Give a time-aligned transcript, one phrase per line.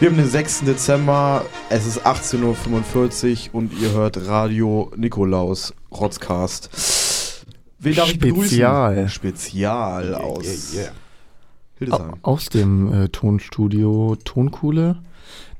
[0.00, 0.64] Wir haben den 6.
[0.64, 7.44] Dezember, es ist 18.45 Uhr und ihr hört Radio Nikolaus Rotzcast.
[7.78, 8.94] Wen darf ich Spezial.
[8.94, 9.08] begrüßen?
[9.10, 10.92] Spezial aus Yeah, yeah.
[11.76, 12.14] Hildesheim.
[12.22, 15.02] Aus dem äh, Tonstudio Tonkuhle.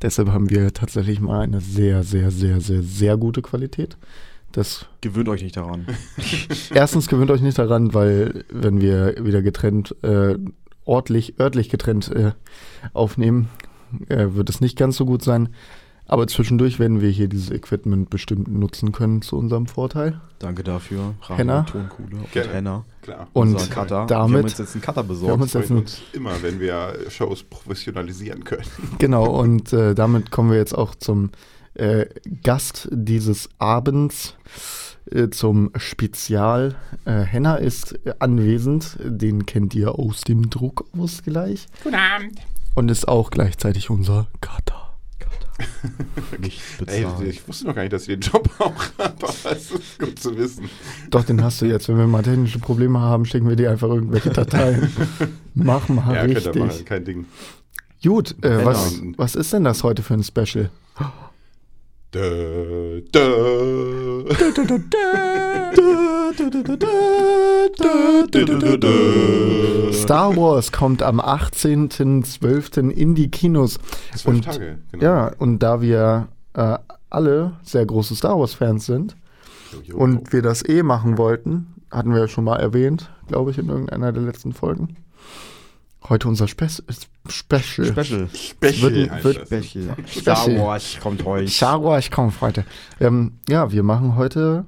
[0.01, 3.99] Deshalb haben wir tatsächlich mal eine sehr, sehr, sehr, sehr, sehr gute Qualität.
[4.53, 5.87] Das Gewöhnt euch nicht daran.
[6.75, 10.39] erstens gewöhnt euch nicht daran, weil wenn wir wieder getrennt, äh,
[10.87, 12.33] ortlich, örtlich getrennt äh,
[12.95, 13.51] aufnehmen,
[14.09, 15.49] äh, wird es nicht ganz so gut sein.
[16.07, 20.21] Aber zwischendurch werden wir hier dieses Equipment bestimmt nutzen können zu unserem Vorteil.
[20.41, 21.15] Danke dafür.
[21.23, 21.63] Radio Henna?
[21.63, 22.53] Tonkuhle und Gerne.
[22.53, 22.85] Henna.
[23.03, 23.29] Klar.
[23.33, 24.09] Und Cutter.
[24.09, 25.71] wir haben damit- uns jetzt einen Cutter Wir haben besorgt.
[25.71, 28.65] uns jetzt immer, wenn wir Shows professionalisieren können.
[28.99, 31.31] Genau, und äh, damit kommen wir jetzt auch zum
[31.75, 32.07] äh,
[32.43, 34.35] Gast dieses Abends,
[35.13, 36.75] äh, zum Spezial.
[37.05, 41.69] Äh, Henna ist anwesend, den kennt ihr aus dem Druckausgleich.
[41.85, 42.33] Guten Abend.
[42.75, 44.81] Und ist auch gleichzeitig unser Kater.
[46.87, 49.99] Ey, ich wusste noch gar nicht, dass ihr den Job auch habt, aber es ist
[49.99, 50.71] gut zu wissen.
[51.11, 51.89] Doch, den hast du jetzt.
[51.89, 54.91] Wenn wir mal technische Probleme haben, schicken wir dir einfach irgendwelche Dateien.
[55.55, 56.55] Mach mal ja, richtig.
[56.55, 57.27] machen, kein Ding.
[58.03, 60.71] Gut, äh, was, was ist denn das heute für ein Special?
[62.15, 64.25] Dö, dö.
[69.93, 72.91] Star Wars kommt am 18.12.
[72.91, 73.79] in die Kinos.
[74.15, 75.05] Zwölf Und- Tage, genau.
[75.05, 76.79] Ja, und da wir äh,
[77.11, 79.17] alle sehr große Star Wars-Fans sind
[79.73, 83.51] Jo, jo, und wir das eh machen wollten, hatten wir ja schon mal erwähnt, glaube
[83.51, 84.97] ich, in irgendeiner der letzten Folgen.
[86.09, 87.87] Heute unser Spe Special.
[87.87, 88.29] Special.
[88.33, 89.47] Special wird- wird-.
[89.47, 89.95] Special.
[90.09, 91.49] Star Wars kommt heute.
[91.49, 92.65] Star Wars kommt heute.
[93.01, 94.65] Ähm, ja, wir machen heute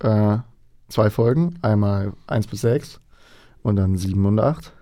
[0.00, 0.38] äh,
[0.88, 1.58] zwei Folgen.
[1.62, 3.00] Einmal 1 bis 6
[3.62, 4.72] und dann 7 und 8.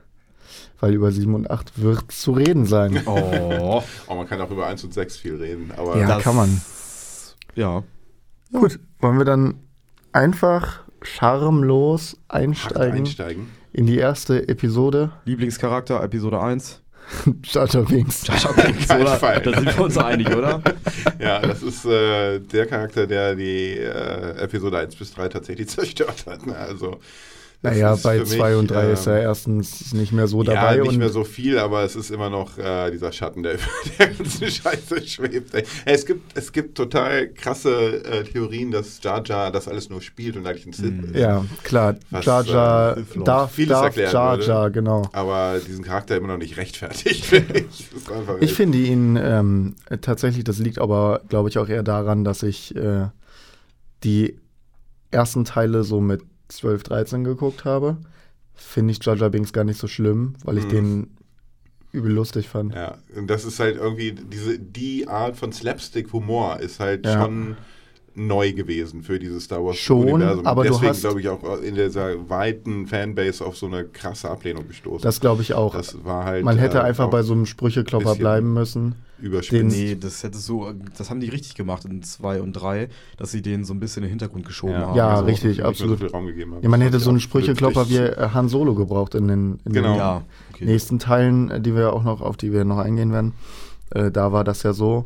[0.80, 3.00] Weil über 7 und 8 wird zu reden sein.
[3.06, 3.82] Oh.
[4.08, 6.60] Oh, man kann auch über 1 und 6 viel reden, aber Ja, Das- kann man.
[7.54, 7.82] Ja.
[8.52, 9.54] Gut, wollen wir dann
[10.12, 13.46] einfach schamlos Hackt einsteigen, einsteigen.
[13.72, 15.12] in die erste Episode?
[15.24, 16.81] Lieblingscharakter, Episode 1.
[17.44, 18.24] Jar Binks.
[18.88, 19.16] Kein oder?
[19.16, 19.40] Fall.
[19.40, 20.62] Da sind wir uns einig, oder?
[21.18, 26.24] Ja, das ist äh, der Charakter, der die äh, Episode 1 bis 3 tatsächlich zerstört
[26.26, 26.46] hat.
[26.46, 26.56] Ne?
[26.56, 26.98] Also,
[27.64, 30.78] Naja, bei für 2 mich, und 3 ist er ähm, erstens nicht mehr so dabei.
[30.78, 33.62] ja, nicht mehr so viel, aber es ist immer noch äh, dieser Schatten, der über
[33.98, 35.54] der ganzen Scheiße schwebt.
[35.54, 35.64] Ey.
[35.84, 40.36] Es, gibt, es gibt total krasse äh, Theorien, dass Jar Jar das alles nur spielt
[40.36, 41.14] und eigentlich ein Sith ist.
[41.14, 41.94] Ja, klar.
[42.10, 44.40] Was, Jar Jar, äh, darf, darf Jar.
[44.40, 45.08] Jar, genau.
[45.12, 47.90] Aber diesen Charakter immer noch nicht rechtfertigt, finde ich.
[48.40, 52.74] Ich finde ihn ähm, tatsächlich, das liegt aber, glaube ich, auch eher daran, dass ich
[52.74, 53.06] äh,
[54.02, 54.36] die
[55.12, 56.22] ersten Teile so mit
[56.56, 57.96] 12, 13 geguckt habe.
[58.54, 60.70] Finde ich Jar Binks gar nicht so schlimm, weil ich Mhm.
[60.70, 61.10] den
[61.92, 62.74] übel lustig fand.
[62.74, 67.22] Ja, und das ist halt irgendwie, diese, die Art von Slapstick-Humor ist halt Ja.
[67.22, 67.56] schon
[68.14, 70.46] neu gewesen für dieses Star Wars Schon, Universum.
[70.46, 75.02] aber Deswegen glaube ich auch in dieser weiten Fanbase auf so eine krasse Ablehnung gestoßen.
[75.02, 75.74] Das glaube ich auch.
[75.74, 76.44] Das war halt.
[76.44, 78.94] Man hätte äh, einfach bei so einem Sprücheklopper bleiben müssen.
[79.20, 79.76] überspitzt.
[79.76, 83.40] Nee, das hätte so, das haben die richtig gemacht in 2 und 3, dass sie
[83.40, 84.96] den so ein bisschen in den Hintergrund geschoben haben.
[84.96, 85.98] Ja, Also, richtig, absolut.
[86.00, 86.62] So viel Raum gegeben haben.
[86.62, 89.72] Ja, man Das hätte so einen Sprücheklopper wie äh, Han Solo gebraucht in den, in
[89.72, 89.88] Genau.
[89.92, 90.22] den Ja,
[90.52, 90.64] okay.
[90.66, 93.32] nächsten Teilen, äh, die wir auch noch, auf die wir noch eingehen werden.
[93.90, 95.04] Äh, da war das ja so,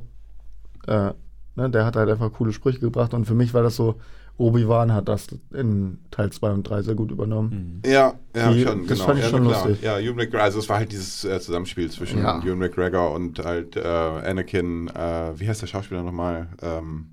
[0.87, 1.11] äh,
[1.57, 3.97] ne, der hat halt einfach coole Sprüche gebracht und für mich war das so,
[4.39, 7.81] Obi-Wan hat das in Teil 2 und 3 sehr gut übernommen.
[7.83, 7.91] Mhm.
[7.91, 9.05] Ja, ja, Die- schon, das genau.
[9.07, 9.67] fand ich ja, schon klar.
[9.69, 9.83] lustig.
[9.83, 12.43] Ja, Ewan McGregor, also es war halt dieses äh, Zusammenspiel zwischen Ja.
[12.45, 16.49] Ewan McGregor und halt äh, Anakin, äh, wie heißt der Schauspieler nochmal?
[16.63, 17.07] Ähm,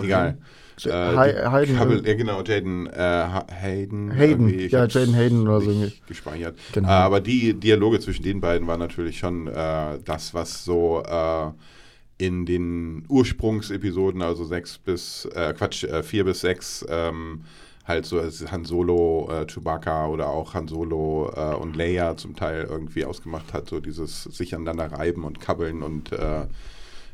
[0.00, 0.38] egal.
[0.78, 1.16] J- Äh,
[1.50, 4.10] Hayden, Kabel, ja genau, Jaden äh, Ha- Hayden.
[4.12, 6.02] Hayden, ja, Jaden Hayden oder so nicht irgendwie.
[6.08, 6.56] gespeichert.
[6.72, 6.88] Genau.
[6.88, 11.50] Äh, aber die Dialoge zwischen den beiden waren natürlich schon äh, das, was so äh,
[12.18, 17.44] in den Ursprungsepisoden, also sechs bis, äh, Quatsch, äh, vier bis sechs, ähm,
[17.86, 22.66] halt so Han Solo, äh, Chewbacca oder auch Han Solo äh, und Leia zum Teil
[22.68, 26.46] irgendwie ausgemacht hat, so dieses sich aneinander reiben und kabbeln und äh,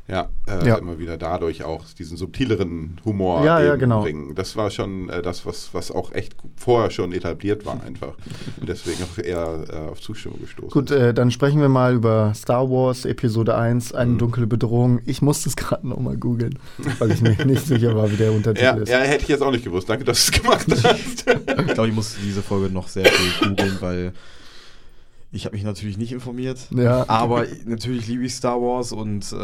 [0.07, 0.75] ja, äh, Ja.
[0.77, 4.03] immer wieder dadurch auch diesen subtileren Humor Ja, ja, eben genau.
[4.03, 4.35] bringen.
[4.35, 8.13] Das war schon äh, das, was, was auch echt vorher schon etabliert war einfach.
[8.59, 10.69] Und deswegen auch eher äh, auf Zustimmung gestoßen.
[10.69, 14.17] Gut, äh, dann sprechen wir mal über Star Wars Episode 1, eine Mhm.
[14.19, 14.99] dunkle Bedrohung.
[15.05, 16.59] Ich musste es gerade nochmal googeln,
[16.99, 18.89] weil ich mir nicht sicher war, wie der Untertitel ja, ist.
[18.89, 19.89] ja, hätte ich jetzt auch nicht gewusst.
[19.89, 21.25] Danke, dass du es gemacht hast.
[21.67, 24.13] Ich glaube, ich muss diese Folge noch sehr viel googeln, weil
[25.35, 26.59] Ich habe mich natürlich nicht informiert.
[26.71, 27.03] Ja.
[27.09, 29.35] Aber natürlich liebe ich Star Wars und äh,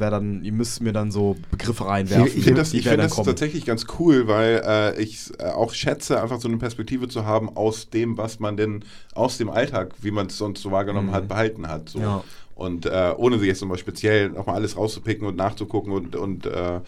[0.00, 2.26] wer dann, ihr müsst mir dann so Begriffe reinwerfen.
[2.26, 6.20] Ich finde das, ich find das tatsächlich ganz cool, weil äh, ich äh, auch schätze,
[6.20, 8.84] einfach so eine Perspektive zu haben aus dem, was man denn
[9.14, 11.12] aus dem Alltag, wie man es sonst so wahrgenommen Mhm.
[11.12, 11.88] hat, behalten hat.
[11.90, 12.00] So.
[12.00, 12.24] Ja.
[12.56, 16.80] Und äh, ohne sich jetzt nochmal speziell nochmal alles rauszupicken und nachzugucken und, und äh,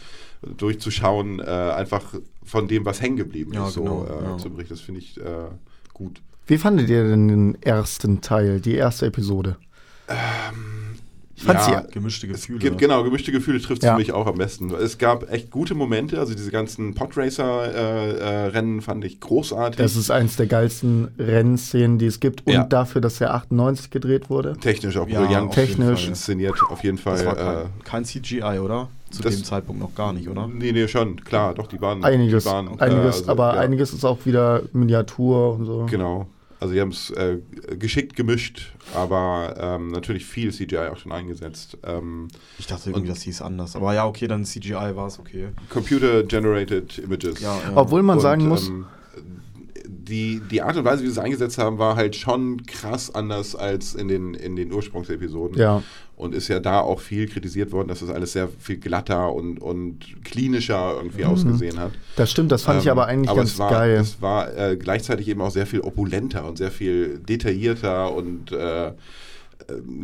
[0.56, 2.14] durchzuschauen, äh, einfach
[2.44, 4.38] von dem, was hängen geblieben Ja, ist, so genau, äh, ja.
[4.38, 4.74] zu berichten.
[4.74, 5.22] Das finde ich äh,
[5.92, 6.20] gut.
[6.48, 9.56] Wie fandet ihr denn den ersten Teil, die erste Episode?
[11.36, 12.58] Ich fand Ja, sie Gemischte Es Gefühle.
[12.58, 13.92] gibt, genau, gemischte Gefühle trifft es Ja.
[13.92, 14.72] für mich auch am besten.
[14.74, 19.76] Es gab echt gute Momente, also diese ganzen Podracer-Rennen fand ich großartig.
[19.76, 22.44] Das ist eins der geilsten Rennszenen, die es gibt.
[22.46, 22.64] Und Ja.
[22.64, 24.56] dafür, dass er 98 gedreht wurde.
[24.58, 26.00] technisch auch Ja, brillant auf jeden Technisch.
[26.00, 26.08] Fall.
[26.08, 27.16] inszeniert, auf jeden Fall.
[27.18, 27.36] Das war äh,
[27.84, 28.88] kein, kein CGI, oder?
[29.10, 30.48] Zu das- dem Zeitpunkt noch gar nicht, oder?
[30.48, 32.02] Nee, nee, schon, klar, doch, die waren.
[32.04, 35.86] Einiges, die waren, äh, einiges also, aber ja, einiges ist auch wieder Miniatur und so.
[35.90, 36.26] Genau.
[36.60, 37.38] Also, die haben es äh,
[37.78, 41.78] geschickt gemischt, aber ähm, natürlich viel CGI auch schon eingesetzt.
[41.84, 42.28] Ähm,
[42.58, 43.76] Ich dachte irgendwie, Und- das hieß anders.
[43.76, 45.48] Aber ja, okay, dann CGI war es okay.
[45.70, 47.40] Computer-generated Images.
[47.40, 47.76] Ja, ja.
[47.76, 48.86] Obwohl man Und, sagen muss, ähm,
[49.86, 53.54] die, die Art und Weise, wie sie es eingesetzt haben, war halt schon krass anders
[53.54, 55.58] als in den, in den Ursprungsepisoden.
[55.58, 55.82] ja,
[56.18, 59.58] Und ist ja da auch viel kritisiert worden, dass es alles sehr viel glatter und,
[59.62, 61.30] und klinischer irgendwie Mhm.
[61.30, 61.92] ausgesehen hat.
[62.16, 63.96] das stimmt, das fand ich Ähm, aber eigentlich aber ganz es war, geil.
[63.98, 68.88] Es war äh, gleichzeitig eben auch sehr viel opulenter und sehr viel detaillierter und äh,
[68.88, 68.92] äh,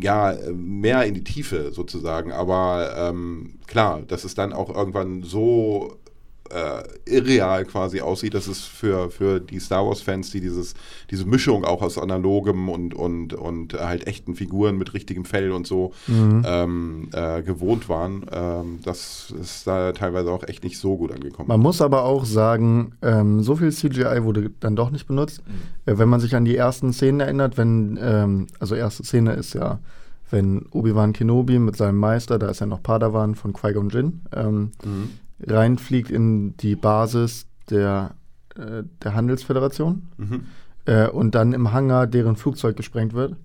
[0.01, 2.31] ja, mehr in die Tiefe sozusagen.
[2.31, 5.97] Aber ähm, klar, dass es dann auch irgendwann so
[6.55, 6.83] äh,
[7.17, 10.75] irreal quasi aussieht, dass es für, für die Star Wars-Fans, die dieses,
[11.11, 15.67] diese Mischung auch aus analogem und, und, und halt echten Figuren mit richtigem Fell und
[15.67, 16.43] so Mhm.
[16.47, 21.49] ähm, äh, gewohnt waren, ähm, das ist da teilweise auch echt nicht so gut angekommen.
[21.49, 25.43] Man muss aber auch sagen, ähm, so viel CGI wurde dann doch nicht benutzt.
[25.87, 29.55] Äh, wenn man sich an die ersten Szenen erinnert, wenn, ähm, also erste Szene ist
[29.55, 29.81] ja,
[30.31, 34.73] wenn Obi-Wan Kenobi mit seinem Meister, da ist ja noch Padawan von Qui-Gon Jinn, ähm,
[34.85, 35.11] Mhm.
[35.41, 38.15] Reinfliegt in die Basis der,
[38.57, 40.45] äh, der Handelsföderation Mhm.
[40.87, 43.37] äh, und dann im Hangar deren Flugzeug gesprengt wird.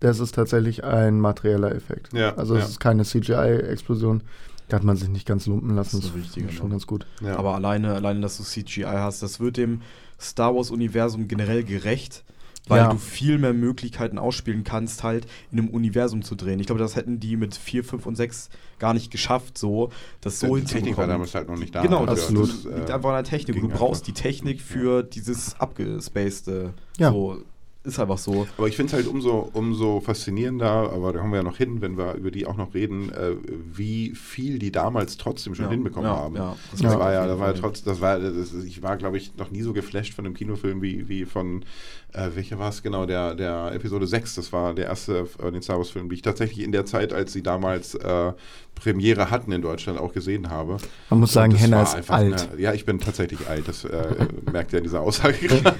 [0.00, 2.12] Das ist tatsächlich ein materieller Effekt.
[2.12, 2.68] Ja, also es ja.
[2.70, 4.22] ist keine CGI-Explosion.
[4.68, 6.00] Da hat man sich nicht ganz lumpen lassen.
[6.00, 7.06] Das ist Das ist schon ganz gut.
[7.20, 7.36] Ja.
[7.36, 9.82] Aber alleine, alleine, dass du CGI hast, das wird dem
[10.20, 12.24] Star Wars-Universum generell gerecht,
[12.68, 12.90] weil Ja.
[12.92, 16.60] du viel mehr Möglichkeiten ausspielen kannst, halt in einem Universum zu drehen.
[16.60, 20.40] Ich glaube, das hätten die mit 4, 5 und 6 gar nicht geschafft, so das
[20.40, 21.82] so die Technik war damals halt noch nicht da.
[21.82, 22.48] Genau, Also das absolut.
[22.48, 23.60] das, liegt äh, einfach an der Technik.
[23.60, 24.14] Du brauchst einfach.
[24.14, 26.74] die Technik für dieses abgespacede.
[26.98, 27.10] Ja.
[27.10, 27.42] So,
[27.84, 28.46] ist einfach so.
[28.56, 31.80] Aber ich finde es halt umso, umso faszinierender, aber da kommen wir ja noch hin,
[31.80, 33.34] wenn wir über die auch noch reden, äh,
[33.72, 36.36] wie viel die damals trotzdem schon Ja, hinbekommen ja, haben.
[36.36, 39.16] ja, das, das war ja, das war ja trotz, das war, das, ich war, glaube
[39.16, 41.64] ich, noch nie so geflasht von einem Kinofilm wie, wie von,
[42.12, 45.62] äh, welcher war es genau, der, der Episode 6, das war der erste äh, den
[45.62, 48.32] Star Wars-Film, die ich tatsächlich in der Zeit, als sie damals äh,
[48.76, 50.76] Premiere hatten in Deutschland, auch gesehen habe.
[51.10, 52.10] Man muss sagen, Henna ist alt.
[52.10, 55.74] Eine, ja, ich bin tatsächlich alt, das äh, merkt ihr in dieser Aussage gerade.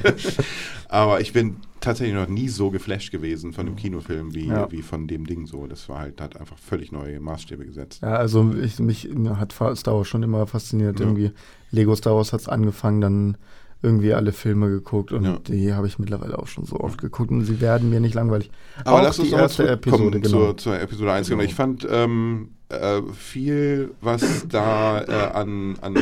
[0.89, 4.71] Aber ich bin tatsächlich noch nie so geflasht gewesen von einem Kinofilm wie, Ja.
[4.73, 5.67] wie von dem Ding so.
[5.67, 8.01] Das war halt, hat einfach völlig neue Maßstäbe gesetzt.
[8.03, 10.99] Ja, also ich, mich hat Star Wars schon immer fasziniert.
[11.01, 11.07] Ja.
[11.07, 11.33] Irgendwie
[11.71, 13.37] Lego Star Wars hat es angefangen, dann
[13.85, 15.39] irgendwie alle Filme geguckt und Ja.
[15.41, 18.51] die habe ich mittlerweile auch schon so oft geguckt und sie werden mir nicht langweilig.
[18.85, 20.29] Aber auch lass uns die erste Episode, genau.
[20.29, 21.29] zur, zur Episode 1.
[21.29, 21.43] Genau.
[21.43, 25.97] Ich fand ähm, äh, viel, was da äh, an, an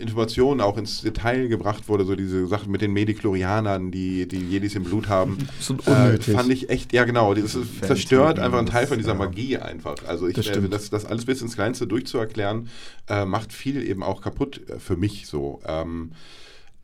[0.00, 4.74] Informationen auch ins Detail gebracht wurde, so diese Sachen mit den Mediklorianern, die die Jedis
[4.74, 5.38] im Blut haben.
[5.86, 9.14] Äh, fand ich echt, ja genau, das zerstört einfach einen Teil von dieser.
[9.14, 9.96] Magie einfach.
[10.06, 12.68] Also ich, Das äh, das, das alles bis ins Kleinste durchzuerklären,
[13.08, 15.60] äh, macht viel eben auch kaputt äh, für mich so.
[15.66, 16.12] Ähm,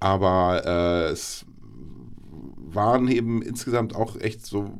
[0.01, 1.45] aber es
[2.57, 4.73] waren eben insgesamt auch echt so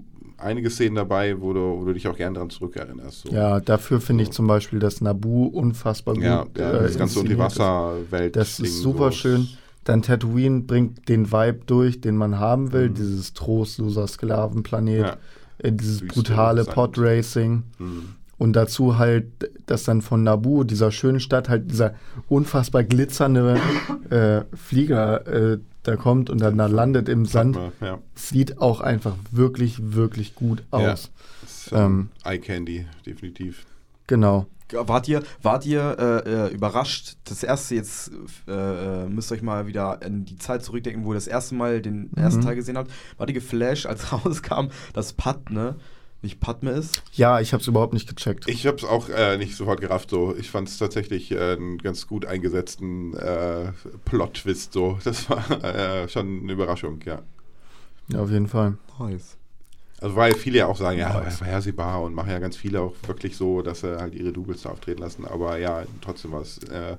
[0.43, 3.23] einige Szenen dabei, wo du, wo du dich auch gern dran zurückerinnerst.
[3.29, 3.33] So.
[3.33, 6.25] Ja, dafür finde ich zum Beispiel das Nabu unfassbar gut.
[6.25, 7.59] ja, ja äh, das ganze inszeniert ist.
[7.59, 8.37] Unterwasserwelt.
[8.37, 9.49] Das ist super schön.
[9.85, 12.91] Dann Tatooine bringt den Vibe durch, den man haben will.
[12.91, 12.95] Mhm.
[12.95, 15.17] Dieses trostloser Sklavenplanet, Ja.
[15.59, 16.65] äh, dieses Wüste, brutale.
[16.65, 17.65] Podracing.
[17.79, 18.15] Mhm.
[18.43, 19.27] Und dazu halt,
[19.67, 21.95] dass dann von Nabu, dieser schönen Stadt, halt dieser
[22.29, 23.61] unfassbar glitzernde
[24.11, 27.57] äh, Flieger äh, da kommt und dann da landet im Sand.
[27.81, 30.83] Ja, Sieht auch einfach wirklich, wirklich gut aus.
[30.83, 30.95] Ja.
[31.43, 32.09] das Ähm.
[32.25, 33.65] Eye Candy, definitiv.
[34.09, 34.47] Genau.
[34.73, 35.97] Wart ihr, wart ihr
[36.27, 37.19] äh, äh, überrascht?
[37.23, 38.11] Das erste jetzt
[38.49, 41.55] äh, äh, müsst ihr euch mal wieder in die Zeit zurückdenken, wo ihr das erste
[41.55, 42.45] Mal den ersten Mhm.
[42.45, 42.91] Teil gesehen habt.
[43.19, 45.77] Wart ihr geflasht, als rauskam, dass Padme
[46.23, 47.03] nicht Padme ist?
[47.13, 48.49] Ja, ich habe es überhaupt nicht gecheckt.
[48.49, 50.11] Ich habe es auch äh, nicht sofort gerafft.
[50.11, 50.35] So.
[50.37, 53.73] Ich fand es tatsächlich äh, einen ganz gut eingesetzten äh,
[54.05, 54.73] Plot-Twist.
[54.73, 54.99] So.
[55.05, 57.23] Das war äh, schon eine Überraschung, ja.
[58.09, 58.79] ja, auf jeden Fall.
[58.99, 59.37] Nice.
[60.01, 62.95] Also weil viele ja auch sagen, ja, war vorhersehbar und machen ja ganz viele auch
[63.07, 65.25] wirklich so, dass sie halt ihre Doubles da auftreten lassen.
[65.25, 66.97] Aber ja, trotzdem war es äh,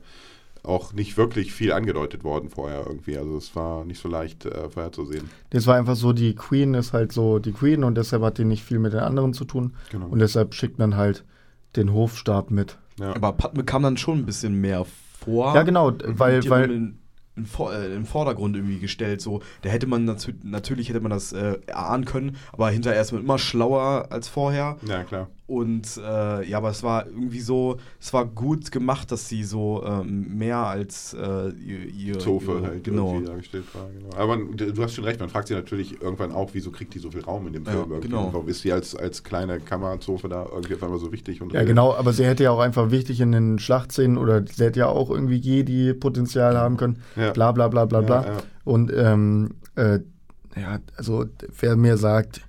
[0.64, 3.18] auch nicht wirklich viel angedeutet worden vorher irgendwie.
[3.18, 5.30] Also es war nicht so leicht äh, vorherzusehen.
[5.50, 8.46] Das war einfach so, die Queen ist halt so die Queen und deshalb hat die
[8.46, 9.74] nicht viel mit den anderen zu tun.
[9.92, 10.08] Genau.
[10.08, 11.26] Und deshalb schickt man halt
[11.76, 12.78] den Hofstab mit.
[13.00, 13.14] Ja.
[13.16, 14.86] Aber Padme kam dann schon ein bisschen mehr
[15.20, 15.54] vor.
[15.56, 17.00] Ja, genau, weil, weil in,
[17.36, 19.20] in, Vor- äh, in Vordergrund irgendwie gestellt.
[19.22, 23.12] So, da hätte man natü- natürlich hätte man das äh, erahnen können, aber hinterher ist
[23.12, 24.78] man immer schlauer als vorher.
[24.88, 25.28] ja, klar.
[25.46, 29.84] Und äh, ja, aber es war irgendwie so, es war gut gemacht, dass sie so
[29.86, 33.10] ähm, mehr als äh, ihr, ihr Zofe halt genau.
[33.10, 33.90] irgendwie dargestellt war.
[33.90, 34.16] Genau.
[34.16, 37.00] Aber man, du hast schon recht, man fragt sich natürlich irgendwann auch, wieso kriegt die
[37.00, 37.92] so viel Raum in dem Ja, Film?
[37.92, 38.08] irgendwie?
[38.08, 38.30] genau.
[38.32, 41.42] Warum ist sie als, als kleine Kammerzofe da irgendwie auf einmal so wichtig?
[41.42, 44.64] Und Ja, genau, aber sie hätte ja auch einfach wichtig in den Schlachtszenen oder sie
[44.64, 47.00] hätte ja auch irgendwie Jedi-Potenzial haben können.
[47.18, 47.32] Ja.
[47.34, 48.22] Bla bla bla bla bla.
[48.22, 48.38] Ja, ja.
[48.64, 50.00] Und ähm, äh,
[50.56, 51.26] ja, also
[51.60, 52.42] wer mir sagt,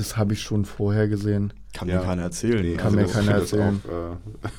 [0.00, 1.52] das habe ich schon vorher gesehen.
[1.72, 1.98] Kann Ja.
[2.00, 2.62] mir keiner erzählen.
[2.62, 3.80] Nee, Kann mir das- keiner erzählen.
[3.86, 3.90] Auch,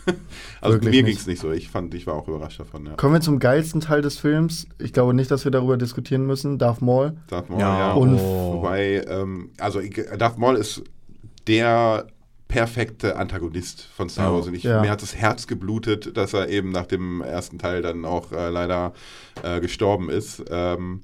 [0.07, 0.13] äh,
[0.61, 1.05] also Wirklich mir nicht.
[1.05, 1.51] ging es nicht so.
[1.51, 2.85] Ich fand, ich war auch überrascht davon.
[2.85, 2.93] Ja.
[2.93, 4.67] Kommen wir zum geilsten Teil des Films.
[4.79, 6.57] Ich glaube nicht, dass wir darüber diskutieren müssen.
[6.57, 7.17] Darth Maul.
[7.27, 7.93] Darth Maul, Ja, ja.
[7.93, 10.83] und- Wobei, ähm, also ich- Darth Maul ist
[11.47, 12.07] der
[12.47, 14.33] perfekte Antagonist von Star.
[14.33, 14.47] Wars.
[14.47, 14.81] Und ich, Ja.
[14.81, 18.49] mir hat das Herz geblutet, dass er eben nach dem ersten Teil dann auch äh,
[18.49, 18.93] leider
[19.41, 20.43] äh, gestorben ist.
[20.49, 21.01] Ähm,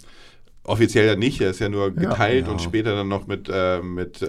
[0.68, 2.52] offiziell ja nicht, er ist ja nur geteilt Ja.
[2.52, 4.28] und später dann noch mit, äh, mit äh,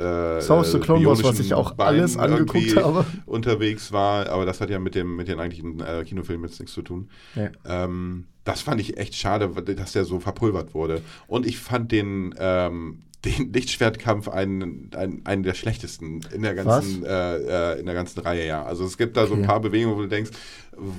[0.49, 3.05] Wars The Clone Wars, was ich auch alles Beinen angeguckt irgendwie habe.
[3.27, 6.73] unterwegs war, aber das hat ja mit dem mit den eigentlichen äh, Kinofilmen jetzt nichts
[6.75, 7.11] zu tun.
[7.35, 7.49] Nee.
[7.67, 11.03] Ähm, das fand ich echt schade, dass der so verpulvert wurde.
[11.27, 13.03] Und ich fand den, ähm,
[13.37, 17.37] den Lichtschwertkampf einen, einen, einen der schlechtesten in der ganzen, äh,
[17.75, 18.65] äh, in der ganzen Reihe, ja.
[18.65, 19.47] Also es gibt da so ein Okay.
[19.49, 20.31] paar Bewegungen, wo du denkst,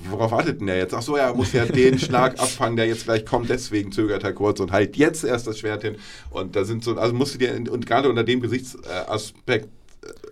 [0.09, 0.93] worauf wartet denn der jetzt?
[0.93, 4.23] Ach so, ja, er muss ja den Schlag abfangen, der jetzt gleich kommt, deswegen zögert
[4.23, 5.95] er kurz und halt jetzt erst das Schwert hin.
[6.31, 9.69] Und da sind so, also musst du dir, und gerade unter dem Gesichtsaspekt,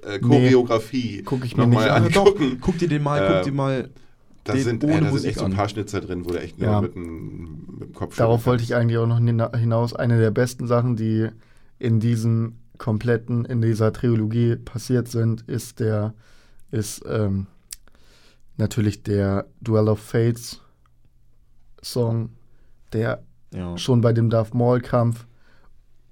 [0.06, 2.04] äh, Choreografie guck ich mir nochmal nicht an.
[2.04, 2.58] Ja, doch, angucken.
[2.62, 3.90] guck dir den mal, guck Äh, dir mal.
[4.44, 6.58] Da sind, ohne äh, da sind echt so ein paar Schnitzer drin, wo der echt
[6.58, 6.80] nur Ja.
[6.82, 9.94] mit, dem, mit dem Kopf Darauf wollte ich eigentlich auch noch hina- hinaus.
[9.94, 11.28] Eine der besten Sachen, die
[11.80, 16.14] in diesem kompletten, in dieser Trilogie passiert sind, ist der,
[16.72, 17.48] ist ähm,
[18.58, 20.62] natürlich der Duel of Fates
[21.82, 22.30] Song,
[22.94, 23.78] der Ja.
[23.78, 25.26] schon bei dem Darth Maul Kampf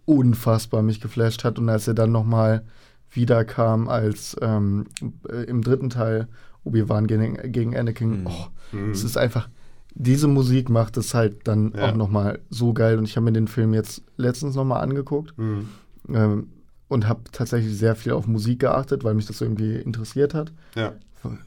[0.05, 2.63] unfassbar mich geflasht hat und als er dann noch mal
[3.11, 4.85] wiederkam als ähm,
[5.29, 6.27] äh, im dritten Teil
[6.63, 8.27] Obi-Wan gegen, gegen Anakin, Mhm.
[8.27, 8.91] oh, Mhm.
[8.91, 9.49] es ist einfach
[9.95, 11.89] diese Musik macht es halt dann Ja.
[11.91, 14.79] auch noch mal so geil und ich habe mir den Film jetzt letztens noch mal
[14.81, 15.69] angeguckt Mhm.
[16.09, 16.47] ähm,
[16.87, 20.93] und habe tatsächlich sehr viel auf Musik geachtet, weil mich das irgendwie interessiert hat, Ja.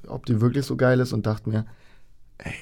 [0.09, 1.67] ob die wirklich so geil ist und dachte mir,
[2.39, 2.53] ey,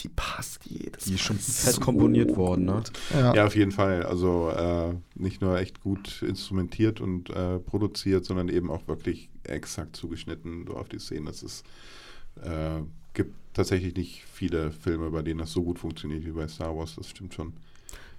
[0.00, 2.82] die passt jedes Die ist schon fett so komponiert worden, ne?
[3.12, 3.34] Ja.
[3.34, 4.04] ja, auf jeden Fall.
[4.04, 9.96] Also äh, nicht nur echt gut instrumentiert und äh, produziert, sondern eben auch wirklich exakt
[9.96, 11.30] zugeschnitten so auf die Szene.
[11.30, 11.66] Es ist,
[12.42, 12.78] äh,
[13.18, 16.94] gibt tatsächlich nicht viele Filme, bei denen das so gut funktioniert wie bei Star Wars.
[16.96, 17.52] Das stimmt schon.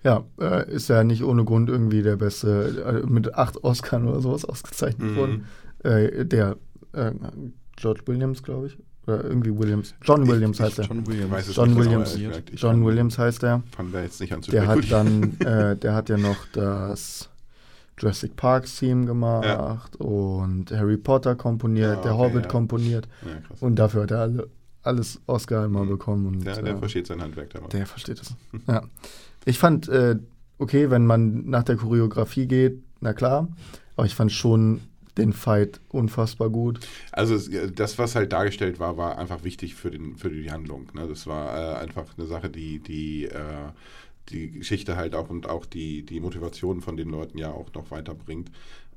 [0.04, 4.22] Ja, äh, ist ja nicht ohne Grund irgendwie der beste, äh, mit acht Oscars oder
[4.22, 5.16] sowas ausgezeichnet Mhm.
[5.16, 5.46] worden.
[5.84, 6.56] Äh, der
[6.94, 7.12] äh,
[7.76, 8.78] George Williams, glaube ich.
[9.08, 9.96] Oder irgendwie Williams.
[10.04, 10.86] John Ich- Williams ich heißt er.
[10.86, 11.56] John Williams.
[11.56, 12.16] John Williams.
[12.52, 13.64] Ich John Williams heißt er.
[13.76, 17.30] Fangen da jetzt nicht an zu Der hat dann, äh, der hat ja noch das
[18.00, 22.50] Jurassic Park Theme gemacht und Harry Potter komponiert, Ja, der okay, Hobbit ja.
[22.50, 24.48] komponiert Ja, und dafür hat er alle,
[24.90, 25.90] alles Oscar immer Mhm.
[25.90, 26.26] bekommen.
[26.28, 27.70] Und, Ja, der äh, versteht sein Handwerk da mal.
[27.70, 28.36] der versteht es.
[28.68, 28.84] Ja.
[29.46, 30.18] Ich fand, äh,
[30.58, 33.48] okay, wenn man nach der Choreografie geht, na klar,
[33.96, 34.82] aber ich fand schon
[35.18, 36.80] den Fight unfassbar gut.
[37.12, 37.38] Also
[37.76, 40.88] das, was halt dargestellt war, war einfach wichtig für, den, für die Handlung.
[40.94, 41.08] Ne?
[41.08, 43.72] Das war äh, einfach eine Sache, die die, äh,
[44.30, 47.92] die Geschichte halt auch und auch die, die Motivation von den Leuten ja auch noch
[47.92, 48.50] weiterbringt.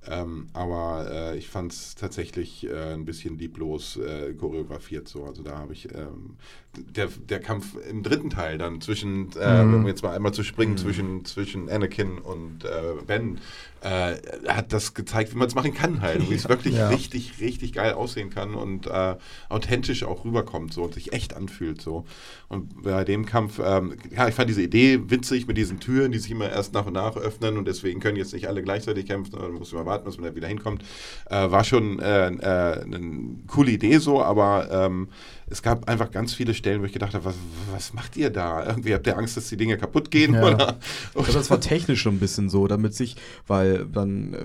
[0.08, 5.24] Ähm, aber äh, ich fand es tatsächlich äh, ein bisschen lieblos äh, choreografiert so.
[5.24, 6.36] Also da habe ich ähm,
[6.76, 9.74] der, der Kampf im dritten Teil dann zwischen, äh, Mhm.
[9.74, 13.38] um jetzt mal einmal zu springen, zwischen, zwischen Anakin und äh, Ben,
[13.82, 14.14] äh,
[14.48, 16.28] hat das gezeigt, wie man es machen kann halt.
[16.30, 16.88] Wie es wirklich Ja.
[16.88, 19.16] richtig, richtig geil aussehen kann und äh,
[19.48, 22.04] authentisch auch rüberkommt so und sich echt anfühlt so.
[22.48, 26.18] Und bei dem Kampf, ähm, ja, ich fand diese Idee witzig mit diesen Türen, die
[26.18, 29.38] sich immer erst nach und nach öffnen und deswegen können jetzt nicht alle gleichzeitig kämpfen,
[29.38, 30.82] man muss immer warten, bis man da wieder hinkommt.
[31.30, 35.08] Äh, war schon äh, äh, eine coole Idee so, aber ähm,
[35.52, 37.36] es gab einfach ganz viele Stellen, wo ich gedacht habe, was,
[37.72, 38.66] was macht ihr da?
[38.66, 40.34] Irgendwie habt ihr Angst, dass die Dinge kaputt gehen?
[40.34, 40.42] Ja.
[40.42, 40.78] Oder?
[41.08, 43.16] Ich glaube, das war technisch schon ein bisschen so, damit sich,
[43.46, 44.44] weil dann, äh,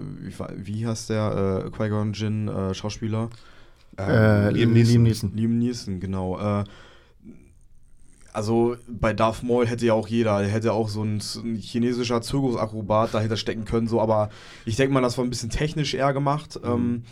[0.57, 3.29] wie, heißt der, äh, Qui-Gon Jinn, äh, Schauspieler?
[3.97, 5.03] Äh, Liam Liam Neeson.
[5.03, 5.31] Neeson.
[5.35, 6.37] Liam Neeson, genau.
[6.39, 6.65] Äh,
[8.33, 12.21] Also bei Darth Maul hätte ja auch jeder, der hätte auch so ein, ein chinesischer
[12.21, 14.29] Zirkusakrobat dahinter stecken können, so, aber
[14.65, 16.59] ich denke mal, das war ein bisschen technisch eher gemacht.
[16.61, 16.69] Mhm.
[16.69, 17.03] Ähm,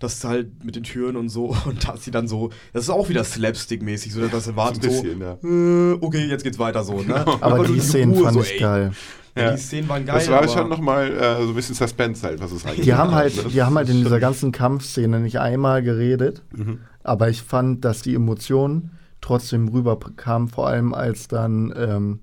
[0.00, 2.90] das ist halt mit den Türen und so und dass sie dann so, das ist
[2.90, 5.32] auch wieder Slapstick-mäßig, so dass das erwartet ein so, bisschen, ja.
[5.42, 7.16] äh, okay, jetzt geht's weiter so, ne?
[7.16, 8.60] Aber Einfach nur die diese Szenen Ruhe, fand so, ich ey.
[8.60, 8.92] geil.
[9.36, 10.16] Ja, die Szenen waren geil.
[10.16, 12.94] Das war aber schon nochmal äh, so ein bisschen Suspense halt, was es eigentlich Die
[12.94, 13.50] haben halt, ne?
[13.50, 16.80] die haben halt in dieser ganzen Kampfszene nicht einmal geredet, Mhm.
[17.04, 18.90] aber ich fand, dass die Emotionen
[19.20, 22.20] trotzdem rüberkamen, vor allem als dann, ähm,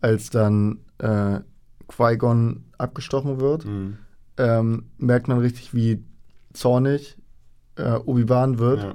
[0.00, 1.40] als dann äh,
[1.88, 3.98] Qui-Gon abgestochen wird, Mhm.
[4.36, 6.02] ähm, merkt man richtig, wie
[6.58, 7.16] zornig
[7.76, 8.94] äh, Obi-Wan wird Ja.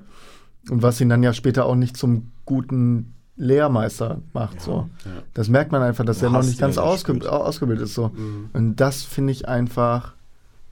[0.70, 4.62] und was ihn dann ja später auch nicht zum guten Lehrmeister macht.
[4.62, 4.90] So.
[5.06, 5.12] Ja.
[5.34, 7.96] Das merkt man einfach, dass er noch nicht ganz ja ausge ausgebildet ist.
[7.96, 8.10] So.
[8.10, 8.50] Mhm.
[8.54, 10.14] Und das finde ich einfach,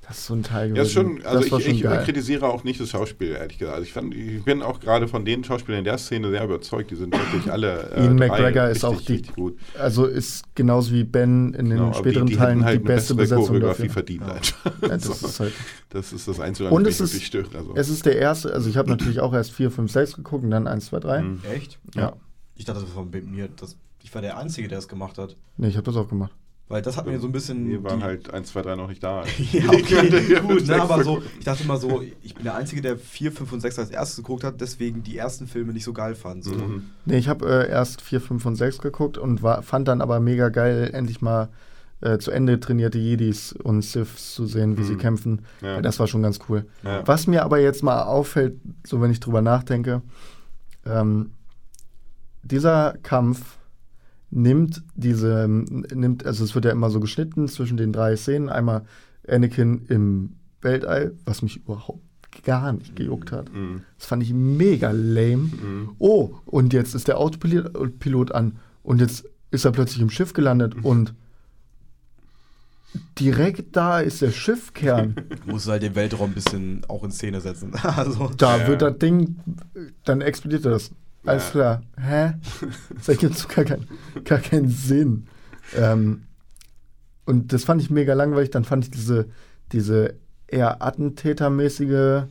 [0.07, 0.91] das ist so ein Teil Ja, gewesen.
[0.91, 3.75] schon, also ich, schon ich kritisiere auch nicht das Schauspiel, ehrlich gesagt.
[3.75, 6.89] Also ich, fand, ich bin auch gerade von den Schauspielern in der Szene sehr überzeugt.
[6.91, 7.91] Die sind wirklich alle.
[7.95, 9.57] äh, Ian McGregor ist richtig, auch die- richtig gut.
[9.77, 13.13] Also ist genauso wie Ben in den Genau, späteren die, die Teilen halt die beste
[13.15, 13.93] bessere Besetzung Choreografie dafür.
[13.93, 14.21] verdient.
[14.27, 14.33] Ja.
[14.33, 14.81] einfach.
[14.81, 15.27] Ja, das, So.
[15.27, 15.53] ist halt,
[15.89, 17.55] das ist das Einzige, Und was es mich ist- wirklich stört.
[17.55, 17.73] Also.
[17.75, 20.51] es ist der erste, also ich habe natürlich auch erst 4, 5, 6 geguckt und
[20.51, 21.21] dann 1, 2, 3.
[21.21, 21.39] Mhm.
[21.53, 21.79] Echt?
[21.95, 22.13] Ja.
[22.55, 25.37] Ich dachte, das war bei mir, das, ich war der Einzige, der es gemacht hat.
[25.57, 26.31] Nee, ich habe das auch gemacht.
[26.71, 27.67] Weil das hat mir so ein bisschen.
[27.69, 29.23] Wir waren halt 1, 2, 3 noch nicht da.
[29.51, 32.97] ja, okay, gut, ne, aber so, ich dachte immer so, ich bin der Einzige, der
[32.97, 36.15] 4, 5 und 6 als erstes geguckt hat, deswegen die ersten Filme nicht so geil
[36.15, 36.43] fand.
[36.45, 36.55] So.
[36.55, 36.83] Mhm.
[37.05, 40.19] Nee, ich habe äh, erst 4, 5 und 6 geguckt und war, fand dann aber
[40.19, 41.49] mega geil, endlich mal
[41.99, 44.97] äh, zu Ende trainierte Jedis und Siths zu sehen, wie sie Mhm.
[44.99, 45.41] kämpfen.
[45.61, 45.75] Ja.
[45.75, 46.65] Ja, das war schon ganz cool.
[46.83, 47.05] Ja.
[47.07, 48.55] Was mir aber jetzt mal auffällt,
[48.87, 50.01] so wenn ich drüber nachdenke,
[50.85, 51.33] ähm,
[52.43, 53.57] dieser Kampf
[54.31, 58.49] nimmt diese, nimmt, also es wird ja immer so geschnitten zwischen den drei Szenen.
[58.49, 58.83] Einmal
[59.27, 62.01] Anakin im Weltall, was mich überhaupt
[62.45, 63.53] gar nicht gejuckt hat.
[63.53, 63.81] Mhm.
[63.97, 65.49] Das fand ich mega lame.
[65.51, 65.89] Mhm.
[65.99, 70.31] Oh, und jetzt ist der Autopilot Pilot an und jetzt ist er plötzlich im Schiff
[70.33, 71.13] gelandet und
[73.19, 75.15] direkt da ist der Schiffkern.
[75.45, 77.73] Du musst halt den Weltraum ein bisschen auch in Szene setzen.
[77.83, 78.67] also, Da Ja.
[78.67, 79.37] wird das Ding,
[80.05, 80.91] dann explodiert das.
[81.25, 81.51] Alles Ja.
[81.51, 81.81] klar.
[81.99, 82.33] Hä?
[82.95, 83.85] Das ergibt so gar, kein,
[84.25, 85.27] gar keinen Sinn.
[85.77, 86.23] Ähm,
[87.25, 88.49] und das fand ich mega langweilig.
[88.51, 89.27] Dann fand ich diese,
[89.71, 90.15] diese
[90.47, 92.23] eher attentätermäßige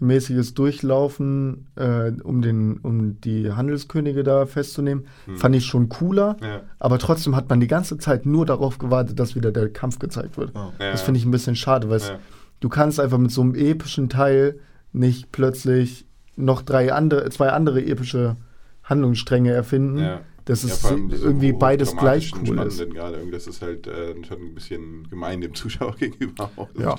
[0.00, 5.36] mäßiges Durchlaufen, äh, um, den, um die Handelskönige da festzunehmen, Hm.
[5.36, 6.38] fand ich schon cooler.
[6.40, 6.62] Ja.
[6.78, 10.38] Aber trotzdem hat man die ganze Zeit nur darauf gewartet, dass wieder der Kampf gezeigt
[10.38, 10.54] wird.
[10.54, 10.72] ja.
[10.80, 10.92] Ja.
[10.92, 12.18] Das finde ich ein bisschen schade, weil Ja.
[12.60, 14.58] du kannst einfach mit so einem epischen Teil
[14.94, 18.36] nicht plötzlich noch drei andere, zwei andere epische
[18.84, 19.98] Handlungsstränge erfinden.
[19.98, 20.20] Ja.
[20.44, 22.78] Das Ja, ist allem diese irgendwie beides gleich cool ist.
[22.90, 26.68] Gerade irgendwie, das ist halt äh, schon ein bisschen gemein dem Zuschauer gegenüber auch.
[26.74, 26.96] Das Ja.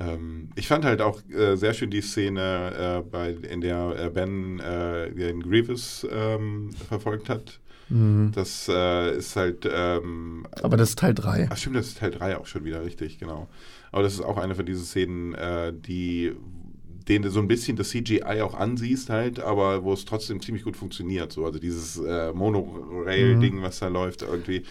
[0.00, 4.10] Ähm, ich fand halt auch äh, sehr schön die Szene, äh, bei, in der äh,
[4.10, 7.58] Ben äh, den Grievous ähm, verfolgt hat.
[7.88, 8.32] Mhm.
[8.34, 9.68] Das äh, ist halt.
[9.70, 11.48] Ähm, Aber das ist Teil 3.
[11.50, 13.48] Ach stimmt, das ist Teil 3 auch schon wieder, richtig, genau.
[13.90, 15.34] Aber das ist auch eine von diesen Szenen,
[15.80, 16.34] die
[17.08, 20.64] denen du so ein bisschen das CGI auch ansiehst halt, aber wo es trotzdem ziemlich
[20.64, 21.32] gut funktioniert.
[21.32, 21.44] So.
[21.46, 24.60] Also dieses äh, Monorail-Ding, was da läuft irgendwie.
[24.60, 24.64] Mhm.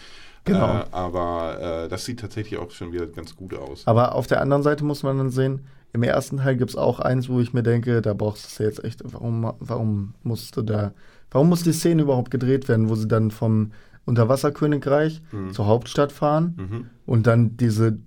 [0.44, 0.78] Genau.
[0.78, 3.86] Äh, aber äh, das sieht tatsächlich auch schon wieder ganz gut aus.
[3.86, 7.00] Aber auf der anderen Seite muss man dann sehen, im ersten Teil gibt es auch
[7.00, 10.92] eins, wo ich mir denke, da brauchst du jetzt echt, warum, warum musste da,
[11.30, 13.72] warum muss die Szene überhaupt gedreht werden, wo sie dann vom
[14.04, 15.52] Unterwasserkönigreich Mhm.
[15.52, 16.86] zur Hauptstadt fahren Mhm.
[17.06, 17.98] und dann diese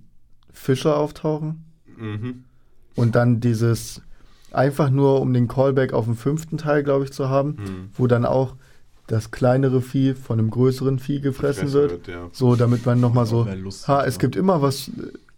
[0.52, 1.64] Fische auftauchen
[1.96, 2.44] Mhm.
[2.96, 4.00] und dann dieses
[4.54, 7.88] einfach nur um den Callback auf den fünften Teil, glaube ich, zu haben, Mhm.
[7.94, 8.56] wo dann auch
[9.06, 12.08] das kleinere Vieh von einem größeren Vieh gefressen Gefressen wird.
[12.08, 12.28] ja.
[12.32, 14.20] So, damit man nochmal so, Lust, ha, es ja.
[14.20, 14.92] gibt immer was äh,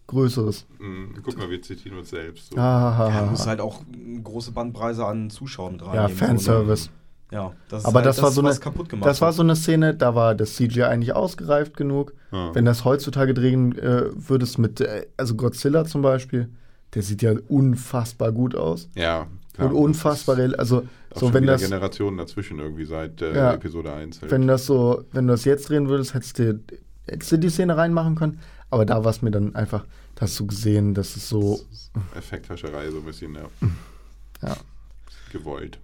[0.06, 0.66] Größeres.
[0.78, 1.14] Mhm.
[1.22, 2.52] Guck mal, wir zitieren uns selbst.
[2.52, 2.58] So.
[2.58, 3.48] Ha, ha, ha, Ja, ha, du musst ha.
[3.50, 6.16] halt auch eine große Bandbreite an Zuschauern mit Ja, reinnehmen.
[6.18, 6.86] so, Fanservice.
[6.86, 6.92] ne?
[7.32, 9.42] Ja, das ist Aber halt das war so eine, was kaputt gemacht das war so
[9.42, 12.12] eine Szene, da war das CGI eigentlich ausgereift genug.
[12.30, 12.54] Ja.
[12.54, 16.50] Wenn das heutzutage drehen äh, würdest mit, äh, also Godzilla zum Beispiel,
[16.94, 18.88] der sieht ja unfassbar gut aus.
[18.94, 19.68] ja, klar.
[19.70, 20.78] und unfassbar, also
[21.10, 23.52] Auch so schon wenn das, Generationen dazwischen irgendwie seit äh, Ja.
[23.54, 24.22] Episode 1.
[24.22, 24.30] Halt.
[24.30, 26.60] wenn das so, wenn du das jetzt drehen würdest, hättest du,
[27.06, 28.40] hättest du die Szene reinmachen können.
[28.70, 29.84] Aber da war es mir dann einfach,
[30.16, 31.60] da hast du gesehen, dass es so,
[32.16, 34.48] Effekthascherei so ein bisschen, ja.
[34.48, 34.56] ja.
[35.32, 35.78] Gewollt.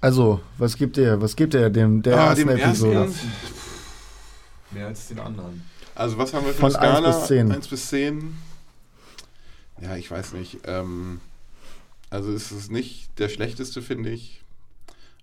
[0.00, 2.94] Also, was gibt ihr, was gibt ihr dem der Ah, ersten dem Episode?
[2.94, 3.32] ersten-
[4.72, 5.62] Mehr als den anderen.
[5.94, 7.08] Also was haben wir für Von eine Skala?
[7.10, 7.52] 1 bis 10.
[7.52, 8.36] 1 bis 10.
[9.80, 10.58] Ja, ich weiß nicht.
[10.66, 11.20] Ähm,
[12.10, 14.40] also es ist nicht der schlechteste, finde ich.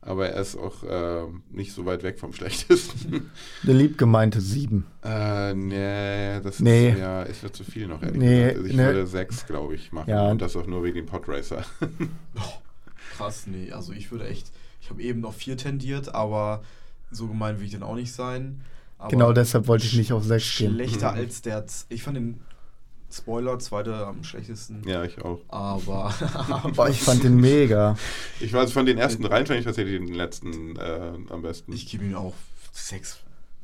[0.04, 3.30] Aber er ist auch äh, nicht so weit weg vom schlechtesten.
[3.64, 4.84] Eine liebgemeinte 7.
[5.04, 6.90] äh, nee, das Nee.
[6.90, 8.56] ist ja, ist mir zu viel noch, ehrlich Nee, gesagt.
[8.58, 8.86] Also ich ne.
[8.88, 10.10] würde 6, glaube ich, machen.
[10.10, 10.32] Ja.
[10.32, 11.64] Und das auch nur wegen dem Podracer.
[13.16, 16.64] Krass, nee, also ich würde echt, Ich habe eben auf 4 tendiert, aber
[17.12, 18.62] so gemein will ich dann auch nicht sein.
[18.98, 20.74] Aber Genau deshalb wollte ich nicht auf 6 gehen.
[20.74, 21.66] Schlechter als der.
[21.68, 22.40] Z- Ich fand den
[23.12, 24.88] Spoiler, zweite am schlechtesten.
[24.88, 25.42] Ja, ich auch.
[25.50, 26.14] Aber.
[26.76, 27.98] Boah, ich fand den mega.
[28.40, 31.74] Ich weiß von den ersten dreien fand ich tatsächlich den letzten äh, am besten.
[31.74, 32.34] ich gebe ihm auch
[32.74, 33.20] 6,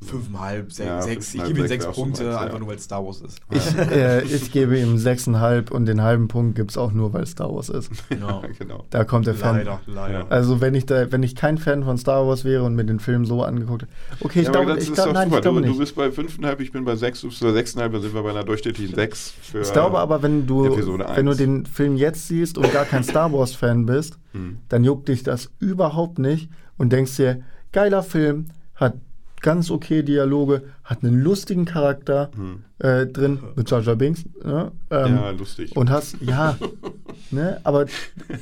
[0.05, 0.77] 5,5, 6.
[0.77, 1.33] Ja, sechs.
[1.33, 2.41] Ich 5,5, gebe ihm sechs 6 wäre auch so Punkte, meins, ja.
[2.41, 3.39] einfach nur weil es Star Wars ist.
[3.49, 7.23] Ich, äh, ich gebe ihm 6,5 und den halben Punkt gibt es auch nur, weil
[7.23, 7.91] es Star Wars ist.
[8.09, 8.43] Genau.
[8.59, 8.85] genau.
[8.89, 9.57] Da kommt der Fan.
[9.57, 10.31] Leider, leider.
[10.31, 12.99] Also wenn ich da, wenn ich kein Fan von Star Wars wäre und mir den
[12.99, 13.91] Film so angeguckt hätte.
[14.21, 15.79] Okay, ich ja, glaube, ich doch nein, ich glaube du, du nicht.
[15.79, 18.29] bist bei 5,5, ich bin bei 6, du bist bei 6,5, dann sind wir bei
[18.29, 19.33] einer durchschnittlichen 6.
[19.41, 21.37] Für, Ich glaube aber, wenn du, wenn du 1.
[21.37, 24.59] den Film jetzt siehst und gar kein Star Wars-Fan bist, Hm.
[24.69, 28.95] dann juckt dich das überhaupt nicht und denkst dir, geiler Film, hat
[29.41, 32.31] ganz okay Dialoge, hat einen lustigen Charakter
[32.79, 34.25] äh, drin mit Jar Jar Binks.
[34.43, 34.71] Ne?
[34.89, 35.15] Ähm, Hm.
[35.15, 35.75] ja, lustig.
[35.75, 36.57] Und hast, ja,
[37.31, 37.85] ne, aber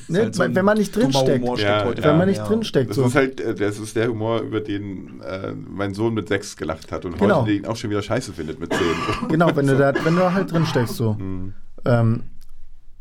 [0.08, 2.14] ne, halt so wenn man nicht drinsteckt, Ja, wenn ja.
[2.14, 2.48] man nicht Ja.
[2.48, 3.06] drinsteckt, das so.
[3.06, 6.92] ist halt, äh, das ist der Humor, über den äh, mein Sohn mit 6 gelacht
[6.92, 7.42] hat und Genau.
[7.42, 8.82] heute den auch schon wieder scheiße findet mit 10.
[9.30, 11.18] Genau, wenn du da, wenn du da halt drin steckst so.
[11.18, 11.54] Hm.
[11.86, 12.24] Ähm,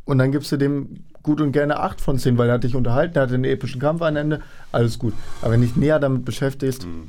[0.04, 2.74] und dann gibst du dem gut und gerne 8 von 10, weil er hat dich
[2.76, 4.40] unterhalten, er hatte einen epischen Kampf am Ende,
[4.72, 5.14] alles gut.
[5.40, 7.04] Aber wenn du dich näher damit beschäftigst, Hm.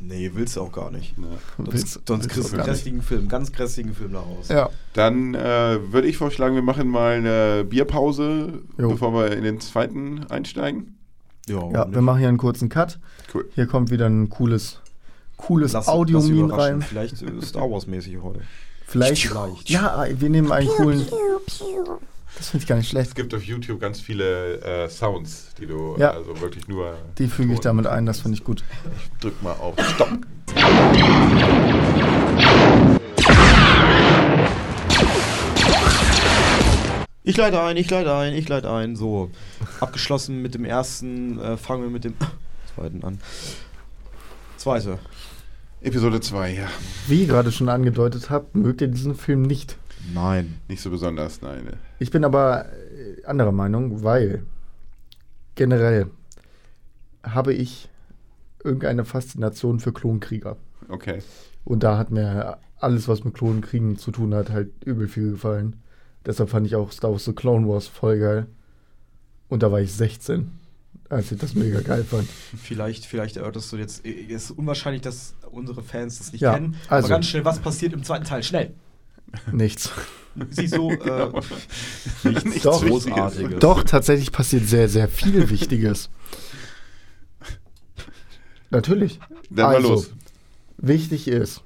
[0.00, 1.14] Nee, willst du auch gar nicht.
[1.18, 1.24] Ja.
[1.58, 2.66] Sonst, Willst- sonst kriegst du einen nicht.
[2.66, 4.48] grässigen Film, ganz grässigen Film daraus.
[4.48, 4.70] ja.
[4.94, 8.88] Dann äh, würde ich vorschlagen, wir machen mal eine Bierpause, Jo.
[8.88, 10.96] bevor wir in den zweiten einsteigen.
[11.48, 12.98] Ja, Ja, wir machen hier einen kurzen Cut.
[13.34, 13.48] Cool.
[13.54, 14.80] Hier kommt wieder ein cooles,
[15.36, 16.74] cooles Lass- lass Audio-Meme überraschen.
[16.80, 16.82] rein.
[16.82, 18.40] Vielleicht äh, Star Wars-mäßig heute.
[18.86, 19.26] Vielleicht.
[19.28, 19.70] Vielleicht.
[19.70, 21.06] Ja, wir nehmen einen coolen.
[22.36, 23.14] Das finde ich gar nicht Es schlecht.
[23.14, 26.12] gibt auf YouTube ganz viele äh, Sounds, die du Ja.
[26.12, 26.96] also wirklich nur.
[27.18, 28.64] Die füge ich damit ein, das finde ich gut.
[29.20, 30.08] Drück mal auf Stopp.
[37.22, 38.96] Ich leite ein, ich leite ein, ich leite ein.
[38.96, 39.30] So,
[39.80, 42.14] abgeschlossen mit dem ersten, äh, fangen wir mit dem
[42.74, 43.20] zweiten an.
[44.56, 44.98] Zweite.
[45.82, 46.66] Episode 2, ja.
[47.06, 49.76] Wie ihr gerade schon angedeutet habt, mögt ihr diesen Film nicht.
[50.14, 50.58] Nein.
[50.68, 51.68] Nicht so besonders, nein.
[51.98, 54.44] Ich bin aber äh, anderer Meinung, weil
[55.54, 56.06] generell
[57.22, 57.88] habe ich
[58.64, 60.56] irgendeine Faszination für Klonkrieger.
[60.88, 61.22] Okay.
[61.64, 65.76] Und da hat mir alles, was mit Klonkriegen zu tun hat, halt übel viel gefallen.
[66.26, 68.46] Deshalb fand ich auch Star Wars The Clone Wars voll geil.
[69.48, 70.50] Und da war ich 16,
[71.08, 72.26] als ich das mega geil fand.
[72.28, 74.04] Vielleicht, vielleicht erörterst du jetzt.
[74.06, 76.76] äh, Es ist unwahrscheinlich, dass unsere Fans das nicht Ja, kennen.
[76.88, 78.42] also- Aber ganz schnell, was passiert im zweiten Teil?
[78.42, 78.74] Schnell.
[79.52, 79.90] Nichts.
[80.50, 81.28] Siehst du, äh,
[82.24, 82.84] Nichts nichts Doch.
[82.84, 83.58] Großartiges.
[83.60, 86.10] Doch, tatsächlich passiert sehr, sehr viel Wichtiges.
[88.70, 89.18] Natürlich.
[89.50, 90.10] Dann mal Also, los.
[90.78, 91.62] Wichtig ist,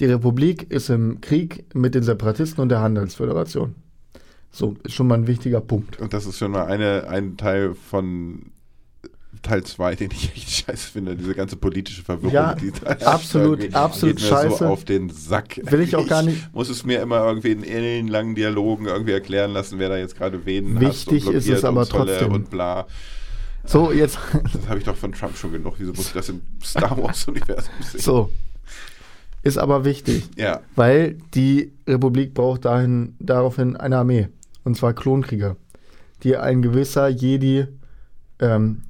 [0.00, 3.74] die Republik ist im Krieg mit den Separatisten und der Handelsföderation.
[4.50, 5.98] So, ist schon mal ein wichtiger Punkt.
[6.00, 8.50] Und das ist schon mal eine, ein Teil von
[9.42, 11.16] Teil 2, den ich echt scheiße finde.
[11.16, 12.32] Diese ganze politische Verwirrung.
[12.34, 14.56] Ja, die da absolut, absolut geht mir scheiße.
[14.58, 15.60] so auf den Sack.
[15.64, 19.12] Will ich auch gar nicht- Ich muss es mir immer irgendwie in ellenlangen Dialogen irgendwie
[19.12, 22.32] erklären lassen, wer da jetzt gerade wen Wichtig ist es aber trotzdem.
[22.32, 22.86] Und bla.
[23.64, 24.18] So, jetzt,
[24.52, 25.74] Das habe ich doch von Trump schon genug.
[25.78, 28.00] Wieso muss ich das im Star Wars-Universum sehen?
[28.00, 28.30] so.
[29.44, 34.28] Ist aber wichtig, Ja, weil die Republik braucht dahin, daraufhin eine Armee.
[34.62, 35.56] Und zwar Klonkrieger,
[36.22, 37.66] die ein gewisser Jedi
[38.38, 38.82] ähm,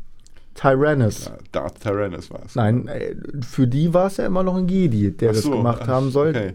[0.54, 2.54] Tyrannus ja, Darth Tyrannus war es.
[2.54, 5.50] Nein, äh, für die war es ja immer noch ein Jedi, der Ach das so,
[5.50, 6.30] gemacht ach, haben soll.
[6.30, 6.54] Okay.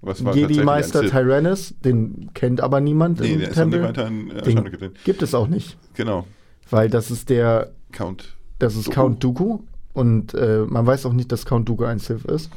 [0.00, 1.02] Was war tatsächlich ein Jedi-Meister?
[1.06, 3.88] Tyrannus, den kennt aber niemand Nee, im der ist noch nicht Tempel.
[3.88, 6.26] weiter in äh, den gibt es auch nicht, Genau.
[6.70, 8.94] weil das ist der, Count das ist Dooku.
[8.94, 9.58] Count Dooku
[9.94, 12.50] und äh, man weiß auch nicht, dass Count Dooku ein Sith ist,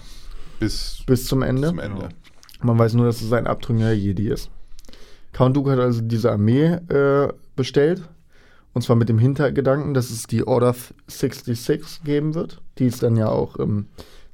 [0.59, 1.69] bis bis zum Ende.
[1.69, 2.09] zum Ende.
[2.61, 4.51] Man weiß nur, dass es ein abtrünniger Jedi ist.
[5.33, 8.03] Count Dooku hat also diese Armee äh, bestellt.
[8.73, 10.75] Und zwar mit dem Hintergedanken, dass es die Order
[11.07, 13.87] 66 geben wird, die es dann ja auch im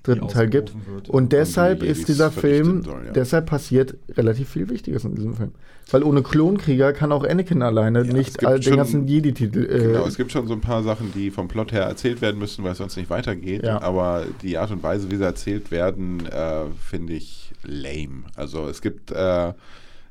[0.04, 0.74] dritten Teil gibt.
[0.92, 1.10] wird.
[1.10, 3.12] Und deshalb die ist dieser Film, soll, ja.
[3.12, 5.52] deshalb passiert relativ viel Wichtiges in diesem Film.
[5.90, 9.66] Weil ohne Klonkrieger kann auch Anakin alleine Ja, nicht all, den ganzen Jedi-Titel.
[9.66, 12.40] Äh, Genau, es gibt schon so ein paar Sachen, die vom Plot her erzählt werden
[12.40, 13.64] müssen, weil es sonst nicht weitergeht.
[13.64, 13.82] Ja.
[13.82, 18.24] Aber die Art und Weise, wie sie erzählt werden, äh, finde ich lame.
[18.36, 19.54] Also es gibt äh,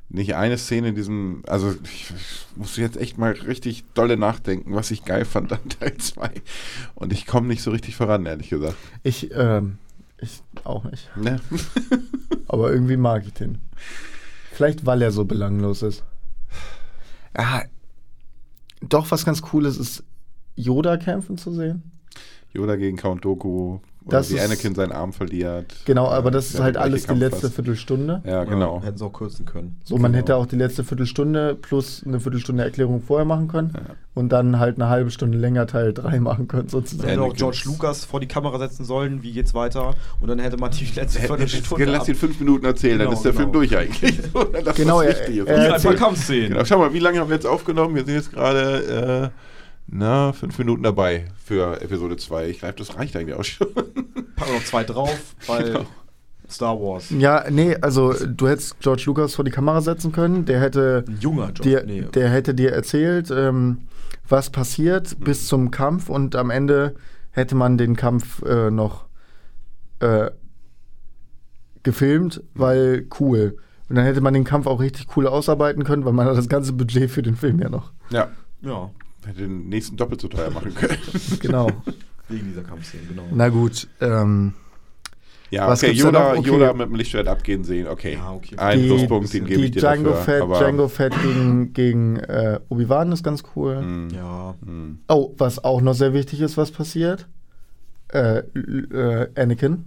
[0.09, 4.73] nicht eine Szene in diesem, also ich, ich muss jetzt echt mal richtig dolle nachdenken,
[4.73, 6.31] was ich geil fand an Teil 2.
[6.95, 8.77] Und ich komme nicht so richtig voran, ehrlich gesagt.
[9.03, 9.77] ich, ähm,
[10.19, 11.09] ich auch nicht.
[11.17, 11.39] Ne?
[12.47, 13.59] Aber irgendwie mag ich den.
[14.51, 16.03] Vielleicht, weil er so belanglos ist.
[17.37, 17.63] Ja,
[18.81, 20.03] doch was ganz Cooles ist,
[20.55, 21.91] Yoda kämpfen zu sehen.
[22.53, 23.79] Yoda gegen Count Doku.
[24.07, 25.65] Oder Das wie ist- Anakin seinen Arm verliert.
[25.85, 27.55] Genau, aber das ist halt alles die Kampf letzte fast.
[27.55, 28.21] Viertelstunde.
[28.25, 28.81] Ja, genau.
[28.81, 29.79] Hätten sie auch kürzen können.
[29.83, 30.19] So, man Genau.
[30.21, 33.81] hätte auch die letzte Viertelstunde plus eine Viertelstunde Erklärung vorher machen können Ja.
[34.15, 37.09] und dann halt eine halbe Stunde länger Teil 3 machen können, Dann sozusagen.
[37.09, 39.93] hätte auch George ist- Lucas vor die Kamera setzen sollen, wie geht's weiter?
[40.21, 41.85] Und dann hätte man die letzte Hätte- Viertelstunde.
[41.85, 43.59] Lass ihn fünf Minuten erzählen, dann Genau, ist der Film genau.
[43.59, 44.17] durch eigentlich.
[44.33, 46.49] Dann Genau, was er- er- Kampfszenen.
[46.49, 47.95] Genau, schau mal, wie lange haben wir jetzt aufgenommen?
[47.95, 49.39] Wir sind jetzt gerade, äh,
[49.87, 52.47] na, fünf Minuten dabei für Episode 2.
[52.49, 53.67] Ich glaube, das reicht eigentlich auch schon.
[54.35, 55.85] Packen noch zwei drauf, weil Genau.
[56.49, 57.09] Star Wars.
[57.09, 61.17] Ja, nee, also du hättest George Lucas vor die Kamera setzen können, der hätte Ein
[61.19, 61.61] junger George.
[61.63, 62.01] dir, nee.
[62.03, 63.79] der hätte dir erzählt, ähm,
[64.29, 66.95] was passiert bis zum Kampf und am Ende
[67.31, 69.05] hätte man den Kampf äh, noch
[69.99, 70.31] äh,
[71.83, 73.57] gefilmt, weil cool.
[73.89, 76.49] Und dann hätte man den Kampf auch richtig cool ausarbeiten können, weil man hat das
[76.49, 77.91] ganze Budget für den Film ja noch.
[78.09, 78.29] Ja,
[78.61, 78.89] ja,
[79.25, 80.97] hätte den nächsten doppelt so teuer machen können.
[81.39, 81.69] Genau.
[82.29, 83.23] wegen dieser Kampfszenen, genau.
[83.33, 84.53] Na gut, ähm,
[85.49, 86.33] Ja, Was okay, Yoda?
[86.35, 86.47] Okay.
[86.49, 88.13] Yoda mit dem Lichtschwert abgehen sehen, okay.
[88.15, 88.57] Ja, okay.
[88.57, 90.23] Ein Die- Pluspunkt, den gebe die ich dir Django dafür.
[90.23, 93.81] Fett, aber, Django Fett gegen, gegen äh, Obi-Wan ist ganz cool.
[93.81, 94.55] mh, Ja.
[94.65, 94.95] mh.
[95.07, 97.27] Oh, was auch noch sehr wichtig ist, was passiert.
[98.13, 99.85] Äh, äh, Anakin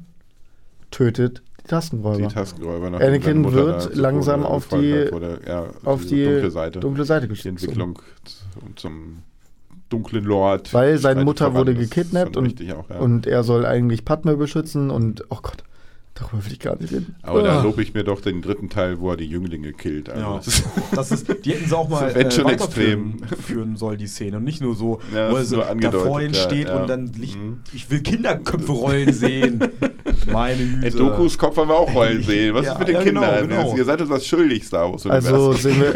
[0.91, 2.29] tötet Tastenräuber.
[2.29, 2.87] Die Tastenräuber.
[2.87, 6.81] Anakin wird langsam auf die- wurde, ja, auf die dunkle Seite.
[6.81, 7.63] dunkle Seite die.
[7.65, 9.19] Entwicklung zum, zum
[9.89, 10.73] dunklen Lord.
[10.75, 12.99] Weil seine Mutter wurde gekidnappt und, auch, ja.
[12.99, 15.65] und er soll eigentlich Padme beschützen und, oh Gott,
[16.15, 17.15] darüber will ich gar nicht reden.
[17.23, 17.63] Aber da Ah.
[17.63, 20.11] lobe ich mir doch den dritten Teil, wo er die Jünglinge killt.
[20.11, 20.37] Also Ja.
[20.95, 23.39] das ist- ist, die hätten sie auch mal wird schon weiterführen extrem.
[23.39, 24.37] führen sollen, die Szene.
[24.39, 26.41] Und nicht nur so, Ja, wo er ist so nur da angedeutet, vor ihnen ja,
[26.41, 26.81] steht ja.
[26.81, 27.61] und dann Licht, Mhm.
[27.73, 29.61] ich will Kinderköpfe rollen sehen.
[30.33, 30.87] Meine Güte.
[30.87, 32.55] Ey, Dokus Kopf haben wir auch rollen sehen.
[32.55, 33.49] Was Ja, ist mit den ja, genau, Kindern?
[33.49, 33.77] genau.
[33.77, 35.07] Ihr seid uns was schuldig, Star Wars.
[35.07, 35.95] Also sehen wir.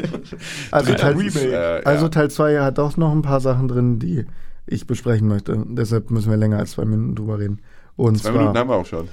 [0.70, 1.52] Also Dritter Teil, Remake.
[1.52, 2.08] Äh, also ja.
[2.08, 4.24] Teil 2 hat auch noch ein paar Sachen drin, die
[4.66, 5.62] ich besprechen möchte.
[5.68, 7.58] Deshalb müssen wir länger als zwei Minuten drüber reden.
[7.96, 9.08] Und Zwei Minuten haben wir auch schon.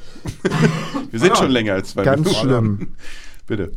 [1.12, 2.36] wir sind Ah, schon länger als zwei ganz Minuten.
[2.40, 2.88] schlimm.
[3.48, 3.72] Bitte.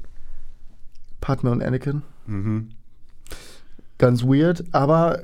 [1.21, 2.03] Padme und Anakin.
[2.27, 2.71] Mhm.
[3.99, 5.21] Ganz weird, aber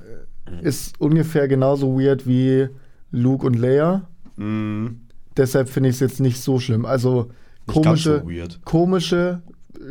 [0.62, 2.68] ist ungefähr genauso weird wie
[3.10, 4.02] Luke und Leia.
[4.36, 5.00] Mhm.
[5.36, 6.84] Deshalb finde ich es jetzt nicht so schlimm.
[6.84, 7.30] Also
[7.66, 8.60] ganz so komische, weird.
[8.64, 9.42] komische,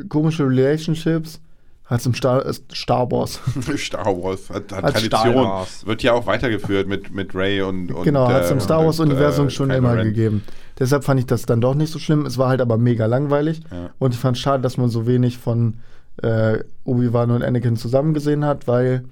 [0.09, 1.41] komische Relationships
[1.89, 3.39] hat im Star, äh, Star Wars.
[3.77, 5.45] Star Wars hat, hat Als Star Tradition.
[5.45, 5.85] Wars.
[5.85, 8.79] Wird ja auch weitergeführt mit, mit Ray und, und genau, hat es im äh, Star
[8.79, 10.05] und, Wars-Universum äh, schon immer Ren.
[10.05, 10.43] gegeben.
[10.77, 12.25] Deshalb fand ich das dann doch nicht so schlimm.
[12.25, 13.61] Es war halt aber mega langweilig.
[13.71, 13.89] Ja.
[13.97, 15.79] Und ich fand es schade, dass man so wenig von
[16.21, 19.03] äh, Obi-Wan und Anakin zusammen gesehen hat, weil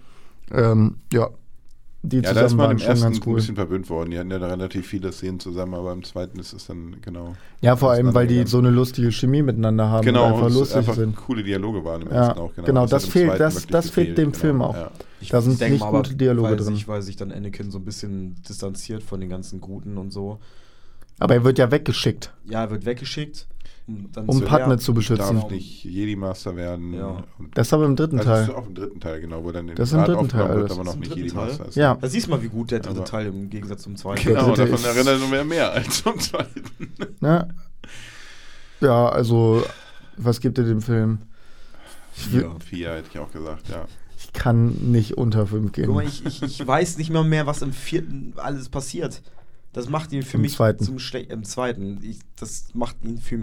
[0.52, 1.30] ähm, ja,
[2.04, 3.36] die Ja, da ist man waren im ersten ganz ein cool.
[3.36, 4.12] bisschen verwöhnt worden.
[4.12, 7.36] Die hatten ja da relativ viele Szenen zusammen, aber im zweiten ist es dann genau.
[7.62, 10.54] Ja, vor allem, weil die so eine lustige Chemie miteinander haben genau, und einfach es
[10.54, 11.16] lustig einfach sind.
[11.16, 12.54] coole Dialoge waren im Ja, ersten auch.
[12.56, 14.76] genau, das hat im fehlt- das- das fehlt dem gefehlt, Film genau, auch.
[14.76, 14.92] Ja.
[15.20, 16.76] Ich Da sind nicht mal, aber gute Dialoge weil drin.
[16.76, 20.40] Sich, weil sich dann Anakin so ein bisschen distanziert von den ganzen Guten und so.
[21.20, 23.48] Aber er wird ja weggeschickt, Ja, er wird weggeschickt.
[23.88, 24.80] Um, dann um zu Padme lernen.
[24.80, 25.38] zu beschützen.
[25.38, 26.94] Darf nicht Jedi-Master werden.
[26.94, 27.24] Ja.
[27.54, 28.44] Das ist aber im dritten also Teil.
[28.44, 30.72] ist auch im dritten Teil, genau, wo dann Das ist im dritten Teil wird, alles.
[30.74, 31.68] aber noch nicht dritten Jedi-Master Teil?
[31.70, 31.76] ist.
[31.76, 31.96] Ja.
[31.96, 34.48] Da siehst du mal, wie gut der dritte Aber- Teil im Gegensatz zum zweiten Genau,
[34.48, 36.64] dritte davon ist- erinnert er mehr, mehr als zum zweiten.
[37.22, 37.48] Ne?
[38.82, 39.64] Ja, also,
[40.18, 41.20] was gibt ihr dem Film?
[42.34, 42.56] Ja.
[42.60, 43.86] Vier hätte ich auch gesagt, ja.
[44.18, 45.86] ich kann nicht unter fünf gehen.
[45.86, 49.22] Guck mal, ich, ich, ich weiß nicht mal mehr, was im vierten alles passiert.
[49.74, 50.84] Das macht ihn für Im mich zweiten.
[50.84, 52.00] zum Schle im zweiten.
[52.02, 53.38] Ich, das macht ihn für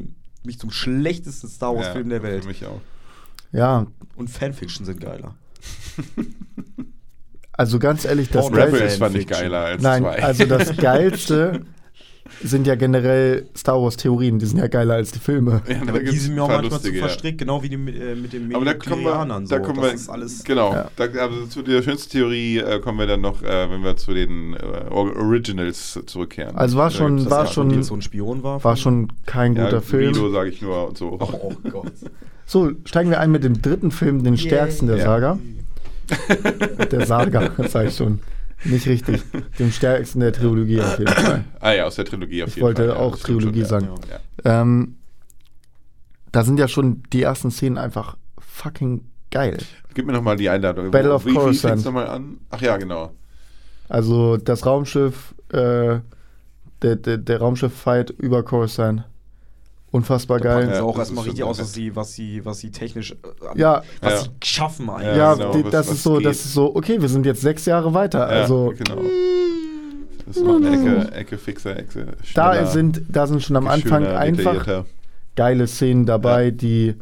[0.47, 2.43] mich zum schlechtesten Star Wars Film ja, der Welt.
[2.43, 2.81] Für mich auch.
[3.53, 5.35] Ja, Und Fanfiction sind geiler.
[7.53, 8.77] also ganz ehrlich, das Geilste.
[8.77, 10.23] Rebels fand ich geiler als Nein, zwei.
[10.23, 11.65] also das Geilste
[12.43, 15.63] sind ja generell Star Wars Theorien, die sind ja geiler als die Filme.
[15.69, 17.07] ja, Aber die sind mir auch manchmal zu lustige, ja.
[17.07, 19.63] verstrickt, genau wie die, mit, äh, mit den Aber da kommen wir, Mediklerianern da so.
[19.63, 20.45] kommen das wir, ist alles.
[20.45, 20.91] genau, Ja.
[20.97, 24.13] da, also zu der schönsten Theorie äh, kommen wir dann noch, äh, wenn wir zu
[24.15, 24.59] den äh,
[24.91, 26.57] Or- Originals zurückkehren.
[26.57, 27.51] Also war schon- war ja.
[27.51, 28.63] schon- so ein Spion war.
[28.65, 30.13] War schon kein ja, guter Film.
[30.13, 31.19] Guido sage ich nur und so.
[31.21, 31.93] Oh Gott.
[32.47, 35.05] So, steigen wir ein mit dem dritten Film, den stärksten der Ja.
[35.05, 35.39] Saga.
[36.91, 38.21] Der Saga, sag ich schon.
[38.65, 39.23] Nicht richtig.
[39.59, 41.45] Dem stärksten der Trilogie auf jeden Fall.
[41.61, 42.97] Ah ja, aus der Trilogie auf Ich jeden wollte Fall.
[42.97, 43.89] ja, auch das stimmt Trilogie schon, sagen.
[44.45, 44.61] Ja.
[44.63, 44.97] Ähm,
[46.33, 49.59] da sind ja schon die ersten Szenen einfach fucking geil.
[49.95, 50.91] Gib mir nochmal die Einladung.
[50.91, 51.61] Battle of wie, wie Coruscant.
[51.73, 52.39] fängt's nochmal an?
[52.51, 53.13] Ach ja, genau.
[53.89, 55.99] Also das Raumschiff, äh,
[56.83, 59.05] der, der, der Raumschiff-Fight über Coruscant.
[59.95, 60.71] Unfassbar Da geil.
[60.73, 63.83] Ja, auch das erstmal richtig aus, was sie, was sie, was sie technisch, äh, Ja,
[64.01, 64.19] was Ja.
[64.23, 65.17] sie schaffen eigentlich.
[65.17, 66.27] ja, genau, die, das was ist so, geht.
[66.27, 68.19] das ist so, okay, wir sind jetzt sechs Jahre weiter.
[68.19, 69.01] Ja, also genau.
[70.27, 74.05] Das ist noch eine Ecke, Ecke fixer, Ecke da sind, da sind schon am Anfang
[74.07, 74.85] einfach
[75.37, 76.51] geile Szenen dabei, Ja.
[76.51, 76.95] die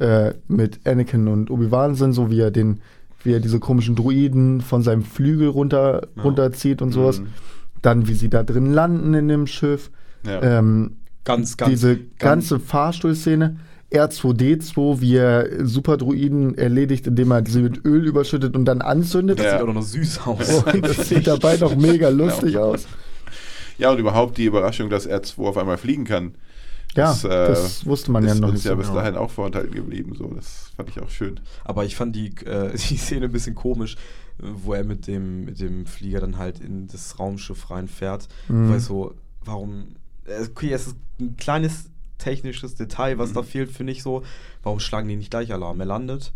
[0.00, 2.80] äh, mit Anakin und Obi-Wan sind, so wie er den,
[3.24, 6.22] wie er diese komischen Druiden von seinem Flügel runter, Ja.
[6.22, 7.20] runterzieht und sowas.
[7.20, 7.26] Mhm.
[7.82, 9.90] Dann, wie sie da drin landen in dem Schiff.
[10.24, 10.40] Ja.
[10.42, 10.97] Ähm,
[11.28, 11.70] Ganz, ganz.
[11.70, 13.58] diese ganz- ganze Fahrstuhlszene.
[13.92, 19.38] R2D2, wie er Superdruiden erledigt, indem er sie mit Öl überschüttet und dann anzündet.
[19.38, 19.58] Das Ja.
[19.60, 20.62] sieht auch noch süß aus.
[20.74, 22.86] Und das sieht dabei doch mega lustig aus.
[23.78, 26.34] ja, und überhaupt die Überraschung, dass R2 auf einmal fliegen kann.
[26.96, 28.98] Ja, Das, äh, das wusste man ja ist noch nicht ja so bis genau.
[29.00, 30.14] dahin auch vorenthalten geblieben.
[30.18, 31.40] So, das fand ich auch schön.
[31.64, 33.96] Aber ich fand die, äh, die Szene ein bisschen komisch,
[34.38, 38.28] wo er mit dem, mit dem Flieger dann halt in das Raumschiff reinfährt.
[38.48, 38.70] Mhm.
[38.70, 39.14] Weil so,
[39.44, 39.96] warum.
[40.28, 44.22] Okay, es ist ein kleines technisches Detail, was da fehlt, finde ich so.
[44.62, 45.80] Warum schlagen die nicht gleich Alarm?
[45.80, 46.32] Er landet.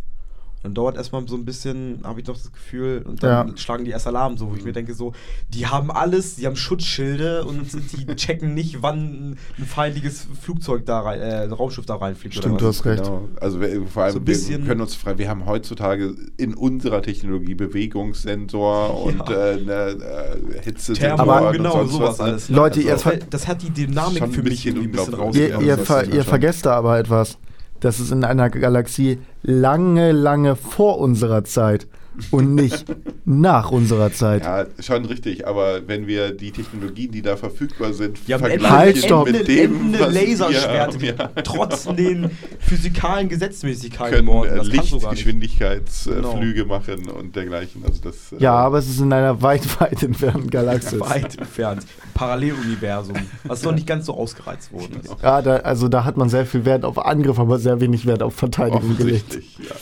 [0.62, 3.56] Dann dauert erstmal so ein bisschen, habe ich doch das Gefühl, und dann Ja.
[3.56, 5.12] schlagen die erst Alarm, so wo ich mir denke, so,
[5.48, 11.00] die haben alles, die haben Schutzschilde und die checken nicht, wann ein feindliches Flugzeug da
[11.00, 12.36] rein, äh, Raumschiff da reinfliegt.
[12.36, 12.76] Stimmt, oder du was.
[12.78, 13.02] hast recht.
[13.02, 13.28] Genau.
[13.40, 16.54] Also wir, vor allem, So ein wir bisschen- können uns frei, wir haben heutzutage in
[16.54, 19.50] unserer Technologie Bewegungssensor und Ja.
[19.50, 22.24] äh, ne, äh, Hitzesensor Thermo, Aber- und genau, sowas was, ne?
[22.24, 22.48] alles.
[22.48, 22.56] ne?
[22.56, 25.12] Leute, also, ihr das, hat die Dynamik für mich bisschen ein bisschen.
[25.12, 25.66] Ihr, rausgenommen.
[25.66, 27.38] ihr, das ver, ihr vergesst da aber etwas.
[27.82, 31.88] Das ist in einer Galaxie lange, lange vor unserer Zeit
[32.30, 32.84] und nicht
[33.24, 34.42] nach unserer Zeit.
[34.44, 38.98] Ja, schon richtig, aber wenn wir die Technologien, die da verfügbar sind, Die haben Halt,
[38.98, 39.30] stopp.
[39.30, 41.30] mit dem, was wir Laserschwerte, haben, die ja.
[41.42, 44.56] trotz den physikalen Gesetzmäßigkeiten können morden.
[44.56, 44.66] Das.
[44.66, 47.82] Lichtgeschwindigkeitsflüge machen und dergleichen.
[47.86, 51.00] Also das, äh, Ja, aber es ist in einer weit, weit entfernten Galaxis.
[51.00, 51.84] Weit entfernt.
[52.14, 53.16] Paralleluniversum.
[53.44, 55.14] Was noch nicht ganz so ausgereizt worden ist.
[55.22, 58.22] Ja, da, also da hat man sehr viel Wert auf Angriff, aber sehr wenig Wert
[58.22, 59.34] auf Verteidigung gelegt.
[59.58, 59.74] ja.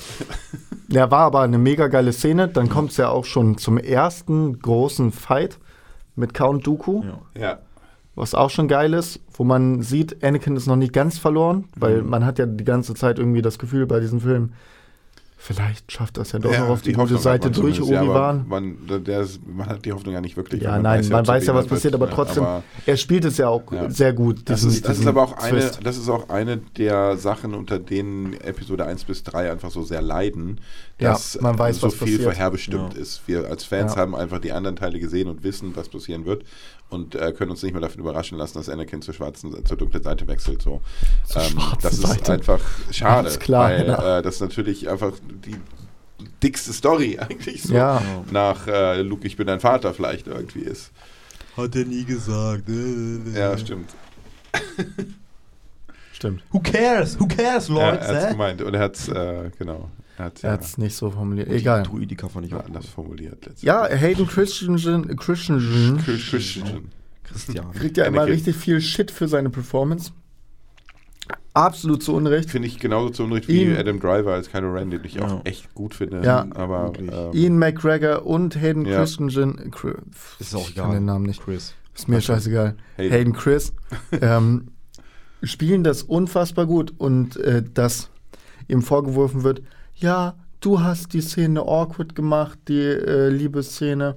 [0.93, 2.49] Ja, war aber eine mega geile Szene.
[2.49, 5.59] Dann kommt es ja auch schon zum ersten großen Fight
[6.17, 7.41] mit Count Dooku, Ja.
[7.41, 7.59] ja.
[8.17, 12.03] was auch schon geil ist, wo man sieht, Anakin ist noch nicht ganz verloren, weil
[12.03, 14.53] man hat ja die ganze Zeit irgendwie das Gefühl bei diesem Film,
[15.43, 18.03] vielleicht schafft das ja doch noch auf die, gute Hoffnung Seite man durch, zumindest, ja,
[18.03, 18.45] Obi-Wan.
[18.47, 20.63] Man, der ist, man hat die Hoffnung ja nicht wirklich.
[20.63, 22.13] Ja, weil nein, man weiß ja, was Obi-Wan passiert, wird, aber ne?
[22.15, 23.89] trotzdem, Aber er spielt es ja auch Ja.
[23.91, 24.43] sehr gut.
[24.45, 25.81] das, ist, das ist aber auch eine, Twist.
[25.83, 30.03] das ist auch eine der Sachen, unter denen Episode 1 bis 3 einfach so sehr
[30.03, 30.61] leiden,
[31.01, 32.23] Ja, dass man weiß, so was viel passiert.
[32.23, 33.01] vorherbestimmt Ja.
[33.01, 33.23] ist.
[33.27, 34.01] Wir als Fans Ja.
[34.01, 36.45] haben einfach die anderen Teile gesehen und wissen, was passieren wird
[36.91, 40.03] und äh, können uns nicht mehr davon überraschen lassen, dass Anakin zur schwarzen, zur dunklen
[40.03, 40.61] Seite wechselt.
[40.63, 40.81] So.
[41.35, 42.33] Ähm, das ist Seite.
[42.35, 42.61] einfach
[42.91, 44.19] schade, Alles klar, weil ja.
[44.19, 45.13] äh, das natürlich einfach
[45.47, 45.57] die
[46.43, 48.03] dickste Story eigentlich so Ja.
[48.31, 50.91] nach äh, Luke, ich bin dein Vater vielleicht irgendwie ist.
[51.57, 52.65] Hat er nie gesagt.
[53.35, 53.91] Ja, stimmt.
[56.13, 56.43] Stimmt.
[56.53, 57.19] Who cares?
[57.19, 57.99] Who cares, Ja, Leute?
[58.05, 60.63] er hat es gemeint und er hat es, äh, genau, er hat Er ja hat
[60.63, 61.49] es nicht so formuliert.
[61.49, 61.83] Egal.
[61.83, 63.49] Druidika fand ich auch anders formuliert.
[63.63, 66.91] Ja, Hayden Christensen, Christensen Christian.
[67.25, 67.71] Christian.
[67.73, 70.13] kriegt ja immer richtig viel Shit für seine Performance.
[71.53, 72.51] Absolut zu Unrecht.
[72.51, 75.23] Finde ich genauso zu Unrecht wie Ihn- Adam Driver als Kylo Ren, den ich Ja.
[75.27, 76.23] auch echt gut finde.
[76.25, 76.47] Ja.
[76.55, 78.99] aber ähm, Ian McGregor und Hayden Ja.
[78.99, 79.71] Christensen.
[79.73, 79.97] Chri-
[80.39, 80.85] Ist auch ich egal.
[80.87, 81.43] kann den Namen nicht.
[81.43, 81.75] Chris.
[81.95, 82.77] Ist mir scheißegal.
[82.97, 83.13] Hayden.
[83.13, 83.73] Hayden, Chris
[84.21, 84.69] ähm,
[85.43, 88.11] spielen das unfassbar gut und äh, dass
[88.69, 89.63] ihm vorgeworfen wird,
[90.01, 94.17] ja, du hast die Szene awkward gemacht, die äh, Liebesszene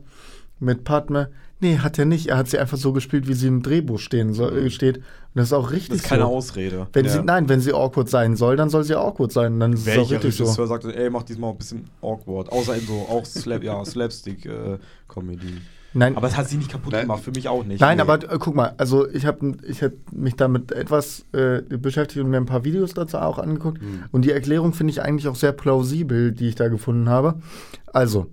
[0.60, 1.30] mit Padme.
[1.60, 2.28] Nee, hat er nicht.
[2.28, 4.98] Er hat sie einfach so gespielt, wie sie im Drehbuch stehen so, äh, steht.
[4.98, 5.04] Und
[5.36, 6.30] das ist auch richtig Das ist keine so.
[6.30, 6.88] Ausrede.
[6.92, 7.12] Wenn Ja.
[7.12, 9.60] sie, nein, wenn sie awkward sein soll, dann soll sie awkward sein.
[9.62, 10.44] Dann ist es auch Welcher richtig so.
[10.44, 12.52] Regisseur sagt, ey, mach diesmal ein bisschen awkward.
[12.52, 15.62] Außer in so auch Slap, ja, Slapstick-Comedy.
[15.94, 17.02] Nein, aber es hat sie nicht kaputt Nein.
[17.04, 17.82] gemacht, für mich auch nicht.
[17.82, 18.02] Nein, Nee.
[18.02, 22.32] aber äh, guck mal, also ich habe ich hab mich damit etwas äh, beschäftigt und
[22.32, 23.80] mir ein paar Videos dazu auch angeguckt.
[23.80, 24.04] Hm.
[24.12, 27.36] Und die Erklärung finde ich eigentlich auch sehr plausibel, die ich da gefunden habe.
[27.92, 28.28] Also,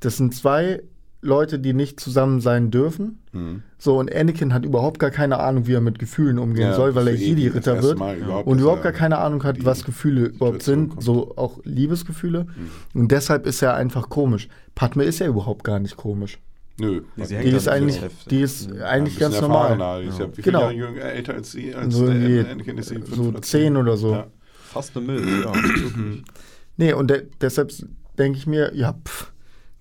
[0.00, 0.82] das sind zwei
[1.22, 3.18] Leute, die nicht zusammen sein dürfen.
[3.32, 3.62] hm.
[3.82, 6.94] So, und Anakin hat überhaupt gar keine Ahnung, wie er mit Gefühlen umgehen Ja, soll,
[6.94, 7.96] weil er Jedi-Ritter wird.
[7.96, 11.02] Überhaupt, Und überhaupt er gar keine Ahnung hat, was Gefühle überhaupt sind, kommt.
[11.02, 12.46] so auch Liebesgefühle.
[12.94, 14.48] Und deshalb ist er einfach komisch.
[14.74, 16.38] Padme ist ja überhaupt gar nicht komisch.
[16.80, 17.02] Nö.
[17.16, 19.40] Nee, sie Ja, hängt Die da ist so eigentlich, die ist Ja, ein eigentlich ganz
[19.40, 19.72] normal.
[19.72, 20.00] erfahrener.
[20.02, 20.60] Die ist ja, wie viele Genau.
[20.60, 21.74] Jahre jünger, älter als sie?
[21.74, 24.12] Als So der irgendwie Anakin ist sie so oder zehn oder so.
[24.12, 24.26] Ja.
[24.72, 25.52] Fast eine Milch, ja.
[26.76, 27.72] Nee, und de deshalb
[28.18, 29.32] denke ich mir, ja, pff,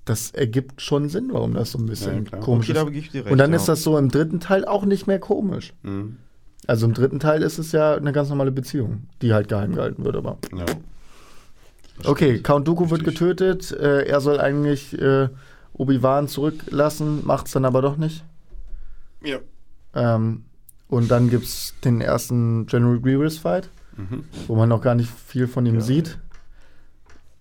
[0.05, 3.05] das ergibt schon Sinn, warum das so ein bisschen Ja, komisch Okay, ist.
[3.05, 3.31] ich recht.
[3.31, 3.55] Und dann ja.
[3.57, 5.73] ist das so im dritten Teil auch nicht mehr komisch.
[5.83, 6.17] Mhm.
[6.67, 10.03] Also im dritten Teil ist es ja eine ganz normale Beziehung, die halt geheim gehalten
[10.03, 10.37] wird, aber.
[10.55, 10.65] Ja.
[12.05, 13.19] Okay, Count Dooku wird Richtig.
[13.19, 15.29] getötet, äh, er soll eigentlich äh,
[15.79, 18.23] Obi-Wan zurücklassen, macht es dann aber doch nicht.
[19.23, 19.39] ja.
[19.95, 20.43] Ähm,
[20.87, 24.23] und dann gibt es den ersten General Grievous-Fight, Mhm.
[24.47, 25.81] wo man noch gar nicht viel von ihm Ja.
[25.81, 26.19] sieht.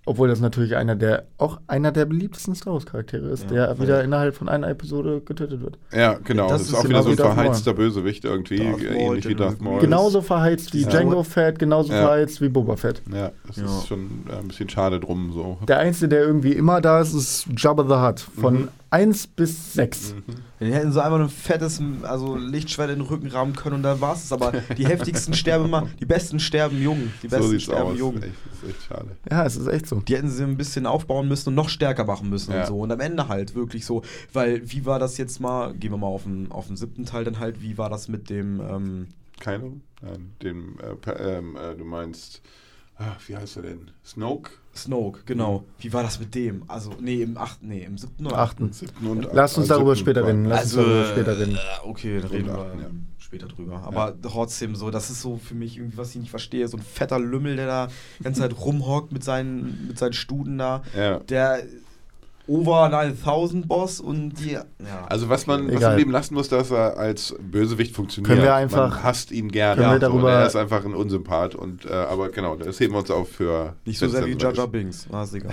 [0.08, 3.66] Obwohl das natürlich einer der, auch einer der beliebtesten Star Wars-Charaktere ist, Ja.
[3.68, 5.78] der wieder innerhalb von einer Episode getötet wird.
[5.92, 6.48] Ja, genau.
[6.48, 9.34] Das Das, ist ist auch wieder so ein verheizter Bösewicht irgendwie, Darth Maul, ähnlich wie
[9.34, 9.80] Darth Maul.
[9.80, 10.88] Genauso verheizt wie Ja.
[10.88, 12.00] Django Fett, genauso Ja.
[12.06, 13.02] verheizt wie Boba Fett.
[13.12, 13.64] Ja, das Ja.
[13.64, 15.58] ist schon äh, ein bisschen schade drum so.
[15.68, 18.20] Der Einzige, der irgendwie immer da ist, ist Jabba the Hutt.
[18.40, 18.68] Von Mhm.
[18.90, 20.14] 1 bis 6.
[20.60, 24.00] Den hätten sie einfach ein fettes also Lichtschwert in den Rücken rammen können und dann
[24.00, 24.32] war es.
[24.32, 27.12] Aber die heftigsten sterben immer, die besten sterben jung.
[27.22, 27.98] Die besten so sterben aus.
[27.98, 28.16] jung.
[28.22, 29.16] Echt, das ist echt schade.
[29.30, 30.00] Ja, es ist echt so.
[30.00, 32.60] Die hätten sie ein bisschen aufbauen müssen und noch stärker machen müssen Ja.
[32.62, 32.78] und so.
[32.80, 36.06] Und am Ende halt wirklich so, weil wie war das jetzt mal, gehen wir mal
[36.06, 39.06] auf den, auf den siebten Teil dann halt, wie war das mit dem, ähm,
[39.38, 39.72] Keine?
[40.00, 42.40] Nein, dem, äh, per- ähm, äh, du meinst,
[42.98, 43.90] ah, wie heißt er denn?
[44.04, 44.50] Snoke?
[44.74, 45.64] Snoke, genau.
[45.80, 46.62] Wie war das mit dem?
[46.68, 48.72] Also, nee, im achten, nee, im siebten oder Achten.
[48.72, 50.44] Siebten und Lass uns äh, darüber siebten später reden.
[50.44, 51.58] Lass uns Also, darüber später reden.
[51.84, 52.90] okay, dann reden wir ja.
[53.18, 53.82] später drüber.
[53.84, 56.82] Aber trotzdem so, das ist so für mich irgendwie, was ich nicht verstehe, so ein
[56.82, 57.88] fetter Lümmel, der da
[58.18, 60.82] die ganze Zeit rumhockt mit seinen, mit seinen Studen da.
[60.96, 61.18] Ja.
[61.20, 61.62] Der
[62.48, 64.64] Over 9000 Boss und die, ja.
[65.08, 65.92] Also was man was Egal.
[65.92, 68.28] im Leben lassen muss, dass er als Bösewicht funktioniert.
[68.30, 69.82] Können wir einfach- man hasst ihn gerne.
[69.82, 71.54] können wir darüber- er ist einfach ein Unsympath.
[71.54, 73.74] Und, äh, aber genau, das heben wir uns auf für...
[73.84, 75.06] nicht so sehr wie soweit Binks.
[75.12, 75.52] Ah, ist egal.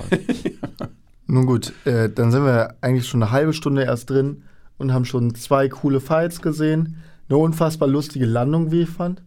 [1.27, 4.43] Nun gut, äh, dann sind wir eigentlich schon eine halbe Stunde erst drin
[4.77, 6.97] und haben schon zwei coole Fights gesehen.
[7.27, 9.21] Eine unfassbar lustige Landung, wie ich fand.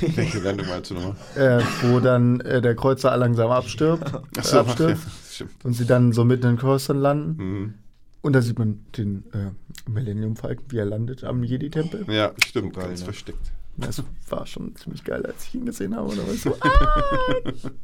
[0.00, 1.16] Welche Landung meinst du nochmal?
[1.36, 5.64] Äh, wo dann äh, der Kreuzer langsam abstirbt, Ach so, abstürzt ja, stimmt.
[5.64, 7.36] und sie dann so mitten in den Kreuzern landen.
[7.60, 7.74] Mhm.
[8.22, 12.06] Und da sieht man den äh, Millennium Falcon, wie er landet am Jedi-Tempel.
[12.12, 13.04] Ja, stimmt, So geil, ganz ne?
[13.04, 13.52] versteckt.
[13.76, 16.08] Das war schon ziemlich geil, als ich ihn gesehen habe.
[16.08, 16.70] Und da war ich so, ah,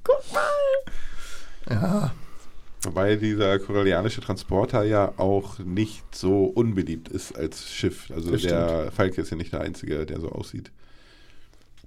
[0.03, 1.70] guck mal.
[1.70, 2.12] Ja,
[2.84, 8.11] Wobei dieser korellianische Transporter ja auch nicht so unbeliebt ist als Schiff.
[8.12, 10.72] Also Das der Falke ist ja nicht der Einzige, der so aussieht.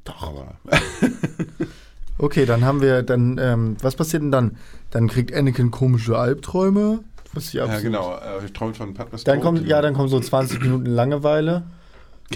[0.06, 0.24] Doch.
[0.24, 0.58] Aber
[2.18, 4.58] okay, dann haben wir dann, ähm, was passiert denn dann?
[4.92, 7.00] Dann kriegt Anakin komische Albträume.
[7.34, 8.16] Was ich ja, genau.
[8.16, 11.64] Äh, träumt von Padmas Dann kommt, ja, dann kommen so 20 Minuten Langeweile.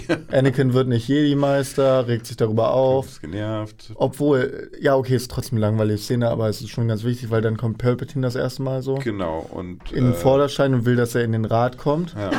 [0.30, 3.06] Anakin wird nicht Jedi-Meister, regt sich darüber auf.
[3.06, 3.92] Ist genervt.
[3.96, 7.42] Obwohl, ja, okay, ist trotzdem eine langweilige Szene, aber es ist schon ganz wichtig, weil
[7.42, 9.46] dann kommt Palpatine das erste Mal so Genau.
[9.50, 12.30] Und, in den äh, Vorderschein und will, dass er in den Rat kommt Ja,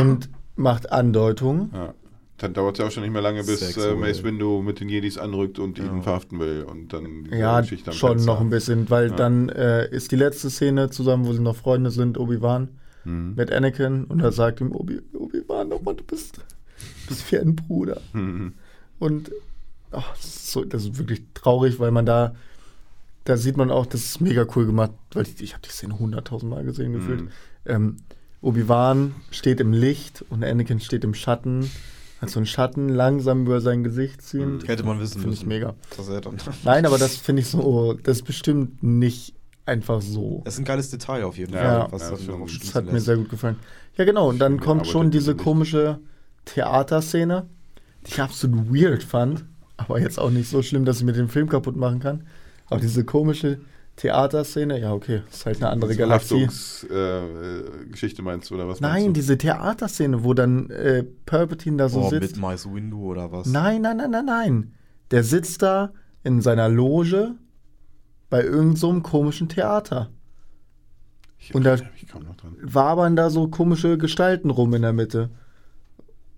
[0.00, 1.70] und macht Andeutungen.
[1.74, 1.94] ja.
[2.38, 3.94] Dann dauert es ja auch schon nicht mehr lange, bis äh?
[3.94, 6.00] Mace Windu mit den Jedis anrückt und ihn Ja.
[6.02, 6.64] verhaften will.
[6.64, 8.16] Und dann Ja, schon Fenster.
[8.26, 9.16] noch ein bisschen, weil Ja.
[9.16, 12.68] dann äh, ist die letzte Szene zusammen, wo sie noch Freunde sind, Obi-Wan
[13.04, 13.34] Mhm.
[13.36, 16.40] mit Anakin und da sagt ihm Obi- Obi-Wan, oh Mann, du bist,
[17.08, 18.00] bist wie ein Bruder.
[18.12, 18.52] Mhm.
[18.98, 19.30] Und
[19.92, 22.34] ach, das, ist so, das ist wirklich traurig, weil man da,
[23.24, 25.98] da sieht man auch, das ist mega cool gemacht, weil ich, ich habe die Szene
[25.98, 27.22] hunderttausend Mal gesehen gefühlt.
[27.22, 27.28] Mhm.
[27.64, 27.96] Ähm,
[28.42, 31.70] Obi-Wan steht im Licht und Anakin steht im Schatten,
[32.20, 34.62] hat so einen Schatten langsam über sein Gesicht ziehend.
[34.62, 34.66] Mhm.
[34.66, 35.48] Hätte man wissen Finde ich müssen.
[35.48, 35.74] mega.
[36.64, 39.34] Nein, aber das finde ich so, das ist bestimmt nicht
[39.66, 40.40] einfach so.
[40.44, 42.92] Das ist ein geiles Detail auf jeden Fall, ja, was ja, Das Das hat mir
[42.92, 43.06] lässt.
[43.06, 43.56] sehr gut gefallen.
[43.96, 45.98] Ja, genau, und dann Schön kommt schon diese komische
[46.44, 47.46] Theaterszene,
[48.06, 49.44] die ich absolut weird fand,
[49.76, 52.26] aber jetzt auch nicht so schlimm, dass ich mir den Film kaputt machen kann.
[52.68, 53.60] Aber diese komische
[53.96, 56.46] Theaterszene, ja, okay, ist halt eine andere Galaxie.
[56.46, 59.12] Geschichte äh, Geschichte meinst du oder was Nein, meinst du?
[59.14, 62.32] diese Theaterszene, wo dann äh, Palpatine da so oh, sitzt.
[62.32, 63.46] mit Mace Windu oder was?
[63.46, 64.74] Nein, nein, nein, nein, nein.
[65.10, 65.92] Der sitzt da
[66.24, 67.36] in seiner Loge
[68.28, 70.10] bei irgendeinem so einem komischen Theater.
[71.38, 72.56] Ich und da- erinnere mich kaum noch dran.
[72.60, 75.30] wabern da so komische Gestalten rum in der Mitte.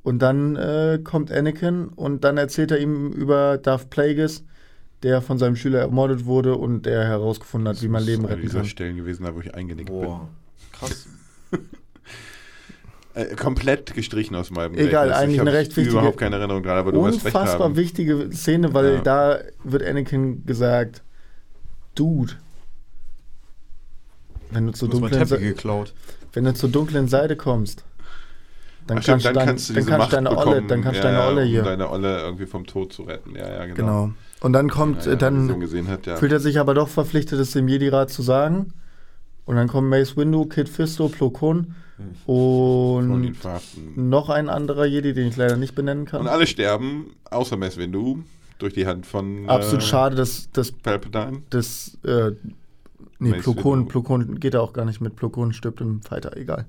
[0.03, 4.45] Und dann äh, kommt Anakin und dann erzählt er ihm über Darth Plagueis,
[5.03, 8.27] der von seinem Schüler ermordet wurde und der herausgefunden hat, wie man Das Leben ist
[8.27, 8.69] eine retten dieser kann.
[8.69, 10.29] Stellen gewesen, da wo ich eingenickt Boah,
[10.73, 11.07] krass.
[11.51, 11.61] bin.
[13.15, 15.17] Äh, komplett gestrichen aus meinem Egal, Gedächtnis.
[15.17, 17.77] eigentlich ich eine recht wichtige- überhaupt keine Erinnerung dran, aber du wirst recht Unfassbar haben.
[17.77, 19.01] wichtige Szene, weil Ja.
[19.01, 21.03] da wird Anakin gesagt,
[21.97, 22.35] Dude,
[24.51, 25.95] wenn du zur Du hast dunklen, Teppich Se geklaut.
[26.33, 27.85] wenn du zur dunklen Seite kommst,
[28.87, 30.39] dann Ach stimmt, kannst, du dann dein, kannst du dann diese kannst Macht deine Olle,
[30.47, 31.63] bekommen, dann kannst ja, deine Olle um hier.
[31.63, 33.35] deine Olle irgendwie vom Tod zu retten.
[33.35, 33.75] Ja, ja, genau.
[33.75, 34.11] Genau.
[34.41, 36.17] Und dann kommt, Ja, ja, äh, dann hat, ja.
[36.17, 38.73] fühlt er sich aber doch verpflichtet, es dem Jedi-Rat zu sagen.
[39.45, 41.75] Und dann kommen Mace Windu, Kid Fisto, Plo Koon
[42.27, 43.35] und
[43.97, 46.21] noch ein anderer Jedi, den ich leider nicht benennen kann.
[46.21, 48.23] Und alle sterben, außer Mace Windu,
[48.59, 51.43] durch die Hand von Absolut äh, schade, dass das, Palpatine.
[51.51, 52.33] das äh,
[53.19, 53.89] nee, Plo Koon.
[53.89, 55.17] Plo Koon geht da auch gar nicht mit.
[55.17, 56.67] Plo Koon stirbt im Fighter, egal.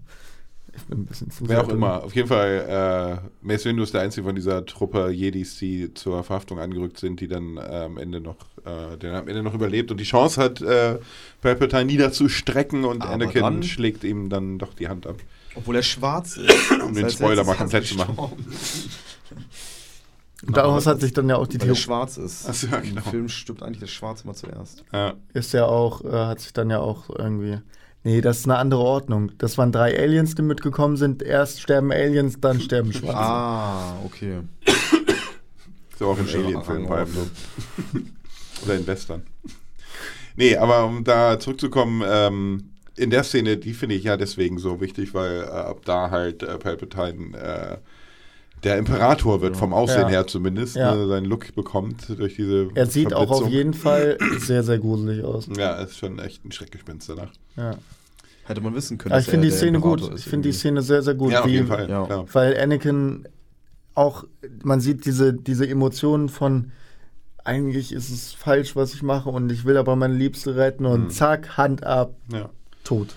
[0.75, 1.77] Ich bin ein bisschen zu Wer sehr auch drin.
[1.77, 2.03] immer.
[2.03, 6.23] Auf jeden Fall, äh, Mace Windu ist der einzige von dieser Truppe Jedis, die zur
[6.23, 9.91] Verhaftung angerückt sind, die dann äh, am Ende noch, äh, der am Ende noch überlebt
[9.91, 10.99] und die Chance hat, äh,
[11.41, 15.15] Palpatine niederzustrecken und Aber Anakin dann- schlägt ihm dann doch die Hand ab.
[15.55, 16.71] Obwohl er schwarz ist.
[16.83, 18.15] Um den Spoiler mal komplett zu machen.
[20.45, 22.45] Und daraus hat sich dann ja auch die Weil er Theorie, schwarz ist.
[22.47, 23.01] Ach so, ja, genau.
[23.01, 24.85] Im Film stirbt eigentlich der Schwarze mal zuerst.
[24.93, 25.13] Ja.
[25.33, 27.59] ist ja auch, äh, hat sich dann ja auch irgendwie.
[28.03, 29.31] Nee, das ist eine andere Ordnung.
[29.37, 31.21] Das waren drei Aliens, die mitgekommen sind.
[31.21, 33.17] Erst sterben Aliens, dann sterben Schwarze.
[33.17, 34.39] Ah, okay.
[35.97, 38.63] So auch in Schon Alien-Filmen Rang- vor allem so.
[38.63, 39.23] Oder in Western.
[40.37, 44.79] Nee, aber um da zurückzukommen, ähm, in der Szene, die finde ich ja deswegen so
[44.79, 47.77] wichtig, weil äh, ab da halt äh, Palpatine äh,
[48.63, 50.07] der Imperator wird, vom Aussehen Ja.
[50.09, 50.93] her zumindest, Ja.
[50.95, 55.23] ne, seinen Look bekommt durch diese Er sieht auch auf jeden Fall sehr, sehr gruselig
[55.23, 55.47] aus.
[55.57, 57.31] Ja, ist schon echt ein Schreckgespenst danach.
[57.55, 57.75] Ja.
[58.45, 59.13] Hätte man wissen können.
[59.13, 59.93] Aber ich finde die Szene gut.
[59.99, 60.53] Imperator ist Ich finde die.
[60.53, 61.31] Szene sehr, sehr gut.
[61.31, 62.25] ja, auf wie, jeden Fall, ja.
[62.33, 63.27] Weil Anakin
[63.95, 64.23] auch,
[64.63, 66.71] man sieht diese, diese Emotionen von,
[67.43, 71.05] eigentlich ist es falsch, was ich mache und ich will aber meine Liebste retten und
[71.05, 71.09] Mhm.
[71.11, 72.49] zack, Hand ab, Ja.
[72.83, 73.09] tot.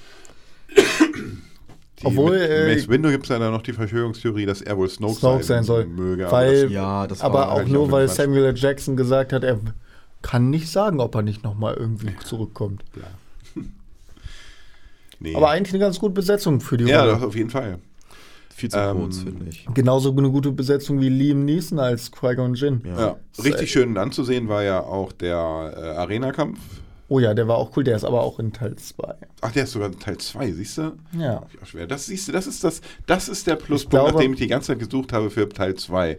[2.03, 4.77] Die, Obwohl, mit äh, Mace Windu gibt es ja dann noch die Verschwörungstheorie, dass er
[4.77, 5.87] wohl Snoke, Snoke sein soll.
[5.87, 6.31] möge.
[6.31, 8.17] Weil- das- Ja, das aber auch nur, weil Quatsch.
[8.17, 8.57] Samuel L.
[8.57, 9.61] Jackson gesagt hat, er
[10.21, 12.83] kann nicht sagen, ob er nicht nochmal irgendwie zurückkommt.
[12.93, 13.05] Bla.
[15.21, 15.35] nee.
[15.35, 17.13] Aber eigentlich eine ganz gute Besetzung für die ja, Rolle.
[17.15, 17.79] doch, auf jeden Fall.
[18.55, 19.67] viel zu ähm, kurz, finde ich.
[19.75, 22.83] Genauso eine gute Besetzung wie Liam Neeson als Qui-Gon Jinn.
[22.85, 23.01] Ja.
[23.01, 23.17] Ja.
[23.43, 25.37] Richtig schön anzusehen war ja auch der
[25.77, 26.59] äh, Arena-Kampf.
[27.13, 29.15] Oh ja, der war auch cool, der ist aber auch in Teil 2.
[29.43, 30.93] Ach, der ist sogar Teil 2, siehst du?
[31.13, 31.35] Ja.
[31.43, 31.87] Hab ich auch schwer.
[31.87, 34.69] Das siehst du, das ist das, das ist der Pluspunkt, glaube- nachdem ich die ganze
[34.69, 36.19] Zeit gesucht habe für Teil 2.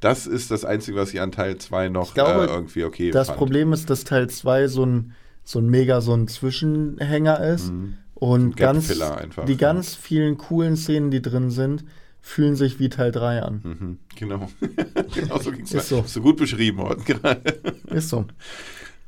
[0.00, 3.28] Das ist das Einzige, was ich an Teil 2 noch glaube, äh, irgendwie okay Das
[3.28, 3.38] fand.
[3.38, 5.12] Problem ist, dass Teil 2 so ein,
[5.44, 7.72] so ein mega so ein Zwischenhänger ist.
[7.72, 7.96] Mhm.
[8.12, 9.58] Und ganz, einfach, die ja.
[9.58, 11.84] ganz vielen coolen Szenen, die drin sind,
[12.20, 13.60] fühlen sich wie Teil 3 an.
[13.62, 14.48] Mhm, genau.
[15.14, 16.04] genau so ging es Ist so.
[16.14, 17.40] Du gut beschrieben heute gerade.
[17.86, 18.26] Ist so.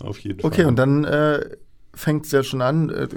[0.02, 0.50] Auf jeden Fall.
[0.50, 1.56] Okay, und dann äh,
[1.94, 2.90] fängt es ja schon an.
[2.90, 3.08] Äh,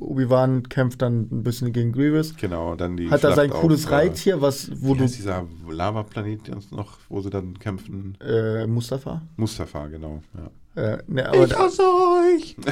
[0.00, 2.34] Obi-Wan kämpft dann ein bisschen gegen Grievous.
[2.36, 5.04] Genau, dann die Hat er sein Schlacht cooles auf, äh, Reittier, was, wo Wie du.
[5.04, 8.16] heißt dieser Lava-Planet noch, wo sie dann kämpfen?
[8.20, 9.22] Äh, Mustafa?
[9.36, 10.22] Mustafa, genau.
[10.34, 10.50] Ja.
[10.82, 12.56] Äh, ne, da, hasse euch!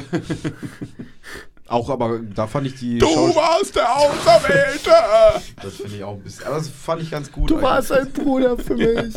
[1.66, 4.90] auch, aber da fand ich die Du Schausch- warst der Auserwählte!
[5.62, 6.44] Das finde ich auch ein bisschen.
[6.46, 7.50] Aber das fand ich ganz gut.
[7.50, 9.14] du warst ein Bruder für mich.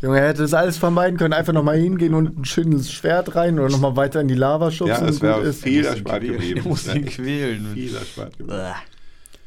[0.00, 1.34] Junge, er hätte das alles vermeiden können.
[1.34, 5.04] Einfach nochmal hingehen und ein schönes Schwert rein oder nochmal weiter in die Lava schubsen.
[5.04, 6.32] Ja, es und wäre viel Er muss ihn erspart quälen.
[6.32, 6.60] geblieben.
[6.64, 7.68] Er muss ihn quälen.
[7.74, 8.32] Viel erspart.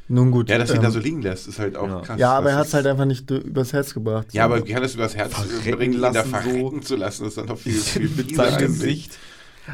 [0.08, 0.50] Nun gut.
[0.50, 2.00] Ja, dass ihn ähm, da so liegen lässt, ist halt auch Ja.
[2.00, 2.20] krass.
[2.20, 4.26] ja, aber er hat es halt einfach nicht übers Herz gebracht.
[4.32, 6.36] Ja, aber wie kann das übers Herz Verrecken bringen, ihn da lassen, so.
[6.36, 7.22] verrecken zu lassen?
[7.24, 8.66] Das ist dann doch viel, viel seinem eigentlich.
[8.68, 9.18] Gesicht.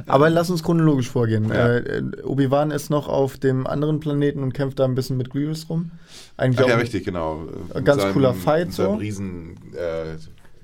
[0.07, 1.49] Aber lass uns chronologisch vorgehen.
[1.49, 1.77] Ja.
[1.77, 5.69] Äh, Obi-Wan ist noch auf dem anderen Planeten und kämpft da ein bisschen mit Grievous
[5.71, 5.91] rum.
[6.37, 7.47] Eigentlich Ach ja, richtig, genau.
[7.75, 8.95] Ein ganz cooler Fight Mit seinem so.
[8.95, 10.17] riesen äh,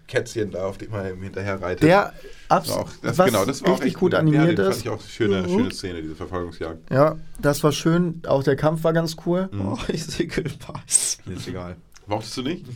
[0.06, 1.82] Kätzchen da, auf dem er hinterher reitet.
[1.84, 4.82] Der Das war abs auch, das, was genau, das war richtig gut animiert ja, ist.
[4.82, 5.48] fand ich auch eine schöne, Mhm.
[5.48, 6.90] schöne Szene, diese Verfolgungsjagd.
[6.90, 8.20] Ja, das war schön.
[8.26, 9.48] Auch der Kampf war ganz cool.
[9.58, 11.18] Oh, Iciclepass.
[11.26, 11.76] Ist egal.
[12.06, 12.66] Mochtest du nicht?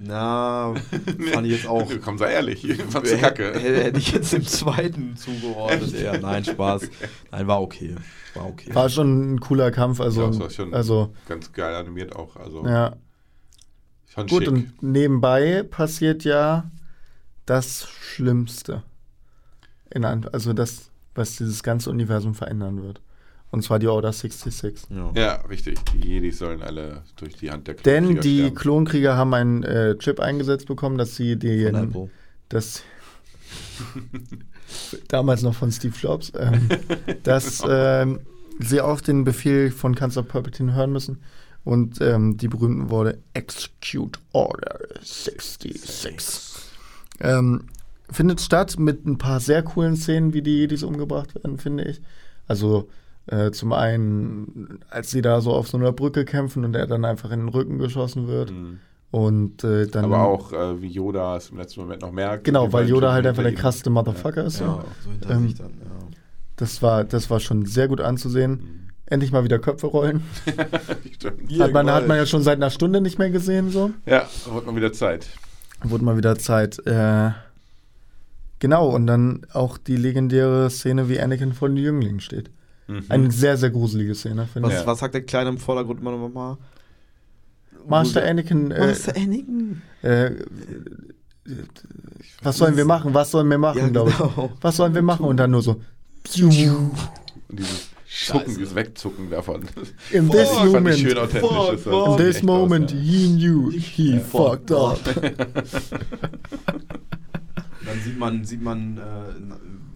[0.00, 0.74] Na,
[1.32, 1.90] fand ich jetzt auch.
[2.04, 2.64] Komm, sei ehrlich.
[2.88, 3.46] Fandst du kacke.
[3.54, 6.18] Hätte, hätte ich jetzt im zweiten zugeordnet eher.
[6.20, 6.88] Nein, Spaß.
[7.32, 7.96] Nein, war okay.
[8.34, 8.72] War okay.
[8.72, 10.00] War schon ein cooler Kampf.
[10.00, 12.36] Also, Ja, das war schon also ganz geil animiert auch.
[12.36, 12.94] Also, ja.
[14.06, 14.52] schon Gut, schick.
[14.52, 16.70] und nebenbei passiert ja
[17.44, 18.84] das Schlimmste.
[19.90, 23.00] In, also das, was dieses ganze Universum verändern wird.
[23.50, 24.88] Und zwar die Order 66.
[24.90, 25.10] Ja.
[25.14, 25.78] Ja, richtig.
[25.92, 28.54] Die Jedis sollen alle durch die Hand der Denn Klonkrieger die sterben.
[28.56, 32.10] Klonkrieger haben einen äh, Chip eingesetzt bekommen, dass sie Von den, Apple.
[32.50, 32.82] das
[35.08, 36.68] damals noch von Steve Jobs, ähm,
[37.22, 38.20] dass ähm,
[38.58, 41.22] sie auf den Befehl von Kanzler Palpatine hören müssen
[41.64, 46.48] und ähm, die berühmten Worte Execute Order 66
[47.20, 47.64] ähm,
[48.10, 52.00] findet statt mit ein paar sehr coolen Szenen, wie die Jedis umgebracht werden, finde ich.
[52.46, 52.88] Also
[53.28, 57.04] äh, zum einen, als sie da so auf so einer Brücke kämpfen und er dann
[57.04, 58.78] einfach in den Rücken geschossen wird Mhm.
[59.10, 62.44] und äh, dann Aber auch, äh, wie Yoda es im letzten Moment noch merkt.
[62.44, 64.60] Genau, weil Yoda halt einfach der krasseste Motherfucker ist.
[64.60, 65.10] Ja, So.
[65.10, 65.90] hinter Ähm, sich dann, ja.
[66.56, 68.50] Das, war, das war schon sehr gut anzusehen.
[68.50, 68.80] Mhm.
[69.06, 70.22] Endlich mal wieder Köpfe rollen.
[71.58, 73.70] Hat man, hat man ja schon seit einer Stunde nicht mehr gesehen.
[73.70, 73.90] So.
[74.04, 75.26] Ja, wird mal wieder Zeit.
[75.82, 76.78] Wurde mal wieder Zeit.
[76.86, 77.30] Äh,
[78.58, 82.50] genau, und dann auch die legendäre Szene, wie Anakin vor den Jünglingen steht.
[82.88, 83.04] Mhm.
[83.08, 84.80] Eine sehr, sehr gruselige Szene, finde Was, ich.
[84.80, 84.86] Ja.
[84.86, 86.56] was sagt der Kleine im Vordergrund immer noch mal?
[87.86, 89.82] Master Anakin, äh, Master Anakin.
[90.02, 90.30] äh,
[92.42, 93.14] was sollen wir machen?
[93.14, 94.16] Was sollen wir machen, Ja, glaube ich.
[94.18, 94.52] genau.
[94.60, 95.24] Was sollen wir machen?
[95.24, 95.72] Und dann nur so.
[95.72, 96.52] Und
[97.50, 97.88] dieses
[98.26, 99.62] Zucken, dieses Wegzucken davon.
[100.10, 101.40] In Oh, this fand ich moment, schön authentisch.
[101.50, 102.06] fuck, fuck.
[102.08, 102.98] in this aus, moment, ja.
[102.98, 104.98] he knew he fucked up.
[107.86, 109.00] Dann sieht man, sieht man, äh,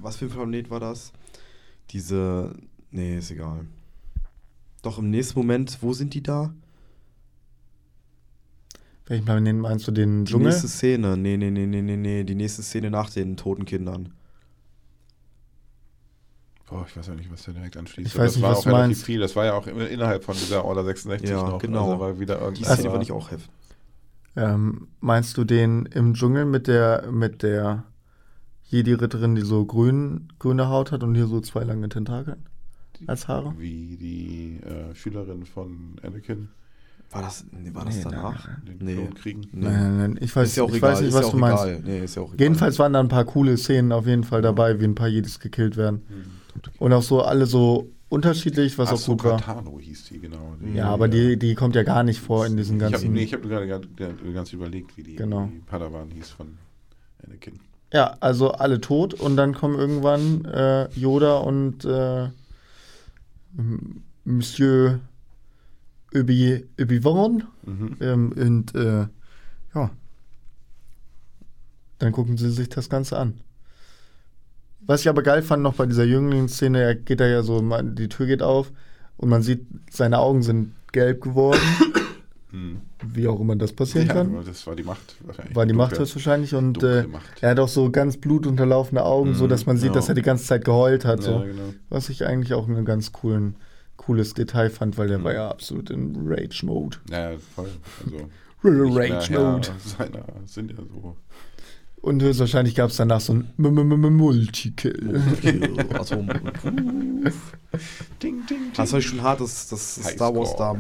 [0.01, 1.12] was für ein Planet war das?
[1.90, 2.55] Diese,
[2.93, 3.66] nee, ist egal.
[4.82, 6.55] Doch im nächsten Moment, wo sind die da?
[9.07, 10.49] Welchen Planeten meinst du, den Die Dschungel?
[10.49, 14.12] nächste Szene, nee, nee, nee, nee, nee, nee, die nächste Szene nach den toten Kindern.
[16.66, 18.09] Boah, ich weiß ja nicht, was da direkt anschließt.
[18.11, 19.05] Ich weiß das nicht, war was auch du relativ meinst.
[19.05, 19.20] viel.
[19.20, 21.59] Das war ja auch immer innerhalb von dieser Order 66 Ja, noch.
[21.59, 21.84] genau.
[21.84, 23.51] Also war wieder Die irgendwas Szene fand ich auch heftig.
[24.36, 27.84] Ähm, meinst du den im Dschungel mit der mit der
[28.64, 32.47] Jedi-Ritterin, die so grün, grüne Haut hat und hier so zwei lange Tentakeln?
[33.07, 33.55] Als Haare?
[33.59, 36.48] Wie die äh, Schülerin von Anakin
[37.11, 38.48] War das, nee, war das Nee, danach?
[38.66, 38.94] den Nee.
[38.94, 39.40] Klon kriegen.
[39.53, 39.64] Nee.
[39.66, 41.26] Nein, nein, nein, ich weiß, ist ja auch ich egal, weiß nicht, ist was ja
[41.28, 41.84] auch du meinst.
[41.84, 42.40] Nee, ist ja auch egal.
[42.40, 45.38] Jedenfalls waren da ein paar coole Szenen auf jeden Fall dabei, wie ein paar Jedis
[45.40, 46.03] gekillt werden.
[46.78, 49.38] Und auch so alle so unterschiedlich, was auch gut war.
[49.40, 50.55] Tano hieß die, genau.
[50.61, 53.12] Die, Ja, aber die, die kommt ja gar nicht vor in diesen Ich habe ganzen.
[53.12, 53.86] nee, ich hab gerade ganz,
[54.34, 55.48] ganz überlegt, wie die, Genau.
[55.53, 56.59] die Padawan hieß von
[57.26, 57.55] Anakin.
[57.92, 62.28] Ja, also alle tot und dann kommen irgendwann äh, Yoda und äh,
[64.24, 65.00] Monsieur
[66.14, 67.96] Obi- Obi-Wan Mhm.
[68.00, 69.07] ähm, und äh,
[69.74, 69.90] ja,
[71.98, 73.34] dann gucken sie sich das Ganze an.
[74.84, 77.94] Was ich aber geil fand noch bei dieser Jünglingsszene, er geht da ja so, man,
[77.94, 78.72] die Tür geht auf
[79.16, 81.61] und man sieht, seine Augen sind gelb geworden,
[82.53, 82.82] Mhm.
[83.07, 84.44] wie auch immer das passieren Ja, kann.
[84.44, 85.16] das war die Macht.
[85.24, 85.57] wahrscheinlich.
[85.57, 87.42] War die Macht Dunkle- höchstwahrscheinlich und äh, Macht.
[87.42, 89.94] er hat auch so ganz blutunterlaufene Augen, so Mhm, dass man sieht, ja.
[89.94, 91.22] dass er die ganze Zeit geheult hat.
[91.22, 91.30] So.
[91.32, 91.74] Ja, genau.
[91.88, 93.57] Was ich eigentlich auch ein ganz coolen,
[93.96, 95.24] cooles Detail fand, weil der Mhm.
[95.24, 96.98] war ja absolut in Rage-Mode.
[97.11, 97.68] Ja, voll.
[98.05, 98.28] Also,
[98.64, 99.68] Rage-Mode.
[99.78, 101.16] Seiner sind ja so.
[102.03, 105.22] Und höchstwahrscheinlich gab es danach so ein Multikill.
[105.96, 106.32] also, Ding,
[108.22, 108.59] ding, ding.
[108.76, 110.12] das war schon hart, dass, Highscore.
[110.14, 110.74] Star Wars da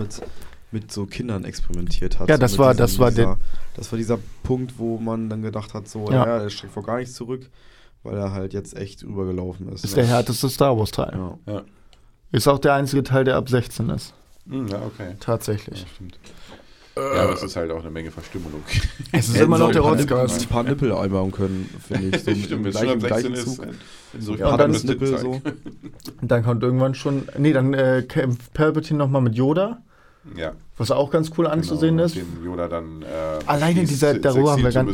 [0.72, 2.28] mit, so Kindern experimentiert hat.
[2.28, 3.38] Ja, das war- das war dieser, der-
[3.76, 6.26] Das war dieser Punkt, wo man dann gedacht hat, so, Ja.
[6.26, 7.48] ja, er streckt vor gar nichts zurück,
[8.02, 9.84] weil er halt jetzt echt übergelaufen ist.
[9.84, 11.12] ist der härteste Star Wars-Teil.
[11.14, 11.38] Ja.
[11.54, 11.62] Ja.
[12.32, 14.14] Ist auch der einzige Teil, der ab 16 ist.
[14.48, 15.10] Hm, ja, okay.
[15.10, 15.84] Ja, Tatsächlich.
[15.94, 16.18] stimmt.
[16.94, 18.62] Ja, aber es ist halt auch eine Menge Verstümmelung.
[19.12, 20.24] Es ist immer noch der auch ein paar.
[20.26, 22.22] Nippel- ein paar Nippel einbauen können, finde ich.
[22.22, 23.66] So Stimmt, wenn es schon gleichen, am 16 gleichen ist, Zug.
[24.12, 25.30] wenn so Ja, und dann dann ist Nippel so.
[26.20, 27.28] Und dann kommt irgendwann schon.
[27.38, 29.80] Nee, dann äh, kämpft Palpatine nochmal mit Yoda,
[30.36, 30.52] Ja.
[30.76, 32.16] was auch ganz cool anzusehen genau, ist.
[32.16, 33.02] Den Yoda dann.
[33.02, 33.06] Äh,
[33.46, 34.86] Alleine dieser- se- darüber haben wir gar-.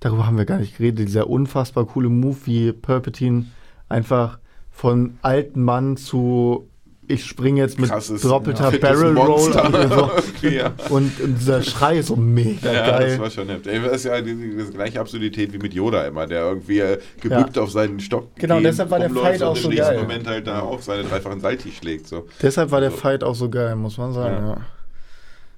[0.00, 1.06] Darüber haben wir gar nicht geredet.
[1.08, 3.46] Dieser unfassbar coole Move, wie Palpatine
[3.88, 4.38] einfach
[4.70, 6.68] von alten Mann zu
[7.08, 10.10] ich springe jetzt mit Krasses, doppelter fettes Barrel Roll so.
[10.48, 10.72] Ja.
[10.90, 13.18] und, und dieser Schrei ist so mega Ja, das geil.
[13.20, 13.48] war schon.
[13.48, 16.80] Ey, Das ist ja die, die, das gleiche Absurdität wie mit Yoda immer, der irgendwie
[16.80, 19.98] äh, gebückt auf seinen Stock Genau, deshalb war der Fight auch so geil.
[20.02, 22.06] Moment halt da auch seine dreifachen Salti schlägt.
[22.08, 22.26] So.
[22.42, 24.36] Deshalb war der Also- Fight auch so geil, muss man sagen.
[24.46, 24.48] Ja.
[24.54, 24.60] Ja.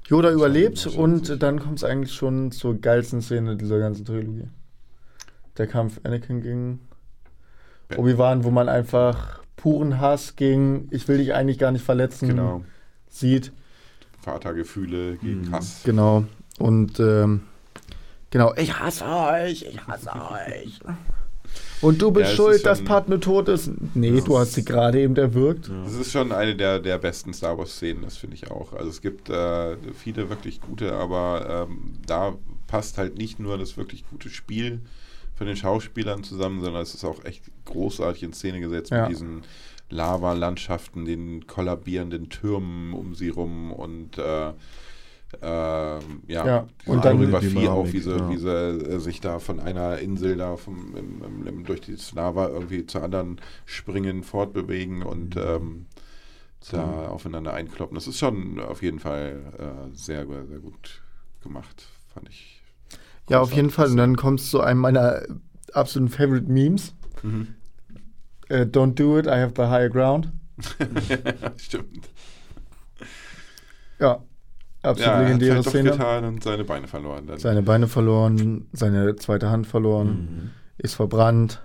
[0.09, 4.49] Yoda überlebt und dann kommt es eigentlich schon zur geilsten Szene dieser ganzen Trilogie.
[5.59, 6.81] Der Kampf Anakin gegen.
[7.97, 12.65] Obi-Wan, wo man einfach puren Hass gegen ich will dich eigentlich gar nicht verletzen Genau.
[13.11, 13.53] sieht.
[14.23, 15.53] Vatergefühle gegen Mhm.
[15.53, 15.83] Hass.
[15.85, 16.25] Genau.
[16.59, 17.43] Und ähm,
[18.31, 20.81] genau, ich hasse euch, ich hasse euch.
[21.81, 23.71] Und du bist Ja, schuld, dass Padme tot ist.
[23.95, 25.71] Nee, Das du hast sie gerade eben erwürgt.
[25.85, 28.73] Das ist schon eine der, der besten Star Wars-Szenen, das finde ich auch.
[28.73, 32.35] Also es gibt äh, viele wirklich gute, aber ähm, da
[32.67, 34.81] passt halt nicht nur das wirklich gute Spiel
[35.39, 39.03] von den Schauspielern zusammen, sondern es ist auch echt großartig in Szene gesetzt Ja.
[39.03, 39.43] mit diesen
[39.89, 44.53] Lava-Landschaften, den kollabierenden Türmen um sie rum und äh,
[45.43, 48.31] ähm, ja, Ja, und dann- Choreografie Die auch, wie sie, ja.
[48.31, 51.97] wie sie äh, sich da von einer Insel da vom, im, im, im, durch die
[52.15, 55.43] Lava irgendwie zur anderen springen, fortbewegen und Mhm.
[55.47, 55.87] ähm,
[56.73, 57.95] da aufeinander einkloppen.
[57.95, 61.03] Das ist schon auf jeden Fall äh, sehr, sehr gut
[61.43, 62.61] gemacht, fand ich.
[63.29, 63.91] Ja, auf jeden Fall.
[63.91, 65.23] Und dann kommt es zu einem meiner
[65.73, 66.95] absoluten Favorite Memes.
[67.23, 67.55] Mhm.
[68.49, 70.33] Äh, Don't do it, I have the higher ground.
[71.57, 72.09] Stimmt.
[74.01, 74.23] Ja,
[74.83, 75.91] absolut Ja, er hat legendäre halt doch Szene.
[75.91, 77.27] getan und seine Beine verloren.
[77.27, 77.39] Dann.
[77.39, 80.51] Seine Beine verloren, seine zweite Hand verloren, Mhm.
[80.79, 81.61] ist verbrannt.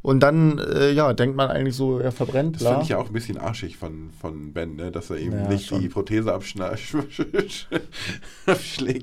[0.00, 3.08] Und dann, äh, ja, denkt man eigentlich so, er verbrennt, Das fand ich ja auch
[3.08, 4.92] ein bisschen arschig von, von Ben, ne?
[4.92, 5.80] dass er eben Ja, nicht schon.
[5.80, 6.76] die Prothese abschlägt,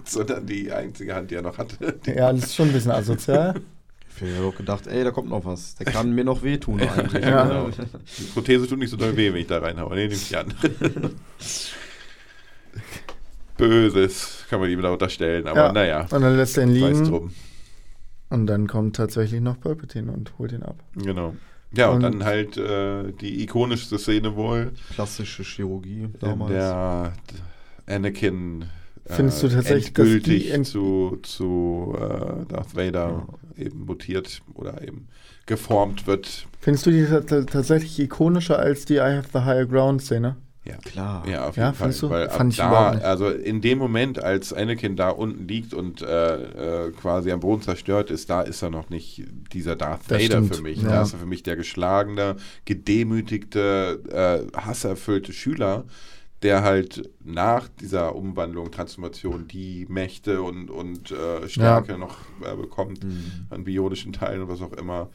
[0.09, 1.95] sondern die einzige Hand, die er noch hatte.
[2.05, 3.59] Ja, das ist schon ein bisschen asozial.
[4.15, 5.75] Ich hätte auch gedacht, ey, da kommt noch was.
[5.75, 7.25] Der kann mir noch wehtun eigentlich.
[7.25, 7.43] Ja.
[7.45, 7.69] Genau.
[8.17, 9.93] Die Prothese tut nicht so doll weh, wenn ich da reinhaue.
[9.95, 10.53] Nee, nehme ich die an.
[13.57, 15.71] Böses kann man ihm da unterstellen, aber Ja.
[15.73, 17.03] naja, Und dann lässt er ihn weiß liegen.
[17.09, 17.31] drum.
[18.29, 20.77] Und dann kommt tatsächlich noch Palpatine und holt ihn ab.
[20.95, 21.35] Genau.
[21.75, 26.51] Ja, und, Und- dann halt äh, die ikonischste Szene wohl, Plastische Chirurgie in damals.
[26.51, 27.13] der
[27.87, 28.63] Anakin
[29.05, 34.81] äh, Findest du tatsächlich, dass endgültig die zu, zu äh, Darth Vader eben mutiert oder
[34.81, 35.07] eben
[35.45, 36.47] geformt wird.
[36.59, 40.37] Findest du die ta- ta- tatsächlich ikonischer als die I have the higher ground Szene?
[40.67, 40.77] Ja.
[40.77, 41.27] Klar.
[41.27, 41.85] Ja, auf Ja, jeden Fall.
[41.85, 42.09] findest du?
[42.09, 46.87] Weil Fand ich da, also in dem Moment, als Anakin da unten liegt und äh,
[46.87, 50.25] äh, quasi am Boden zerstört ist, da ist er noch nicht dieser Darth Das Vader
[50.43, 50.81] stimmt, für mich.
[50.81, 50.89] ja.
[50.89, 55.85] Da ist er für mich der geschlagene, gedemütigte, äh, hasserfüllte Schüler,
[56.41, 63.03] der halt nach dieser Umwandlung, Transformation die Mächte und, und äh, Stärke noch äh, bekommt
[63.03, 63.47] Mhm.
[63.49, 65.09] an bionischen Teilen und was auch immer.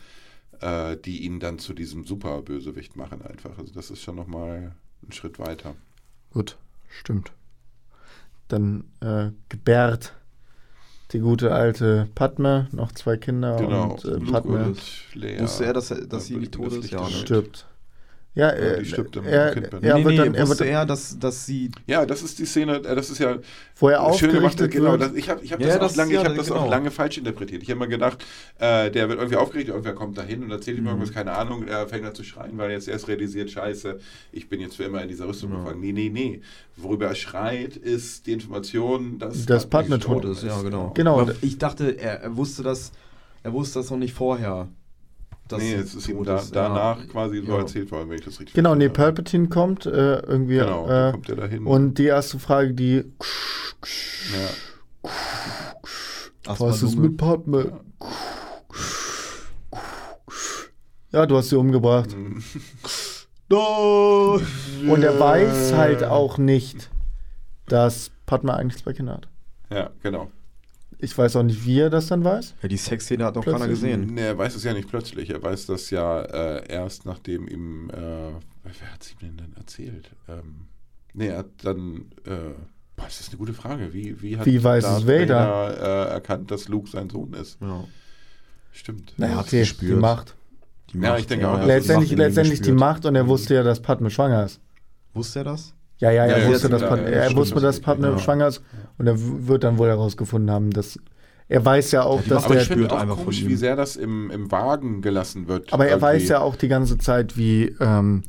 [0.60, 3.56] äh, die ihn dann zu diesem Superbösewicht machen einfach.
[3.58, 4.74] Also das ist schon nochmal
[5.06, 5.74] ein Schritt weiter.
[6.32, 6.56] Gut,
[6.88, 7.32] stimmt.
[8.48, 10.14] Dann äh, gebärt
[11.12, 13.92] die gute alte Padme, noch zwei Kinder Genau.
[13.94, 14.68] und äh, Padme.
[14.70, 16.90] Wusste er, dass, er, dass sie nicht tot ist?
[16.90, 17.10] Ja, ne?
[17.10, 17.66] stirbt.
[18.40, 19.82] Ja, Ja, er, die stirbt im er, Kindbett.
[19.82, 22.38] er nee, wird nee, dann, er wusste wird, er, dass, dass sie Ja, das ist
[22.38, 23.36] die Szene, äh, das ist ja
[23.78, 24.52] wo er schön gemacht.
[24.54, 25.02] aufgerichtet Genau, wird.
[25.02, 26.60] das, ich habe ich hab Ja, das, das- auch lange, ja, ich hab das genau.
[26.60, 27.62] auch lange falsch interpretiert.
[27.62, 28.24] Ich habe immer gedacht,
[28.58, 30.88] äh, der wird irgendwie aufgerichtet, irgendwer kommt da hin und erzählt ihm Mhm.
[30.90, 33.98] irgendwas, keine Ahnung, er fängt an zu schreien, weil er jetzt erst realisiert, scheiße,
[34.32, 35.80] ich bin jetzt für immer in dieser Rüstung gefangen.
[35.80, 36.40] Nee, nee, nee.
[36.76, 40.92] Worüber er schreit, ist die Information, dass Dass Padme gestorben tot ist, ja, genau.
[40.94, 41.28] Genau.
[41.42, 42.92] Ich dachte, er, er wusste das,
[43.42, 44.68] er wusste das noch nicht vorher.
[45.52, 47.04] Dass nee, es ist ihm da, danach Ja.
[47.06, 47.58] quasi so Ja.
[47.58, 48.88] erzählt worden, wenn ich das richtig Genau, nee.
[48.88, 50.56] Palpatine kommt äh, irgendwie.
[50.58, 51.66] Genau, äh, kommt er dahin.
[51.66, 53.04] und die erste Frage, die.
[55.04, 55.10] ja.
[56.58, 57.80] Was ist mit Padme?
[61.12, 62.16] Ja, du hast sie umgebracht.
[62.16, 62.42] Mhm.
[63.52, 64.40] No!
[64.88, 66.88] Und er weiß halt auch nicht,
[67.66, 69.28] dass Padme eigentlich zwei Kinder hat.
[69.72, 70.30] ja, genau.
[71.02, 72.54] Ich weiß auch nicht, wie er das dann weiß.
[72.62, 74.14] Ja, die Sexszene hat noch keiner gesehen.
[74.14, 75.30] Nee, er weiß es ja nicht plötzlich.
[75.30, 77.90] Er weiß das ja äh, erst, nachdem ihm.
[77.90, 80.10] Äh, wer hat es ihm denn dann erzählt?
[80.28, 80.66] Ähm,
[81.14, 82.10] nee, er hat dann.
[82.26, 82.54] Äh,
[82.96, 83.92] boah, das ist eine gute Frage.
[83.92, 86.08] Wie, wie hat Wie weiß es Darth Vader?
[86.08, 87.58] äh, erkannt, dass Luke sein Sohn ist?
[87.60, 87.84] Ja.
[88.72, 89.14] Stimmt.
[89.16, 90.00] Naja, hat's okay, die gespürt.
[90.00, 90.36] Macht.
[90.92, 92.72] Die Ja, ich denke auch, er hat das letztendlich die Macht letztendlich die.
[92.72, 94.60] Macht und er wusste ja, dass Padme schwanger ist.
[95.14, 95.74] Wusste er das?
[96.00, 97.88] Ja, ja, Ja, er ja, wusste, dass ja, Padme, ja, er stimmt, wusste, das dass
[97.88, 98.18] richtig, ja.
[98.18, 98.62] schwanger ist
[98.98, 100.98] und er wird dann wohl herausgefunden haben, dass
[101.48, 103.96] er weiß ja auch, Ja, dass Aber der ich spürt auch komisch, wie sehr das
[103.96, 105.72] im, im Wagen gelassen wird.
[105.72, 106.02] Aber er irgendwie.
[106.06, 108.22] weiß ja auch die ganze Zeit, wie, ähm,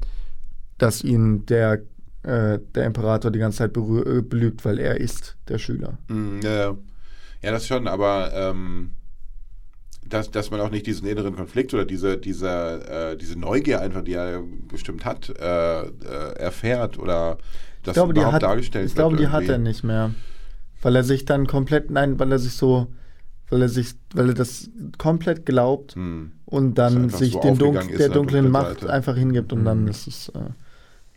[0.79, 1.83] dass ihn der,
[2.23, 5.99] äh, der Imperator die ganze Zeit äh, belügt, weil er ist der Schüler.
[6.07, 6.77] Mm, ja, ja.
[7.43, 8.89] ja, das schon, aber ähm,
[10.13, 12.49] dass, dass man auch nicht diesen inneren Konflikt oder diese, diese,
[13.13, 15.89] äh, diese Neugier einfach, die er bestimmt hat, äh, äh,
[16.37, 17.37] erfährt oder
[17.83, 20.11] das ich glaube, die überhaupt hat, dargestellt ich glaube, die hat er nicht mehr.
[20.83, 22.87] Weil er sich dann komplett, nein, weil er sich so,
[23.49, 26.31] weil er sich, weil er das komplett glaubt Hm.
[26.45, 28.93] und dann sich so den Dunk aufgegangen ist der der dunklen Macht Seite.
[28.93, 29.87] einfach hingibt und dann Mhm.
[29.89, 30.39] ist es, äh,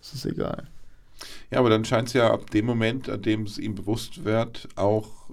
[0.01, 0.65] ist es egal.
[1.51, 4.69] Ja, aber dann scheint es ja ab dem Moment, an dem es ihm bewusst wird,
[4.77, 5.24] auch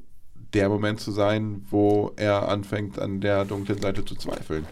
[0.53, 4.65] der Moment zu sein, wo er anfängt, an der dunklen Seite zu zweifeln.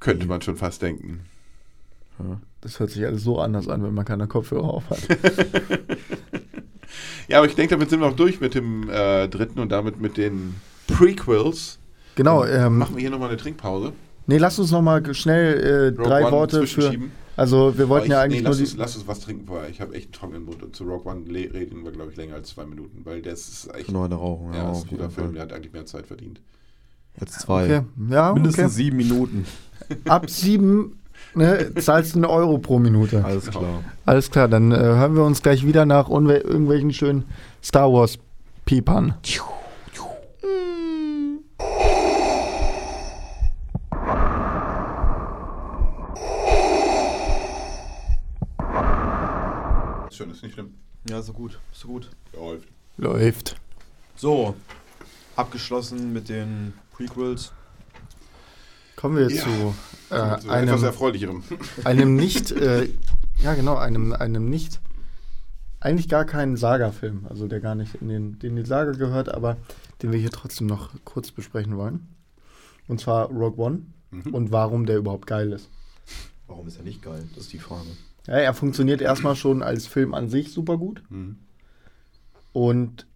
[0.00, 1.26] Könnte man schon fast denken.
[2.60, 5.00] Das hört sich alles so anders an, wenn man keine Kopfhörer auf hat.
[7.28, 10.00] Ja, aber ich denke, damit sind wir auch durch mit dem äh, dritten und damit
[10.00, 10.54] mit den
[10.86, 11.78] Prequels.
[12.14, 13.92] Genau, Dann ähm, machen wir hier nochmal eine Trinkpause.
[14.26, 16.94] nee, lass uns noch mal schnell äh, drei One Worte für.
[17.36, 19.20] Also wir wollten Aber ja ich- eigentlich nee, nur lass, die, uns, lass uns was
[19.20, 19.68] trinken vorher.
[19.68, 22.34] Ich habe echt einen trockenen Mund und zu Rogue One reden wir, glaube ich, länger
[22.34, 24.52] als zwei Minuten, weil das ist echt Nur eine Rauchung.
[24.52, 25.34] ja, Ja, ist auf ein guter jeden Film, Fall.
[25.34, 26.40] der hat eigentlich mehr Zeit verdient.
[27.20, 27.64] Jetzt zwei.
[27.64, 28.74] okay, ja, Mindestens okay.
[28.74, 29.46] sieben Minuten.
[30.06, 30.98] ab sieben
[31.34, 33.24] ne, zahlst du einen Euro pro Minute.
[33.24, 33.82] Alles klar.
[34.04, 37.24] Alles klar, dann äh, hören wir uns gleich wieder nach irgendwelchen schönen
[37.62, 38.18] Star Wars
[38.66, 39.14] Piepern.
[50.10, 50.74] Schön, ist nicht schlimm.
[51.10, 51.58] Ja, so gut.
[51.72, 52.10] So gut.
[52.32, 52.68] Läuft.
[52.96, 53.56] Läuft.
[54.16, 54.54] So.
[55.36, 57.52] Abgeschlossen mit den Prequels.
[58.96, 59.42] Kommen wir Ja.
[59.42, 59.74] zu
[60.08, 61.42] äh, Zu etwas einem, Erfreulicherem.
[61.84, 62.88] einem nicht, äh,
[63.42, 64.80] ja genau, einem, einem nicht,
[65.80, 69.58] eigentlich gar keinen Saga-Film, also der gar nicht in den, den die Saga gehört, aber
[70.02, 72.08] den wir hier trotzdem noch kurz besprechen wollen.
[72.88, 74.32] Und zwar Rogue One Mhm.
[74.34, 75.68] und warum der überhaupt geil ist.
[76.46, 77.24] Warum ist er nicht geil?
[77.34, 77.88] Das ist die Frage.
[78.26, 81.02] Ja, er funktioniert erstmal schon als Film an sich super gut.
[81.10, 81.36] Mhm.
[82.52, 83.06] Und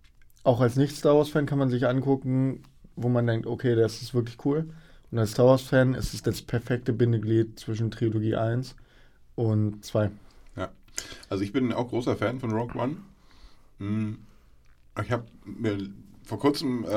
[0.44, 2.62] auch als Nicht-Star Wars-Fan kann man sich angucken,
[2.96, 4.70] wo man denkt, okay, das ist wirklich cool.
[5.10, 8.76] Und als Star Wars-Fan ist es das perfekte Bindeglied zwischen Trilogie 1
[9.34, 10.10] und 2.
[11.28, 12.96] Also ich bin auch großer Fan von Rogue One.
[13.78, 14.18] Hm,
[15.02, 15.78] Ich habe mir
[16.24, 16.88] vor kurzem äh,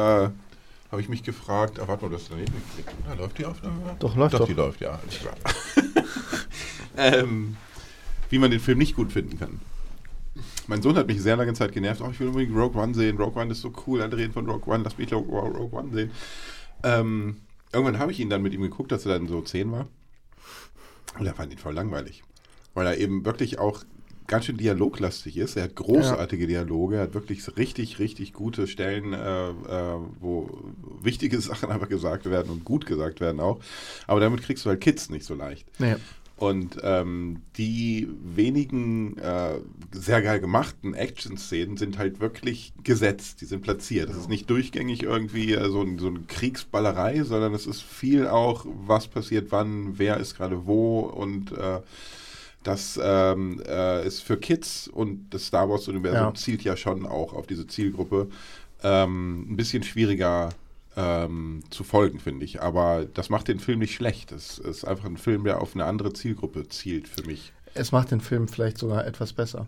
[0.91, 2.93] habe ich mich gefragt, ah, warte mal, das daneben geklickt?
[3.17, 3.95] Läuft die Aufnahme?
[3.99, 4.39] Doch, läuft doch.
[4.39, 4.47] doch.
[4.47, 4.99] die läuft, ja.
[6.97, 7.55] ähm,
[8.33, 9.59] wie man den Film nicht gut finden kann.
[10.65, 12.01] Mein Sohn hat mich sehr lange Zeit genervt.
[12.01, 13.17] Oh, ich will unbedingt Rogue One sehen.
[13.17, 14.01] Rogue One ist so cool.
[14.01, 14.83] Alle reden von Rogue One.
[14.83, 16.09] Lass mich Rogue, Rogue One sehen.
[16.81, 19.87] Ähm, irgendwann habe ich ihn dann mit ihm geguckt, dass er dann so 10 war.
[21.19, 22.23] Und er fand ihn voll langweilig.
[22.73, 23.83] Weil er eben wirklich auch
[24.25, 25.55] ganz schön dialoglastig ist.
[25.55, 26.95] Er hat großartige Dialoge.
[26.95, 30.49] Er hat wirklich richtig, richtig gute Stellen, äh, äh, wo
[31.03, 33.59] wichtige Sachen einfach gesagt werden und gut gesagt werden auch.
[34.07, 35.67] Aber damit kriegst du halt Kids nicht so leicht.
[35.79, 35.97] Nee.
[36.43, 39.61] Und ähm, die wenigen äh,
[39.93, 44.09] sehr geil gemachten Action-Szenen sind halt wirklich gesetzt, die sind platziert.
[44.09, 48.27] Das ist nicht durchgängig irgendwie äh, so, ein, so eine Kriegsballerei, sondern es ist viel
[48.27, 51.79] auch, was passiert wann, wer ist gerade wo und äh,
[52.63, 56.33] das ähm, äh, ist für Kids und das Star Wars-Universum Ja.
[56.33, 58.27] zielt ja schon auch auf diese Zielgruppe
[58.83, 60.49] ähm, ein bisschen schwieriger
[60.95, 62.61] ähm, zu folgen, finde ich.
[62.61, 64.31] Aber das macht den Film nicht schlecht.
[64.31, 67.53] Es ist einfach ein Film, der auf eine andere Zielgruppe zielt für mich.
[67.73, 69.67] Es macht den Film vielleicht sogar etwas besser.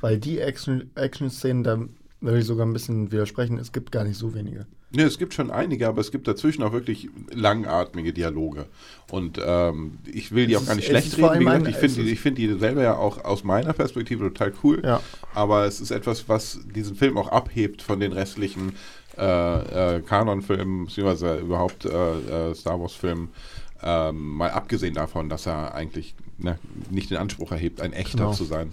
[0.00, 1.78] Weil die Action- Action-Szenen, da
[2.20, 4.66] würde ich sogar ein bisschen widersprechen, es gibt gar nicht so wenige.
[4.94, 8.66] Ne, es gibt schon einige, aber es gibt dazwischen auch wirklich langatmige Dialoge.
[9.10, 11.40] Und ähm, ich will die Es auch gar nicht schlecht ist vor reden.
[11.40, 14.82] Wie gesagt, ich finde die, find die selber ja auch aus meiner Perspektive total cool.
[14.84, 15.00] Ja.
[15.34, 18.74] Aber es ist etwas, was diesen Film auch abhebt von den restlichen
[19.22, 23.28] äh, äh, Kanon-Filmen, beziehungsweise überhaupt äh, äh, Star Wars-Filmen.
[23.84, 26.58] Ähm, mal abgesehen davon, dass er eigentlich ne,
[26.90, 28.32] nicht den Anspruch erhebt, ein echter Genau.
[28.32, 28.72] zu sein.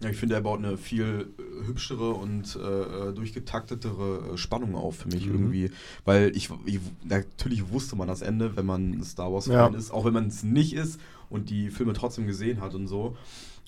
[0.00, 4.96] Ja, ich finde, er baut eine viel äh, hübschere und äh, äh, durchgetaktetere Spannung auf
[4.98, 5.32] für mich Mhm.
[5.34, 5.70] irgendwie.
[6.04, 9.78] Weil ich, ich, natürlich wusste man das Ende, wenn man ein Star Wars-Fan Ja.
[9.78, 13.16] ist, auch wenn man es nicht ist und die Filme trotzdem gesehen hat und so.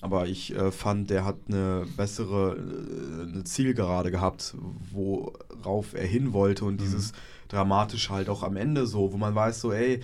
[0.01, 4.55] Aber ich äh, fand, der hat eine bessere äh, eine Zielgerade gehabt,
[4.93, 7.11] worauf er hin wollte und dieses
[7.49, 10.01] dramatische halt auch am Ende so, wo man weiß so, ey,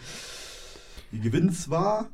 [1.12, 2.10] die gewinnen zwar,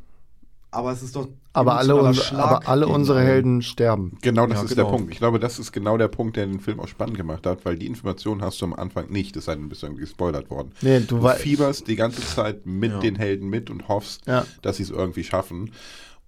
[0.70, 3.22] aber es ist doch Aber alle, unser, aber alle unsere.
[3.22, 4.18] Helden sterben.
[4.22, 4.84] Genau, das Ja, ist genau.
[4.92, 5.12] der Punkt.
[5.12, 7.78] Ich glaube, das ist genau der Punkt, der den Film auch spannend gemacht hat, weil
[7.78, 10.72] die Informationen hast du am Anfang nicht, es sei denn, du bist irgendwie gespoilert worden.
[10.82, 13.00] Nee, du Du fieberst die ganze Zeit mit Ja.
[13.00, 14.46] den Helden mit und hoffst, Ja.
[14.62, 15.72] dass sie es irgendwie schaffen.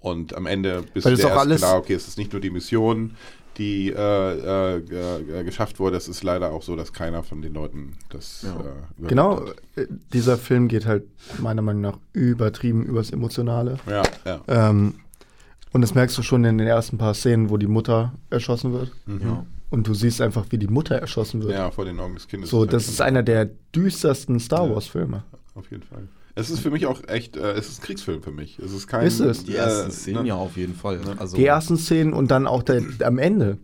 [0.03, 2.49] Und am Ende bist Weil du erst alles- klar, okay, es ist nicht nur die
[2.49, 3.15] Mission,
[3.57, 4.77] die äh, äh,
[5.39, 8.51] äh, geschafft wurde, es ist leider auch so, dass keiner von den Leuten das Ja.
[8.59, 9.55] äh, Genau, hat.
[9.77, 11.03] äh, dieser Film geht halt
[11.39, 13.77] meiner Meinung nach übertrieben übers Emotionale.
[13.89, 14.41] Ja, ja.
[14.47, 14.95] Ähm,
[15.71, 18.91] und das merkst du schon in den ersten paar Szenen, wo die Mutter erschossen wird.
[19.05, 19.21] Mhm.
[19.21, 19.45] Ja.
[19.69, 21.53] Und du siehst einfach, wie die Mutter erschossen wird.
[21.53, 22.49] ja, vor den Augen des Kindes.
[22.49, 24.75] so, halt das ist einer der düstersten Star Ja.
[24.75, 25.23] Wars-Filme.
[25.55, 26.07] Auf jeden Fall.
[26.35, 28.57] Es ist für mich auch echt, äh, es ist ein Kriegsfilm für mich.
[28.59, 29.05] Es ist kein.
[29.05, 29.45] Ist es?
[29.45, 30.29] Die ersten äh, Szenen ne?
[30.29, 30.97] ja auf jeden Fall.
[30.97, 31.15] Ne?
[31.17, 33.57] Also, Die ersten Szenen und dann auch der, am Ende.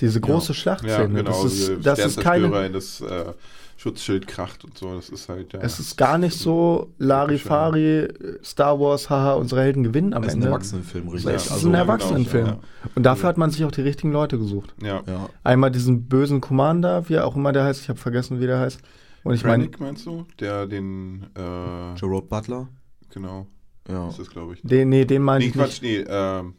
[0.00, 1.08] Diese große Ja, Schlachtszene.
[1.08, 1.30] genau.
[1.30, 2.66] das ist, das ist keine.
[2.66, 3.32] in das äh,
[3.76, 4.94] Schutzschild kracht und so.
[4.94, 5.60] Das ist halt, ja.
[5.60, 8.08] Es ist gar nicht so Larifari,
[8.44, 10.48] Star Wars, haha, unsere Helden gewinnen am das ist ein Ende.
[10.48, 11.32] Erwachsenenfilm, richtig.
[11.32, 12.44] Es ist also, ein ja, Erwachsenenfilm.
[12.46, 12.60] genau,
[12.96, 14.74] Und dafür hat man sich auch die richtigen Leute gesucht.
[14.82, 15.02] Ja.
[15.06, 15.28] Ja.
[15.44, 18.58] Einmal diesen bösen Commander, wie er auch immer der heißt, ich habe vergessen, wie der
[18.58, 18.80] heißt.
[19.28, 20.24] Und ich meine, meinst du?
[20.40, 22.68] Der den, äh, Gerard Butler.
[23.12, 23.46] genau,
[23.88, 24.08] Ja.
[24.08, 24.62] ist das, glaube ich.
[24.62, 26.06] den, nee, den meine Nee, ich Quatsch, nicht.
[26.08, 26.54] nee, ähm,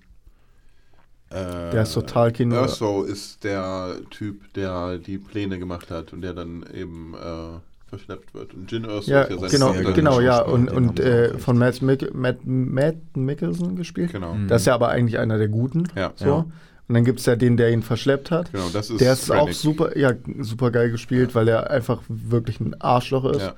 [1.32, 6.22] äh, Der ist total Kino- Erso ist der Typ, der die Pläne gemacht hat und
[6.22, 8.54] der dann eben äh, verschleppt wird.
[8.54, 9.94] Und Jin Erso Ja, ist ja sein genau, Vater.
[9.94, 10.42] genau, ja.
[10.42, 14.12] Und, und äh, von Matt, Mick, Matt, Matt Mickelson gespielt.
[14.12, 14.34] Genau.
[14.36, 14.48] Mhm.
[14.48, 15.88] Das ist ja aber eigentlich einer der Guten.
[15.96, 16.14] Ja.
[16.16, 16.26] So.
[16.26, 16.46] Ja.
[16.90, 18.52] Und dann gibt es ja den, der ihn verschleppt hat.
[18.52, 19.56] Genau, das ist Der ist auch Krennic.
[19.56, 23.42] super, ja, super geil gespielt, weil er einfach wirklich ein Arschloch ist.
[23.42, 23.56] Ja.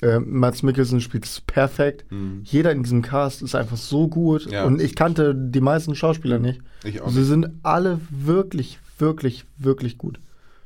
[0.00, 2.04] Äh, Mats Mikkelsen spielt es perfekt.
[2.12, 2.42] Mhm.
[2.44, 4.46] Jeder in diesem Cast ist einfach so gut.
[4.48, 4.64] Ja.
[4.64, 6.60] Und ich kannte die meisten Schauspieler nicht.
[6.84, 7.10] Ich auch.
[7.10, 10.20] Sie sind alle wirklich, wirklich, wirklich gut.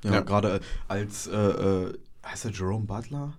[0.05, 0.21] Ja, Ja.
[0.21, 1.93] gerade äh, als, äh, äh,
[2.27, 3.33] heißt er Jerome Butler?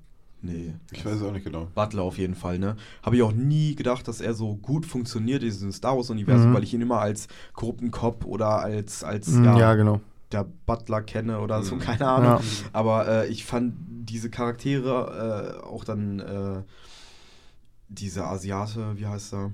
[0.46, 0.74] Nee.
[0.92, 1.70] Ich weiß es auch nicht genau.
[1.74, 2.76] Butler auf jeden Fall, ne?
[3.02, 6.54] Habe ich auch nie gedacht, dass er so gut funktioniert in diesem Star Wars-Universum, Mhm.
[6.54, 10.02] weil ich ihn immer als korrupten Cop oder als, als Mm, ja, ja, genau.
[10.34, 11.80] der Butler kenne oder so, Mhm.
[11.80, 12.30] keine Ahnung.
[12.44, 12.70] Ja.
[12.74, 16.62] Aber äh, ich fand diese Charaktere äh, auch dann äh,
[17.88, 19.52] dieser Asiate, wie heißt er?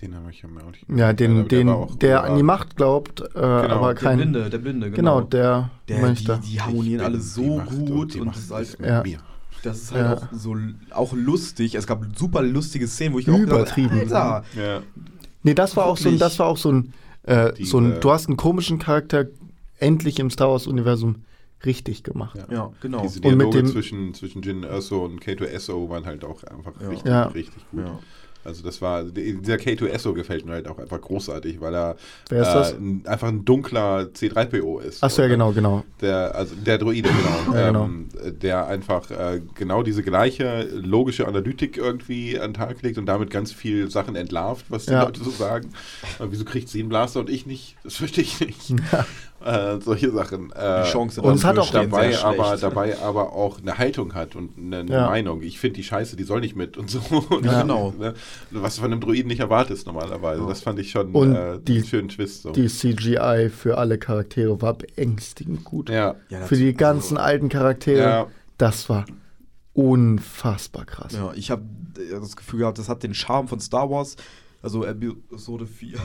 [0.00, 2.76] Den habe ich ja auch nicht Ja, den, der den, der war- an die Macht
[2.76, 4.16] glaubt, äh, aber Der kein.
[4.18, 5.26] Blinde, der Blinde, Genau, genau.
[5.28, 9.02] der, der, die, die harmonieren alle so gut und Macht das ist halt, Ja.
[9.02, 9.18] mir.
[9.62, 10.14] Das ist halt Ja.
[10.14, 10.56] auch so
[10.90, 11.74] auch lustig.
[11.74, 13.98] Es gab super lustige Szenen, wo ich auch Übertrieben.
[14.00, 14.82] gedacht habe, Alter, Ja.
[15.42, 16.20] Nee, das war auch so ein, Wirklich?
[16.20, 16.92] das war auch so ein,
[17.22, 19.26] äh, Die, so ein, äh, du hast einen komischen Charakter
[19.78, 21.24] endlich im Star Wars-Universum
[21.64, 22.36] richtig gemacht.
[22.36, 22.46] Ja.
[22.54, 23.02] ja, genau.
[23.02, 26.72] Diese Und mit Dialoge dem- zwischen, zwischen Jin Erso und K2SO waren halt auch einfach
[26.80, 26.88] Ja.
[26.88, 27.22] richtig, Ja.
[27.28, 27.84] richtig gut.
[28.44, 28.48] Ja.
[28.50, 31.96] Also das war, dieser K2SO gefällt mir halt auch einfach großartig, weil er
[32.30, 32.72] Wer ist das?
[32.74, 35.02] ein, einfach ein dunkler C3PO ist.
[35.04, 35.84] Achso, ja, genau, genau.
[36.00, 37.56] Der, also der Droide, genau.
[37.58, 37.84] Ja, genau.
[37.84, 38.08] ähm,
[38.40, 43.30] der einfach äh, genau diese gleiche logische Analytik irgendwie an den Tag legt und damit
[43.30, 45.02] ganz viel Sachen entlarvt, was die Ja.
[45.04, 45.70] Leute so sagen.
[46.18, 47.76] Und wieso kriegt sie einen Blaster und ich nicht?
[47.84, 48.74] Das verstehe ich nicht.
[49.44, 50.50] Äh, solche Sachen.
[50.52, 54.14] Äh, Die Chancen Und es hat auch dabei sehr aber, dabei aber auch eine Haltung
[54.14, 55.06] hat und eine, eine Ja.
[55.06, 55.42] Meinung.
[55.42, 57.00] Ich finde die Scheiße, die soll nicht mit und so.
[57.30, 57.94] Und Ja, genau.
[57.98, 58.14] Ne,
[58.50, 60.44] was du von einem Druiden nicht erwartest normalerweise.
[60.46, 62.42] Das fand ich schon Und äh, die- einen schönen Twist.
[62.42, 62.50] So.
[62.50, 65.88] Die CGI für alle Charaktere war beängstigend gut.
[65.88, 66.16] ja.
[66.30, 68.26] Ja, Für die ganzen alten Charaktere, Ja.
[68.58, 69.04] das war
[69.72, 71.12] unfassbar krass.
[71.12, 71.62] Ja, ich habe
[72.10, 74.16] das Gefühl gehabt, das hat den Charme von Star Wars
[74.62, 75.98] also Episode 4,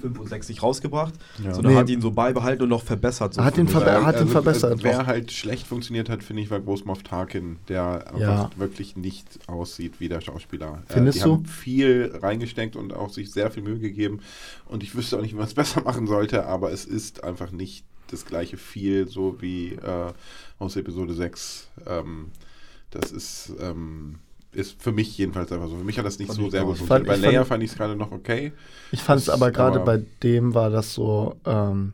[0.00, 1.54] 5 und 6 nicht rausgebracht, Ja.
[1.54, 1.78] sondern Nee.
[1.78, 3.34] hat ihn so beibehalten und noch verbessert.
[3.34, 4.72] So Hat ihn verbe- hat ihn verbessert.
[4.72, 8.50] Also, wer halt schlecht funktioniert hat, finde ich, war Großmoff Tarkin, der einfach Ja.
[8.56, 10.82] wirklich nicht aussieht wie der Schauspieler.
[10.86, 11.32] Findest die du?
[11.34, 14.20] haben viel reingesteckt und auch sich sehr viel Mühe gegeben.
[14.66, 17.52] Und ich wüsste auch nicht, wie man es besser machen sollte, aber es ist einfach
[17.52, 20.12] nicht das gleiche viel, so wie äh,
[20.58, 21.68] aus Episode 6.
[21.86, 22.30] Ähm,
[22.90, 24.16] das ist, ähm,
[24.54, 25.76] ist für mich jedenfalls einfach so.
[25.78, 27.06] Für mich hat das nicht so sehr gut funktioniert.
[27.08, 28.52] Bei Leia fand- ich es gerade noch okay.
[28.92, 31.92] Ich fand es aber gerade bei dem war das so, ähm,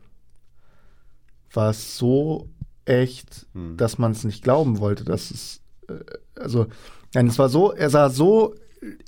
[1.53, 2.49] war es so
[2.85, 3.77] echt, Hm.
[3.77, 5.95] dass man es nicht glauben wollte, dass es, äh,
[6.41, 6.67] also,
[7.15, 8.55] nein, es war so, er sah so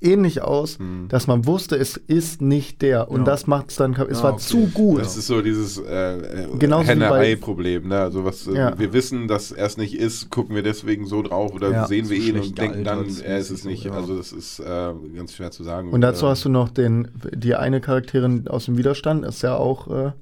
[0.02, 1.06] ähnlich aus, Hm.
[1.08, 3.10] dass man wusste, es ist nicht der.
[3.10, 3.24] Und Ja.
[3.24, 4.42] das macht es dann, es Ja, war okay.
[4.42, 5.00] zu gut.
[5.00, 7.88] Das ist so dieses äh, äh, Henne-Ei-Problem.
[7.88, 7.98] Ne?
[7.98, 8.78] Also was, äh, Ja.
[8.78, 11.86] wir wissen, dass er es nicht ist, gucken wir deswegen so drauf oder Ja.
[11.86, 13.90] sehen wir ihn und denken dann, er ist es nicht.
[13.90, 15.90] Also das ist äh, ganz schwer zu sagen.
[15.90, 19.56] Und dazu äh, hast du noch den, die eine Charakterin aus dem Widerstand, ist ja
[19.56, 20.12] auch, äh,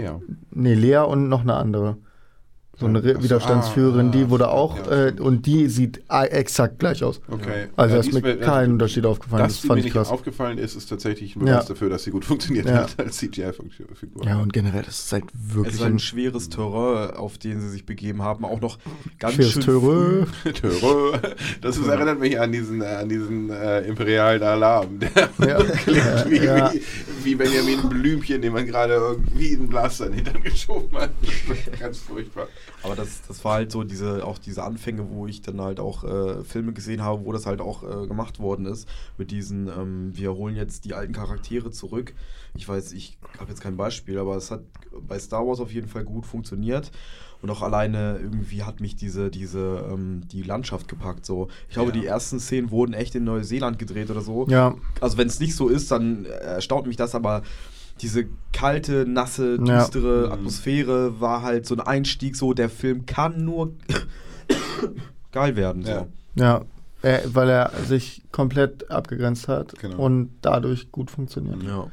[0.00, 0.20] ja.
[0.52, 1.96] nee, Lea und noch eine andere.
[2.80, 6.78] So eine Re so, Widerstandsführerin, ah, die wurde auch, ja, äh, und die sieht exakt
[6.78, 7.20] gleich aus.
[7.28, 7.66] Okay.
[7.74, 9.42] Also Ja, da ist mir kein Unterschied aufgefallen.
[9.42, 10.10] Dass Das die fand mir ich nicht krass.
[10.10, 11.74] aufgefallen ist, ist tatsächlich ein Beweis Ja.
[11.74, 12.82] dafür, dass sie gut funktioniert Ja.
[12.82, 14.24] hat als CGI-Figur.
[14.24, 17.60] Ja, und generell, das ist halt Es wirklich ist ein ein schweres Terrain, auf den
[17.60, 18.44] sie sich begeben haben.
[18.44, 18.78] Auch noch
[19.18, 20.26] ganz schweres schön Terrain.
[20.54, 21.34] Töre.
[21.60, 25.10] Das ist, erinnert mich an diesen, äh, an diesen äh, imperialen Alarm, der
[25.48, 25.62] Ja.
[25.64, 26.72] klingt wie, Ja.
[26.72, 26.80] wie,
[27.24, 31.10] wie Benjamin Blümchen, den man gerade irgendwie in ein Blaster in den Hintern geschoben hat.
[31.80, 32.46] Ganz furchtbar.
[32.82, 36.04] Aber das, das war halt so diese, auch diese Anfänge, wo ich dann halt auch
[36.04, 38.88] äh, Filme gesehen habe, wo das halt auch äh, gemacht worden ist.
[39.16, 42.14] Mit diesen, ähm, wir holen jetzt die alten Charaktere zurück.
[42.54, 44.62] Ich weiß, ich habe jetzt kein Beispiel, aber es hat
[45.06, 46.90] bei Star Wars auf jeden Fall gut funktioniert.
[47.40, 51.24] Und auch alleine irgendwie hat mich diese, diese, ähm, die Landschaft gepackt.
[51.24, 51.48] So.
[51.68, 52.00] Ich glaube, Ja.
[52.00, 54.46] die ersten Szenen wurden echt in Neuseeland gedreht oder so.
[54.48, 57.42] Ja, Also wenn es nicht so ist, dann äh, erstaunt mich das, aber
[58.02, 59.78] diese kalte, nasse, Ja.
[59.80, 60.32] düstere Mhm.
[60.32, 63.72] Atmosphäre war halt so ein Einstieg, so der Film kann nur
[65.32, 65.84] geil werden.
[65.84, 65.90] So.
[65.90, 66.06] Ja.
[66.36, 66.60] ja.
[67.00, 69.98] Er, weil er sich komplett abgegrenzt hat Genau.
[69.98, 71.62] und dadurch gut funktioniert.
[71.62, 71.86] Ja.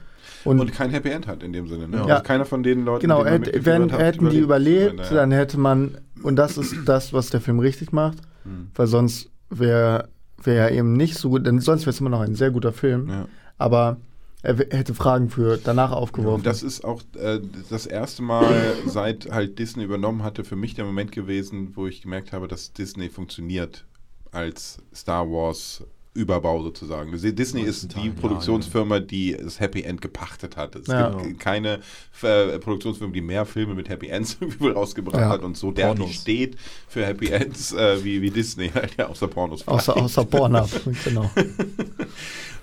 [0.44, 1.88] Und, Und, kein Happy End hat in dem Sinne.
[1.88, 1.98] Ne?
[1.98, 2.06] Ja.
[2.06, 5.00] Also keiner von den Leuten, genau, die man hätt, mitgefiebert wenn, hat, hätten die überlebt,
[5.00, 5.14] Ja.
[5.16, 8.70] dann hätte man, und das ist das, was der Film richtig macht, Hm.
[8.74, 10.08] weil sonst wäre
[10.44, 12.72] wär er eben nicht so gut, denn sonst wäre es immer noch ein sehr guter
[12.74, 13.28] Film, Ja.
[13.58, 13.98] aber
[14.46, 16.44] er hätte Fragen für danach aufgeworfen.
[16.44, 17.40] Das ist auch äh,
[17.70, 22.02] das erste Mal, seit halt Disney übernommen hatte, für mich der Moment gewesen, wo ich
[22.02, 23.86] gemerkt habe, dass Disney funktioniert
[24.32, 25.84] als Star Wars
[26.14, 27.12] Überbau sozusagen.
[27.12, 30.74] Disney ist die Produktionsfirma, die das Happy End gepachtet hat.
[30.78, 31.10] Es Ja.
[31.10, 31.82] gibt keine
[32.22, 35.28] äh, Produktionsfirma, die mehr Filme mit Happy Ends irgendwie wohl rausgebracht Ja.
[35.28, 36.22] hat und so derartig Pornos.
[36.22, 36.56] steht
[36.88, 39.68] für Happy Ends äh, wie, wie Disney, halt ja, außer Pornos.
[39.68, 40.70] außer, außer Pornhub,
[41.04, 41.30] genau.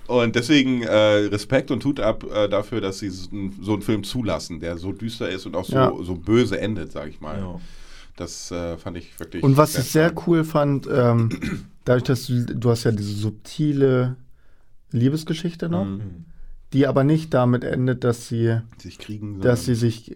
[0.07, 0.95] Und deswegen äh,
[1.27, 4.77] Respekt und tut ab äh, dafür, dass sie so einen- so einen Film zulassen, der
[4.77, 5.93] so düster ist und auch so, Ja.
[6.01, 7.37] so böse endet, sag ich mal.
[7.39, 7.59] Ja.
[8.17, 9.41] Das äh, fand ich wirklich.
[9.43, 11.29] Und was ich sehr cool fand, ähm,
[11.85, 14.17] dadurch, dass du, du hast ja diese subtile
[14.91, 16.25] Liebesgeschichte noch, Mhm.
[16.73, 19.41] die aber nicht damit endet, dass sie, sich kriegen.
[19.41, 20.15] dass sie sich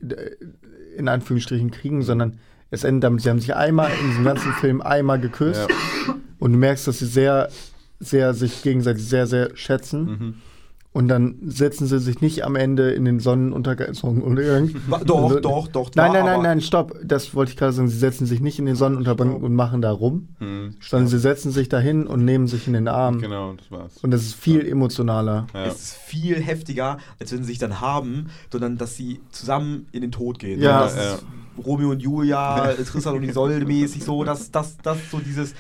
[0.98, 2.40] in Anführungsstrichen kriegen, sondern
[2.72, 6.16] es endet damit, sie haben sich einmal in diesem ganzen Film einmal geküsst Ja.
[6.40, 7.50] und du merkst, dass sie sehr,
[8.00, 10.06] sehr sich gegenseitig sehr, sehr schätzen.
[10.06, 10.34] Mhm.
[10.94, 13.94] Und dann setzen sie sich nicht am Ende in den Sonnenuntergang.
[13.94, 14.74] Sonnenuntergang.
[14.88, 15.92] Wa- Doch, doch, doch.
[15.94, 16.98] Nein, nein, nein, nein, stopp.
[17.04, 17.88] Das wollte ich gerade sagen.
[17.88, 20.76] Sie setzen sich nicht in den Sonnenuntergang und machen da rum, Mhm.
[20.82, 23.20] sondern sie setzen sich dahin und nehmen sich in den Arm.
[23.22, 23.98] Genau, das war's.
[24.02, 25.46] Und das ist viel emotionaler.
[25.54, 25.66] ja.
[25.68, 30.02] Es ist viel heftiger, als wenn sie sich dann haben, sondern dass sie zusammen in
[30.02, 30.60] den Tod gehen.
[30.60, 30.82] Ja.
[30.82, 31.26] das ist
[31.64, 35.54] Romeo und Julia, Tristan und Isolde mäßig so, das, das, das so dieses,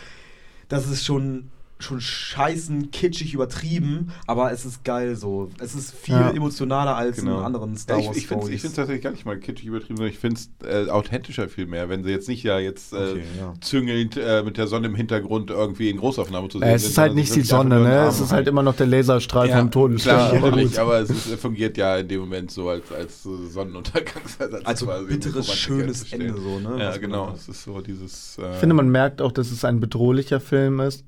[0.67, 1.49] das ist schon
[1.79, 5.49] schon scheißen, kitschig übertrieben, aber es ist geil so.
[5.59, 6.31] Es ist viel Ja.
[6.31, 7.39] emotionaler als Genau.
[7.39, 10.11] in anderen Star Wars ich ich finde es tatsächlich gar nicht mal kitschig übertrieben, sondern
[10.13, 13.23] ich finde es äh, authentischer viel mehr, wenn sie jetzt nicht ja jetzt äh, Okay,
[13.39, 13.53] ja.
[13.61, 16.91] züngelnd äh, mit der Sonne im Hintergrund irgendwie in Großaufnahme zu sehen Äh, es sind,
[16.91, 18.05] ist halt nicht die Sonne, ne?
[18.07, 20.15] Es ist halt immer noch der Laserstrahl Ja, vom Todesstern.
[20.15, 20.79] Klar, aber natürlich, gut.
[20.79, 24.61] aber es ist, fungiert ja in dem Moment so als, als äh, Sonnenuntergangsersatz.
[24.65, 26.11] Also quasi, bitteres, schönes.
[26.11, 26.77] Ende so, ne?
[26.79, 27.33] Ja, genau.
[27.35, 28.37] Es ist so dieses.
[28.39, 31.05] Äh, Ich finde, man merkt auch, dass es ein bedrohlicher Film ist,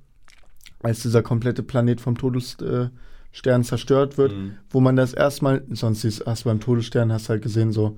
[0.82, 4.54] als dieser komplette Planet vom Todesstern zerstört wird, Mhm.
[4.70, 7.98] wo man das erstmal, sonst hast du beim Todesstern hast halt gesehen, so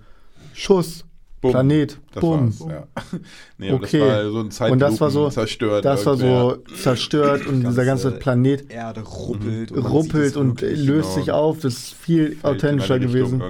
[0.54, 1.06] Schuss,
[1.40, 1.52] Bumm.
[1.54, 2.54] Planet, das bumm.
[2.70, 2.88] ja.
[3.58, 3.98] nee, Okay.
[4.00, 5.86] das war so ein Zeitlupen Und das war so- zerstört.
[5.86, 9.72] Das war so zerstört und dieser ganze Planet Erde ruppelt.
[9.72, 9.78] Mhm.
[9.78, 11.02] und ruppelt und löst genau.
[11.16, 11.60] sich auf.
[11.62, 13.42] Das ist viel Fällt authentischer gewesen.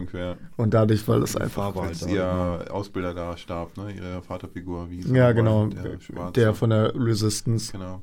[0.55, 1.73] Und dadurch war das einfach.
[1.73, 3.91] Farbe Als ihr Ausbilder da starb, ne?
[3.93, 5.67] Ihre Vaterfigur, wie hieß Ja, genau.
[5.67, 6.31] Der.
[6.31, 7.73] Der von der Resistance.
[7.73, 8.01] Genau.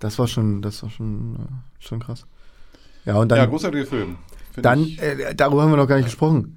[0.00, 1.38] Das war schon, das war schon, äh,
[1.84, 2.26] schon krass.
[3.04, 4.16] Ja, und dann, ja, großartiger Film.
[4.60, 6.56] Dann ich- äh, darüber haben wir noch gar nicht gesprochen.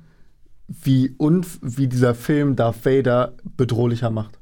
[0.67, 4.39] Wie, und wie dieser Film Darth Vader bedrohlicher macht.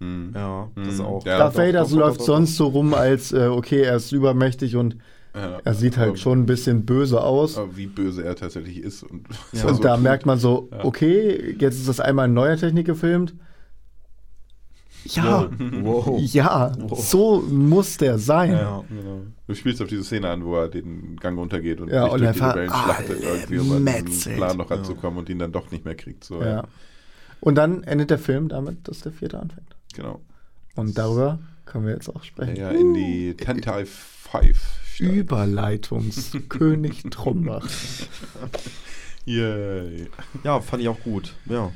[0.00, 0.32] Hm.
[0.34, 1.04] Ja, das Mhm.
[1.04, 1.26] auch.
[1.26, 2.34] Ja, Darth doch, Vader doch, läuft doch, doch.
[2.34, 4.96] sonst so rum, als äh, okay, er ist übermächtig und
[5.34, 5.58] Ja.
[5.64, 7.58] er sieht halt Aber- schon ein bisschen böse aus.
[7.58, 9.02] aber wie böse er tatsächlich ist.
[9.02, 9.64] Und, Ja.
[9.68, 10.84] und da merkt man so, Ja.
[10.84, 13.34] okay, jetzt ist das einmal in neuer Technik gefilmt.
[15.14, 15.48] Ja,
[15.82, 16.18] Wow.
[16.20, 16.98] ja, Wow.
[17.04, 18.52] so muss der sein.
[18.52, 18.84] Ja.
[18.88, 19.22] Genau.
[19.46, 22.22] Du spielst auf diese Szene an, wo er den Gang runtergeht und Ja, und durch
[22.28, 24.36] er die Rebellen ah, schlachtet irgendwie, um an metzelt.
[24.36, 26.24] Plan noch ranzukommen und ihn dann doch nicht mehr kriegt.
[26.24, 26.64] So, Ja.
[27.40, 29.76] Und dann endet der Film damit, dass der vierte anfängt.
[29.94, 30.20] Genau.
[30.74, 32.56] Und darüber können wir jetzt auch sprechen.
[32.56, 34.56] Ja, in die Tentai 5
[34.94, 35.12] steigt.
[35.12, 37.68] Überleitungskönig Trumbach.
[39.24, 40.08] Yay.
[40.44, 41.34] ja, fand ich auch gut.
[41.46, 41.72] Ja.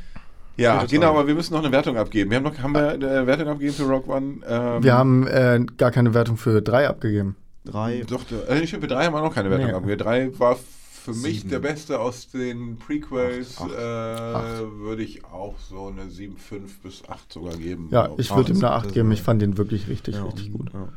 [0.57, 2.31] Ja, genau, aber wir müssen noch eine Wertung abgeben.
[2.31, 4.41] Wir haben noch, haben wir eine Wertung abgegeben für Rock One?
[4.47, 7.37] Ähm, Wir haben äh, gar keine Wertung für drei abgegeben.
[7.65, 8.05] Drei.
[8.09, 9.73] Doch, äh, ich finde, für drei haben wir noch keine Wertung Nee.
[9.73, 9.99] abgegeben.
[10.03, 11.51] Drei war für mich Sieben.
[11.51, 13.57] der beste aus den Prequels.
[13.59, 14.61] Acht, acht.
[14.61, 14.81] äh.
[14.81, 17.89] Würde ich auch so eine 7,5 bis 8 sogar geben.
[17.91, 19.11] Ja, ich würde ihm eine 8 das- geben.
[19.13, 20.25] Ich fand den wirklich richtig, ja.
[20.25, 20.73] richtig gut.
[20.75, 20.89] Ja.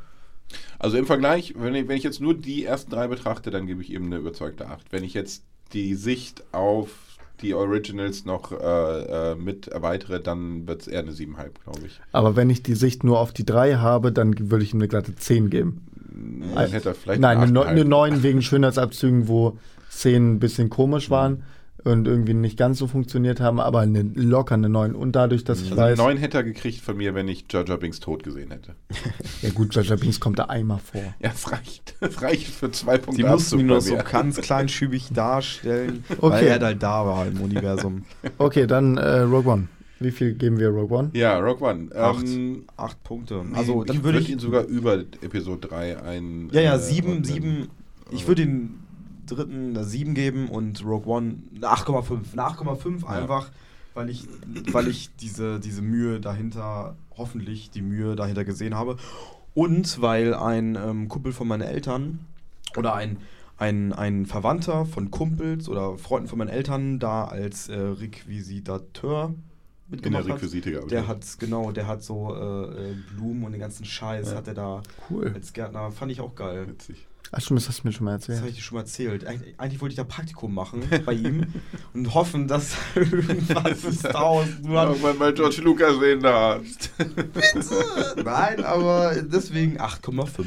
[0.78, 3.82] Also im Vergleich, wenn ich, wenn ich jetzt nur die ersten drei betrachte, dann gebe
[3.82, 4.92] ich ihm eine überzeugte 8.
[4.92, 6.90] Wenn ich jetzt die Sicht auf
[7.44, 12.00] die Originals noch äh, äh, mit erweitere, dann wird es eher eine 7,5, glaube ich.
[12.12, 14.88] Aber wenn ich die Sicht nur auf die 3 habe, dann würde ich ihm eine
[14.88, 15.82] glatte 10 geben.
[16.56, 17.68] Dann hätte er vielleicht Nein, eine, Neu- 8,5.
[17.68, 19.58] eine 9 wegen Schönheitsabzügen, wo
[19.92, 21.44] Szenen ein bisschen komisch waren
[21.84, 24.96] und irgendwie nicht ganz so funktioniert haben, aber eine, locker eine 9.
[24.96, 27.46] Und dadurch, dass ich Also eine weiß, 9 hätte er gekriegt von mir, wenn ich
[27.52, 28.76] Jar Jar Binks tot gesehen hätte.
[29.42, 31.02] ja gut, Jar Jar Binks kommt da einmal vor.
[31.20, 31.96] Ja, es reicht.
[32.04, 33.24] Es reicht für zwei Punkte.
[33.24, 36.22] Die mussten ihn Abzug nur so ganz kleinschübig darstellen, Okay.
[36.34, 38.04] weil er halt da war im Universum.
[38.38, 39.68] Okay, dann äh, Rogue One.
[40.00, 41.12] Wie viel geben wir Rogue One?
[41.14, 41.90] Ja, Rock One.
[41.96, 42.26] Acht.
[42.28, 43.42] Ähm, Acht Punkte.
[43.46, 44.32] nee, Also dann ich würde würd ich.
[44.34, 46.50] ihn sogar über Episode 3 ein.
[46.52, 47.70] ja, ja, äh, sieben, sieben.
[48.12, 48.80] Ich würde den
[49.26, 52.34] dritten eine 7 geben und Rogue One eine 8,5.
[52.34, 53.08] Eine 8,5 Ja.
[53.10, 53.50] einfach,
[53.94, 54.28] weil ich,
[54.72, 58.98] weil ich diese, diese Mühe dahinter, hoffentlich die Mühe dahinter gesehen habe.
[59.54, 62.20] Und weil ein ähm, Kumpel von meinen Eltern
[62.76, 63.18] oder ein,
[63.58, 67.76] ein, ein Verwandter von Kumpels oder Freunden von meinen Eltern da als äh,
[68.38, 69.36] Requisitateur der
[69.98, 70.36] mitgemacht hat.
[70.38, 70.92] Requisite gearbeitet.
[70.92, 74.38] Der hat, genau, der hat so äh, äh, Blumen und den ganzen Scheiß Ja.
[74.38, 75.32] hat er da Cool.
[75.36, 76.68] als Gärtner, fand ich auch geil.
[76.68, 77.06] Witzig.
[77.36, 78.50] Ach stimmt, das hast du mir schon mal Das habe erzählt.
[78.52, 79.28] ich dir schon mal erzählt.
[79.28, 81.48] Eig eigentlich wollte ich da Praktikum machen bei ihm
[81.94, 86.60] und hoffen, dass irgendwas ist hast- Irgendwann mal George Lucas sehen da.
[88.24, 90.46] Nein, aber deswegen 8,5.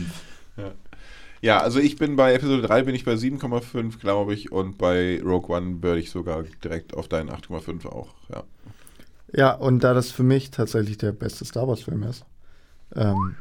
[1.43, 5.21] Ja, also ich bin bei Episode 3 bin ich bei 7,5, glaube ich, und bei
[5.23, 8.43] Rogue One würde ich sogar direkt auf deinen 8,5 auch, ja.
[9.33, 12.25] Ja, und da das für mich tatsächlich der beste Star Wars-Film ist,
[12.95, 13.35] ähm,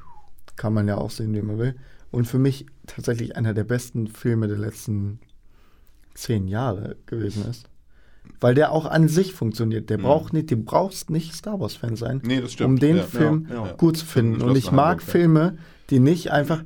[0.56, 1.76] kann man ja auch sehen, wie man will.
[2.12, 5.20] Und für mich tatsächlich einer der besten Filme der letzten
[6.14, 7.70] zehn Jahre gewesen ist.
[8.40, 9.90] Weil der auch an sich funktioniert.
[9.90, 10.04] Der Mhm.
[10.04, 13.04] braucht nicht, du brauchst nicht Star Wars-Fan sein, Nee, um den ja.
[13.04, 13.72] Film Ja, ja.
[13.74, 14.42] gut zu finden.
[14.42, 15.02] Und ich mag.
[15.02, 15.58] Filme,
[15.90, 16.64] die nicht einfach,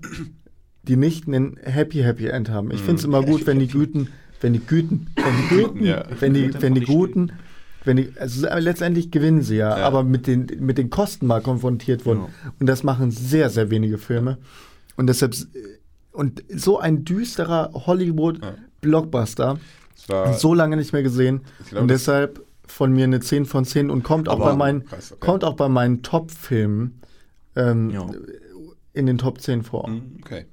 [0.84, 2.72] die nicht einen Happy Happy End haben.
[2.72, 2.86] Ich Mhm.
[2.86, 4.08] finde es immer gut, wenn die Güten,
[4.42, 6.06] wenn die Güten, wenn die Guten, Ja.
[6.20, 7.34] wenn die, wenn die Guten,
[7.84, 9.86] wenn die, also letztendlich gewinnen sie ja, Ja.
[9.86, 12.26] aber mit den, mit den Kosten mal konfrontiert wurden.
[12.60, 14.38] Und das machen sehr, sehr wenige Filme.
[14.96, 15.36] Und deshalb,
[16.20, 19.58] und so ein düsterer Hollywood-Blockbuster,
[20.08, 21.46] war, so lange nicht mehr gesehen.
[21.62, 24.84] Ich glaube, und deshalb von mir eine 10 von 10 und kommt auch bei meinen,
[24.84, 25.26] Krass, okay.
[25.26, 27.00] kommt auch bei meinen Top-Filmen
[27.56, 28.06] ähm, Ja.
[28.92, 29.88] in den Top 10 vor.
[29.88, 30.46] Hm, okay.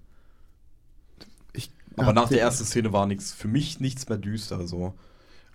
[1.53, 4.69] Ich Aber nach der ersten Szene war nichts, für mich nichts mehr düster.
[4.69, 4.95] So.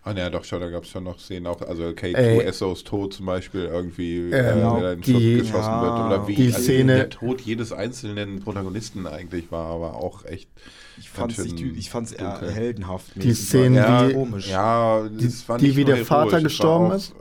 [0.03, 2.39] Ah, naja, doch, schon, da gab es schon noch Szenen, auch, also K2 Ey.
[2.43, 5.81] Essos Tod zum Beispiel, irgendwie, Ähm, äh, ja, wenn er in den die- geschossen ja,
[5.83, 10.25] wird, oder wie die also Szene- der Tod jedes einzelnen Protagonisten eigentlich war, aber auch
[10.25, 10.49] echt
[10.97, 12.49] Ich fand es ich fand's eher dunkel.
[12.51, 13.11] heldenhaft.
[13.15, 14.49] Die Szenen, war eher die- komisch.
[14.49, 15.27] Ja, Die-
[15.59, 17.13] die, wie der Vater heroisch, war gestorben auch, ist?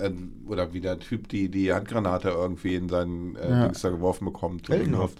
[0.00, 0.12] Äh, äh,
[0.48, 3.64] oder wie der Typ die, die Handgranate irgendwie in seinen äh, Ja.
[3.64, 4.70] Dings da geworfen bekommt.
[4.70, 5.18] Heldenhaft.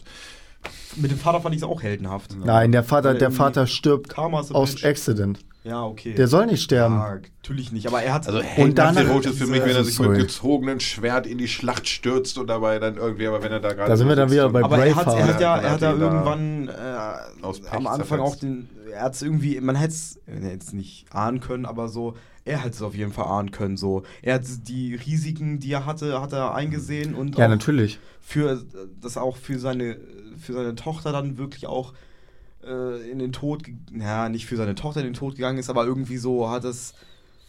[0.97, 2.37] Mit dem Vater fand ich es auch heldenhaft.
[2.43, 4.85] Nein, der Vater, Weil der Vater stirbt aus bitch.
[4.87, 5.41] Accident.
[5.65, 6.15] Ja, okay.
[6.15, 6.95] Der soll nicht sterben.
[6.97, 7.87] Ja, natürlich nicht.
[7.87, 8.27] Aber er hat.
[8.27, 10.11] Also Und danach- heroisch ist für mich, wenn er sich sorry.
[10.11, 13.73] mit gezogenem Schwert in die Schlacht stürzt und dabei dann irgendwie, aber wenn er da
[13.73, 13.89] gerade.
[13.89, 15.89] Da sind wir dann wieder bei aber er hat, er hat ja, er hat ja
[15.89, 18.21] hat ihn da irgendwann äh, am Anfang zerfetzt.
[18.21, 22.65] auch den, er hat es irgendwie, man hätte es nicht ahnen können, aber so, er
[22.65, 23.77] hat es auf jeden Fall ahnen können.
[23.77, 28.01] So, er hat die Risiken, die er hatte, hat er eingesehen und Ja, auch natürlich.
[28.21, 28.65] für
[29.01, 29.97] das auch für seine
[30.41, 31.93] für seine Tochter dann wirklich auch
[32.67, 33.63] äh, in den Tod,
[33.93, 36.95] ja nicht für seine Tochter in den Tod gegangen ist, aber irgendwie so hat es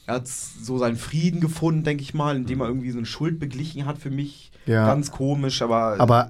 [0.06, 3.40] er hat so seinen Frieden gefunden, denke ich mal, indem er irgendwie so eine Schuld
[3.40, 4.52] beglichen hat für mich.
[4.66, 4.86] Ja.
[4.86, 6.30] Ganz komisch, aber Aber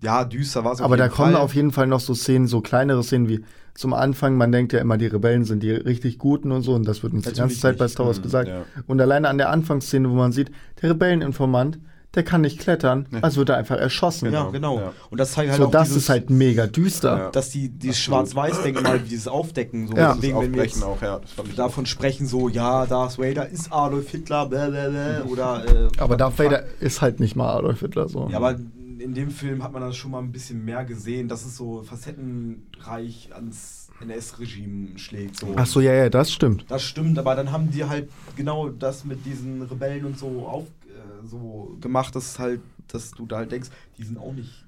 [0.00, 3.04] ja, düster war es Aber da kommen auf jeden Fall noch so Szenen, so kleinere
[3.04, 3.44] Szenen wie
[3.74, 6.86] zum Anfang, man denkt ja immer, die Rebellen sind die richtig Guten und so, und
[6.86, 7.92] das wird uns die Natürlich ganze Zeit bei nicht.
[7.92, 8.48] Star Wars Mhm, gesagt.
[8.48, 8.64] ja.
[8.88, 10.50] Und alleine an der Anfangsszene, wo man sieht,
[10.82, 11.78] der Rebelleninformant,
[12.14, 14.32] der kann nicht klettern, also wird er einfach erschossen.
[14.32, 14.78] Ja, genau.
[14.78, 14.92] Ja.
[15.10, 17.16] Und das zeigt halt so, auch das dieses, ist halt mega düster.
[17.16, 17.30] Ja.
[17.30, 20.14] dass die dieses Schwarz-Weiß-Denkmal, dieses Aufdecken, so Ja.
[20.14, 21.20] deswegen, das wenn wir jetzt auch, ja.
[21.36, 26.38] Das davon sprechen, so, ja, Darth Vader ist Adolf Hitler, blablabla, oder, äh, Aber Darth
[26.38, 28.28] Vader ist halt nicht mal Adolf Hitler so.
[28.30, 28.58] Ja, aber
[28.98, 31.82] in dem Film hat man dann schon mal ein bisschen mehr gesehen, dass es so
[31.82, 35.38] facettenreich ans NS-Regime schlägt.
[35.38, 35.54] So.
[35.56, 36.64] Ach so, ja, ja, das stimmt.
[36.68, 40.64] Das stimmt, aber dann haben die halt genau das mit diesen Rebellen und so auf
[40.64, 40.81] äh,
[41.26, 44.64] so gemacht, dass halt, dass du da halt denkst, die sind auch nicht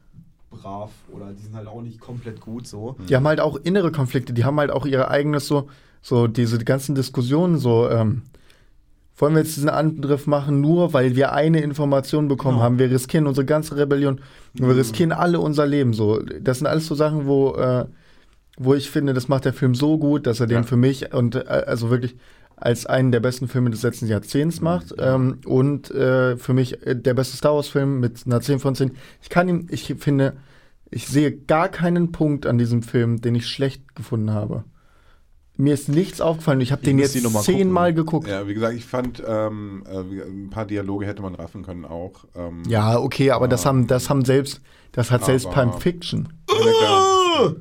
[0.51, 2.97] brav oder die sind halt auch nicht komplett gut so.
[3.09, 5.69] Die haben halt auch innere Konflikte, die haben halt auch ihre eigenes so,
[6.01, 8.23] so diese ganzen Diskussionen so, ähm,
[9.17, 12.65] wollen wir jetzt diesen Angriff machen, nur weil wir eine Information bekommen Genau.
[12.65, 12.79] haben.
[12.79, 14.21] Wir riskieren unsere ganze Rebellion,
[14.55, 15.93] wir riskieren alle unser Leben.
[15.93, 17.87] So, das sind alles so Sachen, wo, äh,
[18.59, 20.63] wo ich finde, das macht der Film so gut, dass er den Ja.
[20.65, 22.17] für mich und äh, also wirklich
[22.57, 26.95] als einen der besten Filme des letzten Jahrzehnts macht ähm, und äh, für mich äh,
[26.95, 28.93] der beste Star Wars Film mit einer 10 von 10.
[29.23, 30.35] Ich kann ihm, ich finde,
[30.91, 34.65] ich sehe gar keinen Punkt an diesem Film, den ich schlecht gefunden habe.
[35.57, 36.61] Mir ist nichts aufgefallen.
[36.61, 38.27] Ich habe den jetzt zehnmal geguckt.
[38.27, 42.25] Ja, wie gesagt, ich fand, ähm, äh, ein paar Dialoge hätte man raffen können auch.
[42.35, 44.61] Ähm, Ja, okay, aber das haben, das haben selbst,
[44.91, 46.29] das hat selbst Pulp Fiction.
[46.49, 47.55] ja, klar.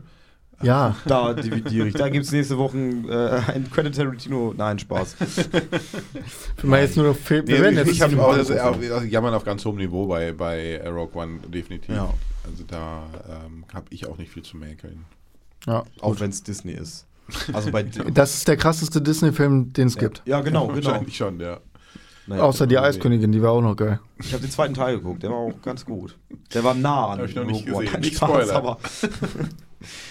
[0.64, 0.96] Ja.
[1.06, 1.94] Da dividiere ich.
[1.94, 4.54] Da gibt es nächste Woche äh, ein Quentin Tarantino.
[4.56, 5.16] Nein, Spaß.
[6.62, 8.52] Wenn man jetzt nur noch Film, wir Nee, werden ich jetzt ich habe auch das,
[8.52, 11.96] auch, also Jammern auf ganz hohem Niveau bei, bei Rogue One, definitiv.
[11.96, 12.14] Ja.
[12.50, 13.04] Also da
[13.46, 15.06] ähm, habe ich auch nicht viel zu mäkeln.
[15.66, 15.84] ja.
[16.02, 17.06] Auch wenn es Disney ist.
[17.54, 17.84] Also bei
[18.14, 20.22] Das ist der krasseste Disney-Film, den es gibt.
[20.26, 20.86] Ja, genau, genau.
[20.88, 21.60] Wahrscheinlich schon, ja.
[22.26, 24.00] Naja, Außer die Eiskönigin, die war auch noch geil.
[24.20, 26.18] Ich habe den zweiten Teil geguckt, der war auch ganz gut.
[26.54, 27.86] Der war nah an Hab ich noch nicht Rogue One.
[27.86, 28.00] gesehen.
[28.02, 28.56] Nicht Spaß, Spoiler.
[28.56, 28.78] aber.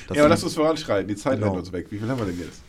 [0.06, 1.08] Das ja, aber lass uns voranschreiten.
[1.08, 1.46] Die Zeit Genau.
[1.52, 1.86] rennt uns weg.
[1.88, 2.60] Wie viel haben wir denn jetzt?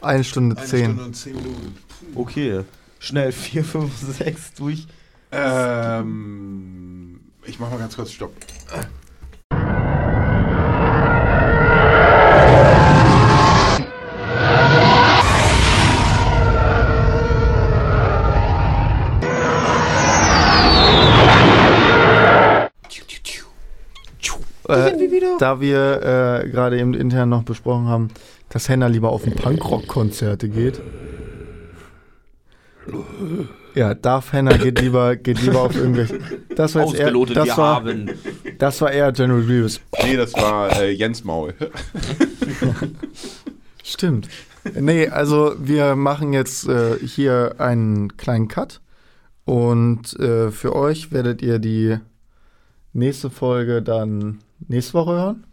[0.00, 0.84] Eine Stunde Eine zehn.
[0.86, 1.74] Stunde und zehn Minuten.
[2.14, 2.60] Okay.
[2.98, 4.86] Schnell 4, 5, 6 durch.
[5.30, 8.32] Ähm, ich mach mal ganz kurz Stopp.
[24.68, 24.92] Äh,
[25.38, 28.08] da wir äh, gerade eben intern noch besprochen haben,
[28.48, 30.80] dass Henna lieber auf ein Punkrock-Konzerte geht.
[33.74, 36.18] Ja, Darth Henna geht lieber, geht lieber auf irgendwelche.
[36.54, 37.84] Das war jetzt eher, das war,
[38.58, 39.80] das war eher General Grievous.
[40.02, 41.52] Nee, das war äh, Jens Maul.
[43.84, 44.28] Stimmt.
[44.74, 48.80] Nee, also wir machen jetzt äh, hier einen kleinen Cut.
[49.44, 51.98] Und äh, für euch werdet ihr die
[52.92, 54.38] nächste Folge dann
[54.68, 55.44] nächste Woche hören.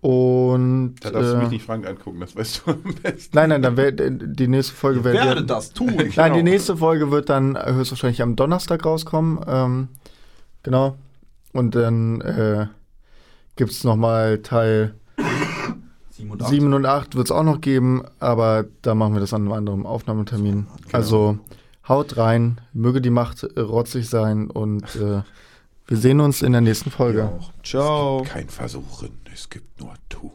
[0.00, 3.36] Und Da darfst du äh, mich nicht Frank angucken, das weißt du am besten.
[3.36, 5.92] nein, nein, dann wär, die nächste Folge werdet Werde ihr, das tun.
[6.16, 9.40] Nein, die nächste Folge wird dann höchstwahrscheinlich am Donnerstag rauskommen.
[9.46, 9.88] Ähm,
[10.62, 10.96] genau.
[11.52, 12.66] Und dann äh,
[13.56, 14.94] gibt es nochmal Teil
[16.12, 16.50] 7 und 8.
[16.50, 19.52] 7 und 8 wird es auch noch geben, aber da machen wir das an einem
[19.52, 20.66] anderen Aufnahmetermin.
[20.92, 21.38] Also
[21.88, 25.22] haut rein, möge die Macht äh, rotzig sein und äh,
[25.90, 27.28] wir sehen uns in der nächsten Folge.
[27.64, 28.22] Ciao.
[28.22, 30.30] Kein Versuchen, es gibt nur Tun.